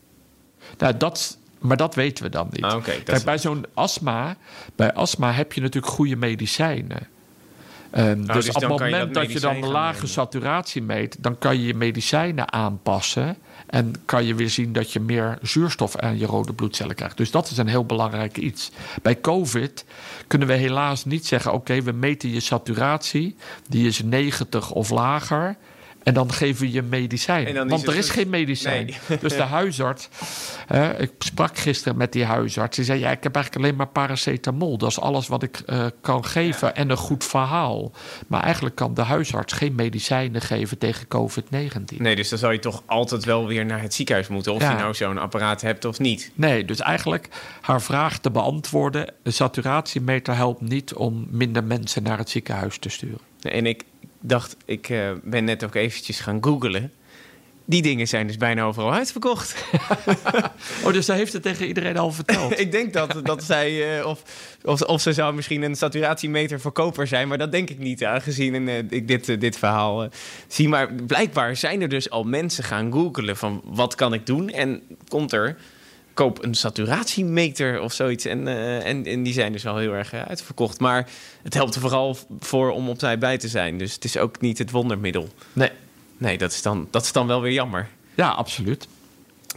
Nou, 0.78 0.98
dat, 0.98 1.38
maar 1.60 1.78
dat 1.78 1.96
weten 1.96 2.24
we 2.24 2.30
dan 2.30 2.48
niet. 2.52 2.64
Ah, 2.64 2.84
Kijk, 2.84 3.24
bij 3.24 3.38
zo'n 3.38 3.66
astma, 3.74 4.38
bij 4.76 4.94
astma 4.94 5.32
heb 5.32 5.54
je 5.54 5.62
natuurlijk 5.62 5.94
goede 5.94 6.16
medicijnen. 6.16 7.08
Ehm, 7.96 8.26
dus, 8.26 8.46
dus 8.46 8.48
op 8.48 8.62
het 8.62 8.70
moment 8.70 9.14
dat 9.14 9.14
dat, 9.14 9.32
je 9.32 9.40
dan 9.40 9.54
gaan 9.54 9.72
lage 9.72 9.94
nemen. 9.94 10.10
saturatie 10.10 10.82
meet, 10.82 11.24
dan 11.24 11.38
kan 11.38 11.60
je 11.60 11.66
je 11.66 11.74
medicijnen 11.74 12.52
aanpassen. 12.54 13.38
En 13.68 13.94
kan 14.06 14.26
je 14.26 14.36
weer 14.36 14.50
zien 14.50 14.74
dat 14.74 14.92
je 14.92 15.00
meer 15.00 15.38
zuurstof 15.42 15.96
aan 15.96 16.18
je 16.18 16.26
rode 16.26 16.54
bloedcellen 16.54 16.96
krijgt. 16.96 17.18
Dus 17.18 17.32
dat 17.32 17.50
is 17.50 17.58
een 17.58 17.68
heel 17.68 17.86
belangrijk 17.86 18.38
iets. 18.38 18.72
Bij 19.02 19.22
COVID 19.22 19.86
kunnen 20.28 20.48
we 20.48 20.54
helaas 20.54 21.06
niet 21.06 21.26
zeggen: 21.26 21.54
oké, 21.54 21.82
we 21.82 21.92
meten 21.92 22.30
je 22.30 22.40
saturatie, 22.40 23.36
die 23.70 23.88
is 23.88 24.04
90 24.04 24.72
of 24.72 24.90
lager. 24.90 25.56
En 26.06 26.14
dan 26.14 26.32
geven 26.34 26.62
we 26.62 26.72
je 26.72 26.82
medicijn. 26.82 27.68
Want 27.68 27.88
er 27.88 27.96
is 27.96 28.06
goed. 28.06 28.16
geen 28.16 28.30
medicijn. 28.30 28.86
Nee. 29.08 29.18
Dus 29.26 29.36
de 29.36 29.42
huisarts. 29.42 30.10
hè, 30.68 31.00
ik 31.02 31.12
sprak 31.20 31.58
gisteren 31.58 31.98
met 31.98 32.12
die 32.12 32.26
huisarts. 32.26 32.76
Die 32.76 32.86
zei: 32.86 33.00
ja, 33.00 33.12
Ik 33.12 33.24
heb 33.24 33.36
eigenlijk 33.36 33.66
alleen 33.66 33.78
maar 33.78 33.88
paracetamol. 33.88 34.78
Dat 34.78 34.90
is 34.90 35.00
alles 35.00 35.28
wat 35.28 35.44
ik 35.44 35.60
eh, 35.66 35.86
kan 36.02 36.26
geven. 36.26 36.76
En 36.76 36.90
een 36.90 36.98
goed 36.98 37.24
verhaal. 37.24 37.92
Maar 38.28 38.44
eigenlijk 38.44 38.76
kan 38.76 38.94
de 38.94 39.02
huisarts 39.02 39.54
geen 39.54 39.76
medicijnen 39.76 40.42
geven 40.42 40.78
tegen 40.78 41.08
COVID-19. 41.08 41.98
Nee, 41.98 42.16
dus 42.16 42.30
dan 42.30 42.40
zou 42.40 42.54
je 42.54 42.60
toch 42.60 42.84
altijd 42.86 43.24
wel 43.24 43.48
weer 43.48 43.66
naar 43.66 43.82
het 43.82 43.94
ziekenhuis 43.94 44.28
moeten. 44.28 44.54
Of 44.54 44.62
Ja. 44.62 44.72
je 44.72 44.78
nou 44.78 44.94
zo'n 44.94 45.18
apparaat 45.18 45.62
hebt 45.62 45.86
of 45.86 46.00
niet. 46.00 46.32
Nee, 46.36 46.66
dus 46.66 46.80
eigenlijk 46.80 47.28
haar 47.62 47.82
vraag 47.82 48.18
te 48.18 48.32
beantwoorden. 48.32 49.14
Een 49.24 49.34
saturatiemeter 49.34 50.36
helpt 50.36 50.62
niet 50.62 50.94
om 50.94 51.28
minder 51.30 51.64
mensen 51.64 52.04
naar 52.04 52.18
het 52.18 52.30
ziekenhuis 52.30 52.78
te 52.78 52.90
sturen. 52.90 53.20
En 53.42 53.66
ik 53.66 53.84
dacht, 54.22 54.56
ik 54.66 54.90
eh, 54.90 55.12
ben 55.24 55.44
net 55.44 55.64
ook 55.64 55.76
eventjes 55.76 56.20
gaan 56.20 56.44
googlen. 56.44 56.92
Die 57.68 57.82
dingen 57.82 58.08
zijn 58.08 58.28
dus 58.28 58.38
bijna 58.38 58.64
overal 58.64 58.94
uitverkocht. 58.94 59.56
Oh, 60.84 60.94
dus 60.94 61.06
zij 61.06 61.16
heeft 61.16 61.34
het 61.34 61.42
tegen 61.42 61.68
iedereen 61.68 61.98
al 61.98 62.12
verteld. 62.12 62.60
ik 62.60 62.72
denk 62.72 62.94
dat, 62.94 63.20
dat 63.24 63.44
zij, 63.44 63.98
eh, 64.00 64.06
of, 64.06 64.24
of, 64.64 64.82
of 64.82 65.02
ze 65.02 65.14
zou 65.14 65.34
misschien 65.34 65.62
een 65.62 65.76
saturatiemeter 65.76 66.60
verkoper 66.60 67.08
zijn, 67.08 67.28
maar 67.28 67.38
dat 67.38 67.52
denk 67.52 67.70
ik 67.70 67.80
niet, 67.80 68.04
aangezien 68.04 68.68
eh, 68.68 68.78
ik 68.90 69.08
dit, 69.08 69.42
dit 69.42 69.58
verhaal 69.58 70.08
zie. 70.48 70.70
Maar 70.70 70.94
blijkbaar 70.94 71.56
zijn 71.56 71.82
er 71.82 71.90
dus 71.90 72.10
al 72.10 72.24
mensen 72.24 72.64
gaan 72.64 72.92
googlen 72.92 73.38
van 73.38 73.62
wat 73.64 73.96
kan 73.96 74.14
ik 74.14 74.26
doen? 74.26 74.50
En 74.50 74.82
komt 75.08 75.32
er, 75.32 75.58
koop 76.16 76.44
een 76.44 76.54
saturatiemeter 76.54 77.82
of 77.82 77.94
zoiets. 77.94 78.26
En, 78.26 78.48
eh, 78.48 78.86
en, 78.86 79.06
en 79.06 79.24
die 79.24 79.34
zijn 79.34 79.52
dus 79.52 79.68
al 79.68 79.78
heel 79.78 79.94
erg 79.94 80.14
eh, 80.14 80.22
uitverkocht. 80.22 80.80
Maar 80.80 81.10
het 81.44 81.54
helpt 81.54 81.76
er 81.76 81.82
vooral 81.82 82.18
voor 82.40 82.72
om 82.72 82.90
op 82.90 82.98
tijd 82.98 83.20
bij 83.20 83.38
te 83.38 83.48
zijn. 83.48 83.78
Dus 83.78 83.94
het 83.94 84.04
is 84.04 84.18
ook 84.18 84.42
niet 84.42 84.58
het 84.58 84.72
wondermiddel. 84.72 85.30
Nee. 85.54 85.70
Nee, 86.18 86.38
dat 86.38 86.52
is 86.52 86.62
dan, 86.62 86.88
dat 86.92 87.04
is 87.04 87.12
dan 87.12 87.28
wel 87.28 87.42
weer 87.42 87.52
jammer. 87.52 87.88
Ja, 88.16 88.30
absoluut. 88.30 88.88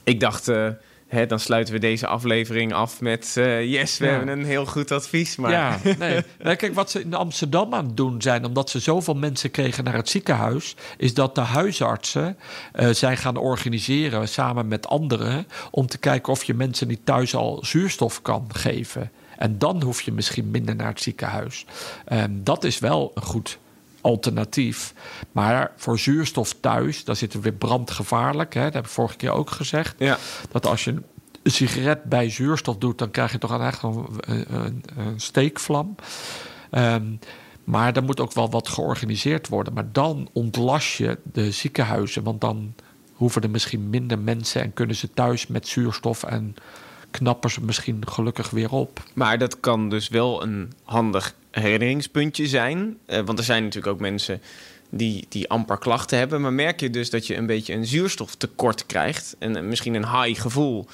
Ik 0.05 0.21
dacht, 0.21 0.49
eh, 0.49 0.69
hè, 1.09 1.27
dan 1.27 1.41
sluiten 1.41 1.75
we 1.75 1.81
deze 1.81 2.07
aflevering 2.07 2.73
af 2.73 3.01
met... 3.01 3.35
eh, 3.37 3.73
yes, 3.73 3.99
we 3.99 4.05
Ja. 4.05 4.11
hebben 4.11 4.39
een 4.39 4.45
heel 4.45 4.67
goed 4.67 4.91
advies. 4.93 5.37
Maar 5.37 5.51
Ja, 5.51 5.79
nee. 5.99 6.23
nee. 6.43 6.57
Kijk, 6.57 6.75
wat 6.75 6.91
ze 6.91 7.01
in 7.01 7.15
Amsterdam 7.15 7.75
aan 7.75 7.87
het 7.87 7.97
doen 7.97 8.23
zijn, 8.23 8.45
omdat 8.45 8.71
ze 8.71 8.79
zoveel 8.79 9.15
mensen 9.15 9.51
kregen 9.51 9.85
naar 9.85 9.95
het 9.95 10.09
ziekenhuis, 10.09 10.77
is 10.97 11.15
dat 11.15 11.35
de 11.35 11.41
huisartsen 11.41 12.37
zijn 12.91 13.17
gaan 13.17 13.37
organiseren 13.37 14.29
samen 14.29 14.69
met 14.69 14.87
anderen 14.89 15.47
om 15.71 15.87
te 15.87 15.99
kijken 15.99 16.33
of 16.33 16.45
je 16.45 16.55
mensen 16.55 16.89
niet 16.89 17.01
thuis 17.05 17.35
al 17.35 17.59
zuurstof 17.65 18.23
kan 18.23 18.47
geven. 18.53 19.11
En 19.37 19.59
dan 19.59 19.83
hoef 19.83 20.01
je 20.01 20.13
misschien 20.13 20.51
minder 20.51 20.77
naar 20.77 20.89
het 20.89 21.01
ziekenhuis. 21.01 21.65
Ehm, 22.05 22.31
dat 22.33 22.65
is 22.65 22.79
wel 22.79 23.11
een 23.15 23.23
goed 23.23 23.59
alternatief. 24.01 24.95
Maar 25.33 25.73
voor 25.77 25.99
zuurstof 25.99 26.55
thuis, 26.61 27.05
daar 27.05 27.17
zitten 27.17 27.39
we 27.43 27.49
weer 27.51 27.59
brandgevaarlijk. 27.59 28.55
Hè? 28.55 28.63
Dat 28.63 28.73
heb 28.75 28.85
ik 28.85 28.91
vorige 28.91 29.17
keer 29.17 29.31
ook 29.33 29.51
gezegd. 29.51 29.95
Ja. 29.99 30.19
Dat 30.51 30.67
als 30.67 30.85
je 30.85 30.91
een 30.91 31.05
sigaret 31.53 32.03
bij 32.05 32.31
zuurstof 32.31 32.77
doet, 32.77 32.99
dan 32.99 33.11
krijg 33.11 33.33
je 33.33 33.39
toch 33.39 33.61
echt 33.61 33.83
een, 33.83 34.07
een, 34.21 34.55
een- 34.55 34.83
een 34.97 35.21
steekvlam. 35.21 35.95
Ehm, 36.71 37.07
maar 37.65 37.97
er 37.97 38.03
moet 38.03 38.21
ook 38.21 38.33
wel 38.33 38.51
wat 38.51 38.69
georganiseerd 38.69 39.49
worden. 39.49 39.73
Maar 39.73 39.93
dan 39.93 40.29
ontlast 40.33 40.97
je 40.97 41.19
de 41.33 41.51
ziekenhuizen. 41.51 42.23
Want 42.23 42.41
dan 42.41 42.75
hoeven 43.13 43.43
er 43.43 43.51
misschien 43.51 43.91
minder 43.91 44.19
mensen 44.19 44.63
en 44.63 44.73
kunnen 44.73 44.97
ze 44.97 45.11
thuis 45.11 45.47
met 45.47 45.69
zuurstof 45.69 46.23
en 46.23 46.55
knappen 47.11 47.51
ze 47.51 47.61
misschien 47.61 48.09
gelukkig 48.09 48.51
weer 48.51 48.73
op. 48.73 49.03
Maar 49.15 49.39
dat 49.39 49.61
kan 49.61 49.89
dus 49.89 50.09
wel 50.09 50.43
een 50.43 50.73
handig 50.85 51.35
herinneringspuntje 51.51 52.47
zijn. 52.47 52.97
Eh, 53.07 53.21
want 53.25 53.39
er 53.39 53.45
zijn 53.45 53.63
natuurlijk 53.63 53.93
ook 53.95 54.01
mensen 54.01 54.41
die, 54.91 55.27
die 55.29 55.49
amper 55.49 55.79
klachten 55.79 56.19
hebben. 56.19 56.41
Maar 56.41 56.53
merk 56.53 56.81
je 56.81 56.91
dus 56.91 57.11
dat 57.11 57.27
je 57.27 57.37
een 57.37 57.47
beetje 57.47 57.75
een 57.75 57.87
zuurstoftekort 57.87 58.87
krijgt. 58.87 59.37
En 59.39 59.57
eh, 59.57 59.63
misschien 59.63 59.95
een 59.95 60.23
high 60.23 60.41
gevoel. 60.41 60.87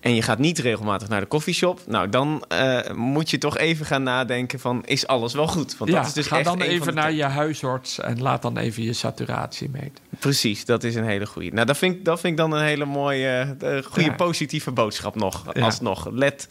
En 0.00 0.14
je 0.14 0.22
gaat 0.22 0.38
niet 0.38 0.58
regelmatig 0.58 1.08
naar 1.08 1.20
de 1.20 1.26
koffieshop. 1.26 1.80
Nou, 1.86 2.08
dan 2.08 2.44
eh, 2.48 2.90
moet 2.94 3.30
je 3.30 3.38
toch 3.38 3.56
even 3.58 3.86
gaan 3.86 4.02
nadenken 4.02 4.60
van... 4.60 4.82
is 4.84 5.06
alles 5.06 5.34
wel 5.34 5.46
goed? 5.46 5.76
Want 5.78 5.90
ja, 5.90 5.96
dat 5.96 6.06
is 6.06 6.12
dus 6.12 6.26
ga 6.26 6.36
echt 6.36 6.44
dan 6.44 6.60
even 6.60 6.94
naar 6.94 7.12
je 7.12 7.22
huisarts 7.22 8.00
en 8.00 8.22
laat 8.22 8.42
dan 8.42 8.56
even 8.56 8.82
je 8.82 8.92
saturatie 8.92 9.68
meten. 9.72 10.04
Precies, 10.18 10.64
dat 10.64 10.84
is 10.84 10.94
een 10.94 11.04
hele 11.04 11.26
goede. 11.26 11.50
Nou, 11.50 11.66
dat 11.66 11.76
vind 11.78 11.94
ik, 11.94 12.04
dat 12.04 12.20
vind 12.20 12.32
ik 12.32 12.38
dan 12.38 12.52
een 12.52 12.64
hele 12.64 12.84
mooie, 12.84 13.56
eh, 13.60 13.82
goede 13.82 14.10
Ja. 14.10 14.14
positieve 14.14 14.70
boodschap 14.70 15.14
nog. 15.14 15.44
Ja. 15.52 15.62
Alsnog, 15.64 16.10
let 16.10 16.48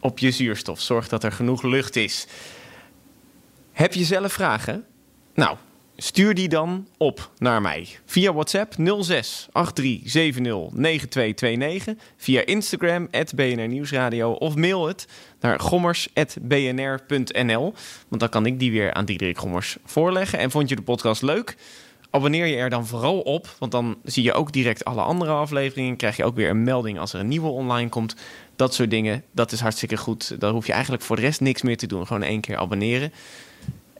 op 0.00 0.18
je 0.18 0.30
zuurstof. 0.30 0.80
Zorg 0.80 1.08
dat 1.08 1.24
er 1.24 1.32
genoeg 1.32 1.62
lucht 1.62 1.96
is. 1.96 2.26
Heb 3.72 3.94
je 3.94 4.04
zelf 4.04 4.32
vragen? 4.32 4.84
Nou, 5.34 5.56
stuur 6.00 6.34
die 6.34 6.48
dan 6.48 6.88
op 6.96 7.30
naar 7.38 7.62
mij. 7.62 7.88
Via 8.04 8.32
WhatsApp 8.32 8.74
06 9.00 9.48
83 9.52 10.10
70 10.10 10.42
9229. 10.72 11.94
Via 12.16 12.44
Instagram, 12.44 13.08
BNR 13.34 13.68
Nieuwsradio. 13.68 14.30
Of 14.30 14.54
mail 14.54 14.86
het 14.86 15.06
naar 15.40 15.60
gommers.bnr.nl. 15.60 17.74
Want 18.08 18.20
dan 18.20 18.28
kan 18.28 18.46
ik 18.46 18.58
die 18.58 18.70
weer 18.70 18.92
aan 18.92 19.04
Diederik 19.04 19.38
Gommers 19.38 19.76
voorleggen. 19.84 20.38
En 20.38 20.50
vond 20.50 20.68
je 20.68 20.76
de 20.76 20.82
podcast 20.82 21.22
leuk? 21.22 21.56
Abonneer 22.10 22.46
je 22.46 22.56
er 22.56 22.70
dan 22.70 22.86
vooral 22.86 23.20
op, 23.20 23.54
want 23.58 23.72
dan 23.72 23.96
zie 24.04 24.22
je 24.22 24.32
ook 24.32 24.52
direct 24.52 24.84
alle 24.84 25.02
andere 25.02 25.32
afleveringen. 25.32 25.96
Krijg 25.96 26.16
je 26.16 26.24
ook 26.24 26.36
weer 26.36 26.50
een 26.50 26.62
melding 26.62 26.98
als 26.98 27.12
er 27.12 27.20
een 27.20 27.28
nieuwe 27.28 27.48
online 27.48 27.88
komt. 27.88 28.14
Dat 28.56 28.74
soort 28.74 28.90
dingen, 28.90 29.24
dat 29.32 29.52
is 29.52 29.60
hartstikke 29.60 29.96
goed. 29.96 30.40
Dan 30.40 30.52
hoef 30.52 30.66
je 30.66 30.72
eigenlijk 30.72 31.02
voor 31.02 31.16
de 31.16 31.22
rest 31.22 31.40
niks 31.40 31.62
meer 31.62 31.76
te 31.76 31.86
doen. 31.86 32.06
Gewoon 32.06 32.22
één 32.22 32.40
keer 32.40 32.56
abonneren. 32.56 33.12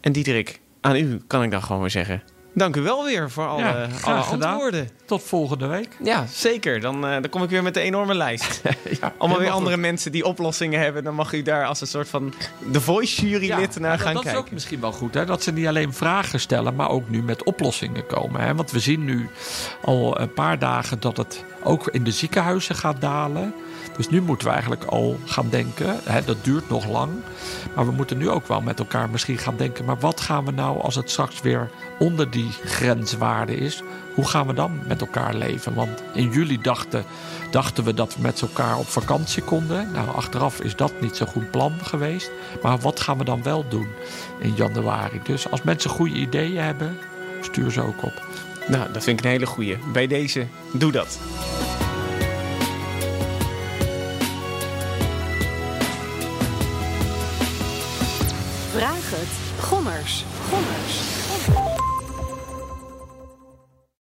En 0.00 0.12
Diederik, 0.12 0.60
aan 0.88 0.96
u 0.96 1.20
kan 1.26 1.42
ik 1.42 1.50
dan 1.50 1.62
gewoon 1.62 1.80
weer 1.80 1.90
zeggen... 1.90 2.22
Dank 2.54 2.76
u 2.76 2.80
wel 2.80 3.04
weer 3.04 3.30
voor 3.30 3.46
alle, 3.48 3.60
Ja, 3.62 3.88
graag 3.88 4.04
alle 4.04 4.22
gedaan. 4.22 4.50
antwoorden. 4.52 4.88
Tot 5.06 5.22
volgende 5.22 5.66
week. 5.66 5.88
Ja, 6.02 6.26
zeker. 6.32 6.80
Dan, 6.80 7.04
eh, 7.06 7.10
dan 7.12 7.28
kom 7.30 7.42
ik 7.42 7.50
weer 7.50 7.62
met 7.62 7.76
een 7.76 7.82
enorme 7.82 8.14
lijst. 8.14 8.62
Allemaal 9.18 9.38
weer 9.38 9.50
andere 9.50 9.76
mensen 9.76 10.12
die 10.12 10.24
oplossingen 10.24 10.80
hebben. 10.80 11.04
Dan 11.04 11.14
mag 11.14 11.32
u 11.32 11.42
daar 11.42 11.66
als 11.66 11.80
een 11.80 11.86
soort 11.86 12.08
van 12.08 12.34
The 12.72 12.80
Voice 12.80 13.28
jurylid 13.28 13.74
Ja, 13.74 13.80
naar 13.80 13.98
gaan 13.98 14.14
dat 14.14 14.22
kijken. 14.22 14.40
is 14.40 14.46
ook 14.46 14.52
misschien 14.52 14.80
wel 14.80 14.92
goed, 14.92 15.14
hè? 15.14 15.24
dat 15.26 15.42
ze 15.42 15.52
niet 15.52 15.66
alleen 15.66 15.92
vragen 15.92 16.40
stellen, 16.40 16.74
maar 16.74 16.88
ook 16.88 17.08
nu 17.08 17.22
met 17.22 17.42
oplossingen 17.44 18.06
komen. 18.06 18.40
Hè? 18.40 18.54
Want 18.54 18.70
we 18.70 18.78
zien 18.78 19.04
nu 19.04 19.28
al 19.82 20.20
een 20.20 20.32
paar 20.32 20.58
dagen 20.58 21.00
dat 21.00 21.16
het 21.16 21.44
ook 21.62 21.88
in 21.88 22.04
de 22.04 22.10
ziekenhuizen 22.12 22.74
gaat 22.74 23.00
dalen. 23.00 23.54
Dus 23.98 24.08
nu 24.08 24.22
moeten 24.22 24.46
we 24.46 24.52
eigenlijk 24.52 24.84
al 24.84 25.18
gaan 25.24 25.48
denken, 25.48 26.00
hè, 26.04 26.24
dat 26.24 26.44
duurt 26.44 26.68
nog 26.68 26.86
lang. 26.86 27.12
Maar 27.74 27.86
we 27.86 27.92
moeten 27.92 28.18
nu 28.18 28.30
ook 28.30 28.46
wel 28.46 28.60
met 28.60 28.78
elkaar 28.78 29.10
misschien 29.10 29.38
gaan 29.38 29.56
denken, 29.56 29.84
maar 29.84 29.98
wat 29.98 30.20
gaan 30.20 30.44
we 30.44 30.50
nou 30.50 30.80
als 30.80 30.94
het 30.94 31.10
straks 31.10 31.40
weer 31.40 31.70
onder 31.98 32.30
die 32.30 32.50
grenswaarde 32.64 33.56
is? 33.56 33.82
Hoe 34.14 34.28
gaan 34.28 34.46
we 34.46 34.54
dan 34.54 34.80
met 34.86 35.00
elkaar 35.00 35.34
leven? 35.34 35.74
Want 35.74 36.02
in 36.14 36.30
juli 36.30 36.60
dachten, 36.60 37.04
dachten 37.50 37.84
we 37.84 37.94
dat 37.94 38.14
we 38.14 38.22
met 38.22 38.40
elkaar 38.40 38.78
op 38.78 38.86
vakantie 38.86 39.42
konden. 39.42 39.90
Nou, 39.92 40.08
achteraf 40.14 40.60
is 40.60 40.76
dat 40.76 41.00
niet 41.00 41.16
zo'n 41.16 41.26
goed 41.26 41.50
plan 41.50 41.72
geweest. 41.82 42.30
Maar 42.62 42.78
wat 42.78 43.00
gaan 43.00 43.18
we 43.18 43.24
dan 43.24 43.42
wel 43.42 43.68
doen 43.68 43.88
in 44.40 44.54
januari? 44.54 45.20
Dus 45.22 45.50
als 45.50 45.62
mensen 45.62 45.90
goede 45.90 46.14
ideeën 46.14 46.62
hebben, 46.62 46.98
stuur 47.40 47.70
ze 47.70 47.82
ook 47.82 48.02
op. 48.02 48.26
Nou, 48.68 48.92
dat 48.92 49.04
vind 49.04 49.18
ik 49.18 49.24
een 49.24 49.30
hele 49.30 49.46
goeie. 49.46 49.78
Bij 49.92 50.06
deze, 50.06 50.46
doe 50.72 50.92
dat. 50.92 51.18
Vraag 58.78 59.10
het. 59.10 59.64
Gommers. 59.64 60.24
Gommers. 60.50 61.07